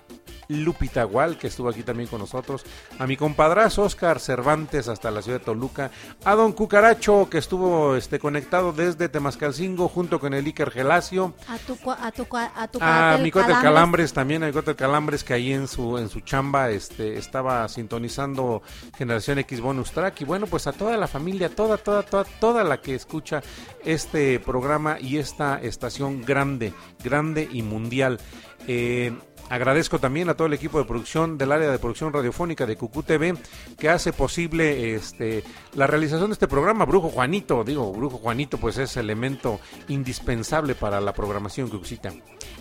[0.49, 2.64] Lupita Gual, que estuvo aquí también con nosotros,
[2.99, 5.91] a mi compadrazo Oscar Cervantes hasta la ciudad de Toluca,
[6.24, 11.57] a don Cucaracho, que estuvo este, conectado desde Temascalcingo junto con el Iker Gelacio, A
[11.57, 13.64] tu, a tu, a tu a cuate, mi Cote Calambres.
[13.64, 17.67] Calambres también, a mi Cote Calambres que ahí en su, en su chamba este, estaba
[17.67, 18.61] sintonizando
[18.98, 22.64] Generación X Bonus Track y bueno, pues a toda la familia, toda, toda, toda, toda
[22.64, 23.41] la que escucha
[23.83, 28.19] este programa y esta estación grande, grande y mundial.
[28.67, 29.14] Eh,
[29.48, 33.03] Agradezco también a todo el equipo de producción del área de producción radiofónica de Cucú
[33.03, 33.35] TV
[33.77, 35.43] que hace posible este,
[35.75, 36.85] la realización de este programa.
[36.85, 42.11] Brujo Juanito, digo, Brujo Juanito, pues es elemento indispensable para la programación Cucucita.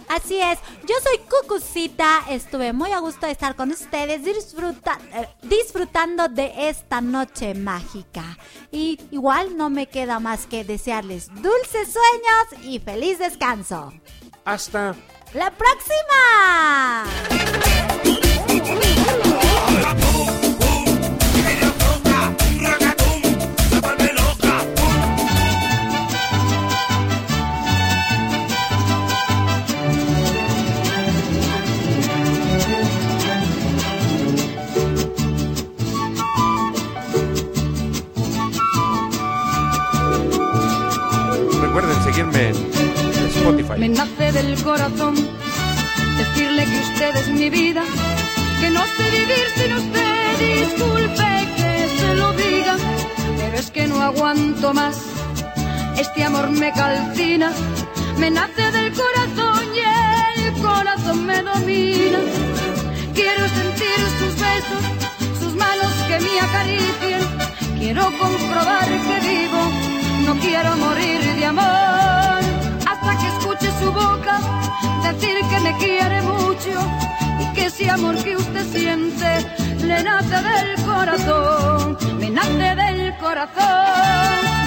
[0.09, 5.27] Así es, yo soy Cucucita, estuve muy a gusto de estar con ustedes disfruta- eh,
[5.43, 8.37] disfrutando de esta noche mágica.
[8.71, 13.91] Y igual no me queda más que desearles dulces sueños y feliz descanso.
[14.45, 14.95] Hasta
[15.35, 17.05] la próxima.
[43.85, 47.83] Me nace del corazón decirle que usted es mi vida,
[48.59, 50.39] que no sé vivir sin usted.
[50.39, 52.77] Disculpe que se lo diga,
[53.37, 54.97] pero es que no aguanto más.
[55.99, 57.53] Este amor me calcina,
[58.17, 62.21] me nace del corazón y el corazón me domina.
[63.15, 64.83] Quiero sentir sus besos,
[65.41, 67.23] sus manos que me acaricien.
[67.79, 69.61] Quiero comprobar que vivo,
[70.25, 72.44] no quiero morir de amor.
[73.55, 74.41] Escuche su boca
[75.05, 76.73] decir que me quiere mucho
[77.39, 79.47] y que ese amor que usted siente
[79.81, 84.64] le nace del corazón, me nace del corazón.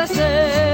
[0.00, 0.69] Muriendo de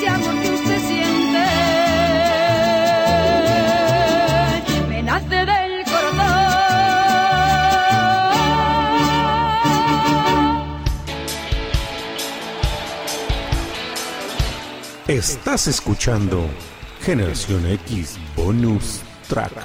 [0.00, 1.38] ese amor que usted siente
[4.88, 6.20] me nace del corazón.
[15.06, 16.48] Estás escuchando
[17.02, 19.59] Generación X Bonus Track.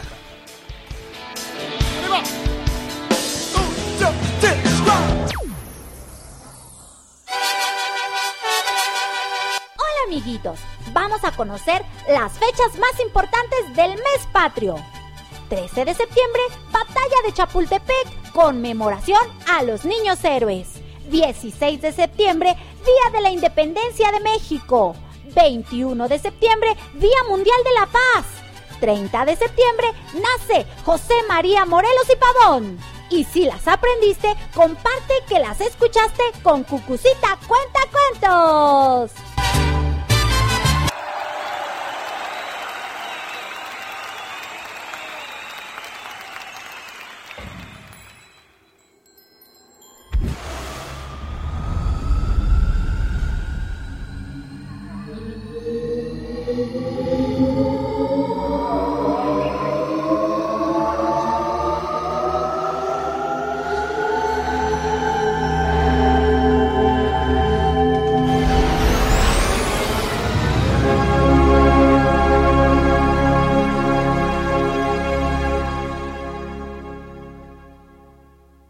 [11.48, 14.76] Las fechas más importantes del mes patrio.
[15.50, 16.42] 13 de septiembre,
[16.72, 20.82] Batalla de Chapultepec, conmemoración a los niños héroes.
[21.10, 24.96] 16 de septiembre, Día de la Independencia de México.
[25.36, 28.26] 21 de septiembre, Día Mundial de la Paz.
[28.80, 32.80] 30 de septiembre, nace José María Morelos y Pavón.
[33.10, 39.25] Y si las aprendiste, comparte que las escuchaste con Cucucita Cuenta Cuentos.